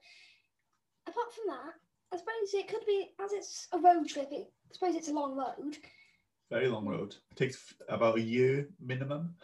apart 1.07 1.33
from 1.33 1.45
that, 1.47 1.73
I 2.13 2.17
suppose 2.17 2.53
it 2.53 2.67
could 2.67 2.85
be 2.85 3.11
as 3.23 3.31
it's 3.31 3.69
a 3.71 3.79
road 3.79 4.09
trip. 4.09 4.27
It, 4.29 4.51
I 4.69 4.73
suppose 4.73 4.95
it's 4.95 5.07
a 5.07 5.13
long 5.13 5.37
road. 5.37 5.77
Very 6.49 6.67
long 6.67 6.85
road. 6.85 7.15
It 7.31 7.37
takes 7.37 7.73
about 7.87 8.17
a 8.17 8.21
year 8.21 8.67
minimum. 8.85 9.35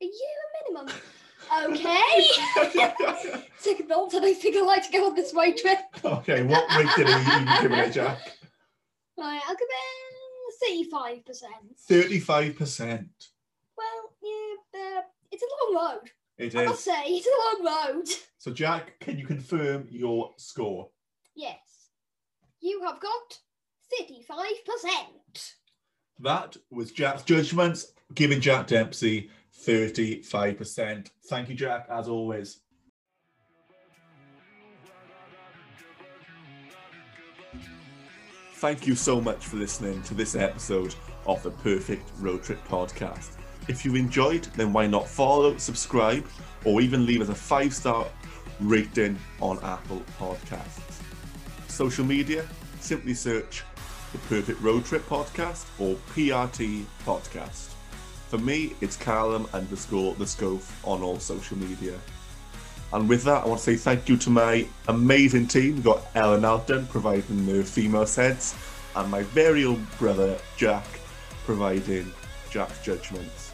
A 0.00 0.06
year 0.06 0.40
minimum. 0.66 0.94
Okay. 1.52 2.22
Bolt, 3.88 4.14
and 4.14 4.24
I 4.24 4.32
think 4.34 4.56
I'd 4.56 4.64
like 4.64 4.86
to 4.86 4.92
go 4.92 5.06
on 5.08 5.14
this 5.16 5.34
road 5.34 5.56
trip. 5.56 5.78
okay, 6.04 6.42
what 6.44 6.64
rating 6.76 7.12
are 7.12 7.40
you 7.40 7.62
giving 7.62 7.78
it, 7.78 7.92
Jack? 7.92 8.18
Right, 9.18 9.40
I'll 9.46 9.56
give 9.56 9.68
it 9.68 10.54
thirty-five 10.62 11.26
percent. 11.26 11.76
35%. 11.88 13.08
Well, 13.76 14.14
yeah, 14.22 14.80
uh, 14.80 15.02
it's 15.32 15.42
a 15.42 15.74
long 15.74 15.84
road. 15.84 16.10
It 16.38 16.54
I 16.56 16.66
must 16.66 16.84
say, 16.84 17.02
it's 17.06 17.26
a 17.26 17.64
long 17.66 17.74
road. 17.96 18.08
So, 18.38 18.52
Jack, 18.52 18.98
can 19.00 19.18
you 19.18 19.26
confirm 19.26 19.88
your 19.90 20.32
score? 20.36 20.88
Yes, 21.34 21.90
you 22.60 22.80
have 22.84 23.00
got 23.00 23.38
thirty-five 23.98 24.64
percent. 24.64 25.54
That 26.20 26.56
was 26.70 26.92
Jack's 26.92 27.22
judgments, 27.22 27.92
giving 28.14 28.40
Jack 28.40 28.68
Dempsey 28.68 29.30
35%. 29.66 31.10
Thank 31.26 31.48
you, 31.48 31.54
Jack, 31.54 31.86
as 31.90 32.08
always. 32.08 32.60
Thank 38.54 38.86
you 38.86 38.94
so 38.94 39.20
much 39.20 39.46
for 39.46 39.56
listening 39.56 40.02
to 40.02 40.12
this 40.12 40.36
episode 40.36 40.94
of 41.26 41.42
the 41.42 41.50
Perfect 41.50 42.10
Road 42.18 42.42
Trip 42.42 42.62
Podcast. 42.68 43.36
If 43.68 43.84
you 43.84 43.94
enjoyed, 43.94 44.44
then 44.56 44.72
why 44.72 44.86
not 44.86 45.08
follow, 45.08 45.56
subscribe, 45.56 46.26
or 46.64 46.82
even 46.82 47.06
leave 47.06 47.22
us 47.22 47.30
a 47.30 47.34
five 47.34 47.74
star 47.74 48.06
rating 48.60 49.18
on 49.40 49.58
Apple 49.62 50.02
Podcasts. 50.18 51.00
Social 51.68 52.04
media, 52.04 52.46
simply 52.80 53.14
search 53.14 53.64
the 54.12 54.18
Perfect 54.18 54.60
Road 54.60 54.84
Trip 54.84 55.06
Podcast 55.08 55.64
or 55.78 55.96
PRT 56.14 56.84
Podcast. 57.06 57.79
For 58.30 58.38
me, 58.38 58.74
it's 58.80 58.96
Callum 58.96 59.48
underscore 59.52 60.14
the 60.14 60.24
Scof 60.24 60.70
on 60.84 61.02
all 61.02 61.18
social 61.18 61.58
media. 61.58 61.98
And 62.92 63.08
with 63.08 63.24
that, 63.24 63.42
I 63.42 63.48
want 63.48 63.58
to 63.58 63.64
say 63.64 63.74
thank 63.74 64.08
you 64.08 64.16
to 64.18 64.30
my 64.30 64.68
amazing 64.86 65.48
team. 65.48 65.74
We've 65.74 65.84
got 65.84 66.02
Ella 66.14 66.38
Nalton 66.38 66.88
providing 66.88 67.44
the 67.44 67.64
female 67.64 68.06
sense, 68.06 68.54
and 68.94 69.10
my 69.10 69.24
very 69.24 69.64
own 69.64 69.84
brother 69.98 70.38
Jack 70.56 70.86
providing 71.44 72.12
Jack's 72.52 72.80
judgments. 72.84 73.52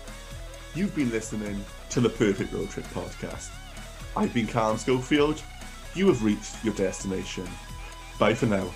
You've 0.74 0.94
been 0.94 1.10
listening 1.10 1.64
to 1.88 2.00
the 2.00 2.10
Perfect 2.10 2.52
Road 2.52 2.68
Trip 2.68 2.84
Podcast. 2.88 3.48
I've 4.14 4.34
been 4.34 4.46
Callum 4.46 4.76
Schofield. 4.76 5.42
You 5.94 6.08
have 6.08 6.22
reached 6.22 6.62
your 6.62 6.74
destination. 6.74 7.48
Bye 8.18 8.34
for 8.34 8.44
now. 8.44 8.70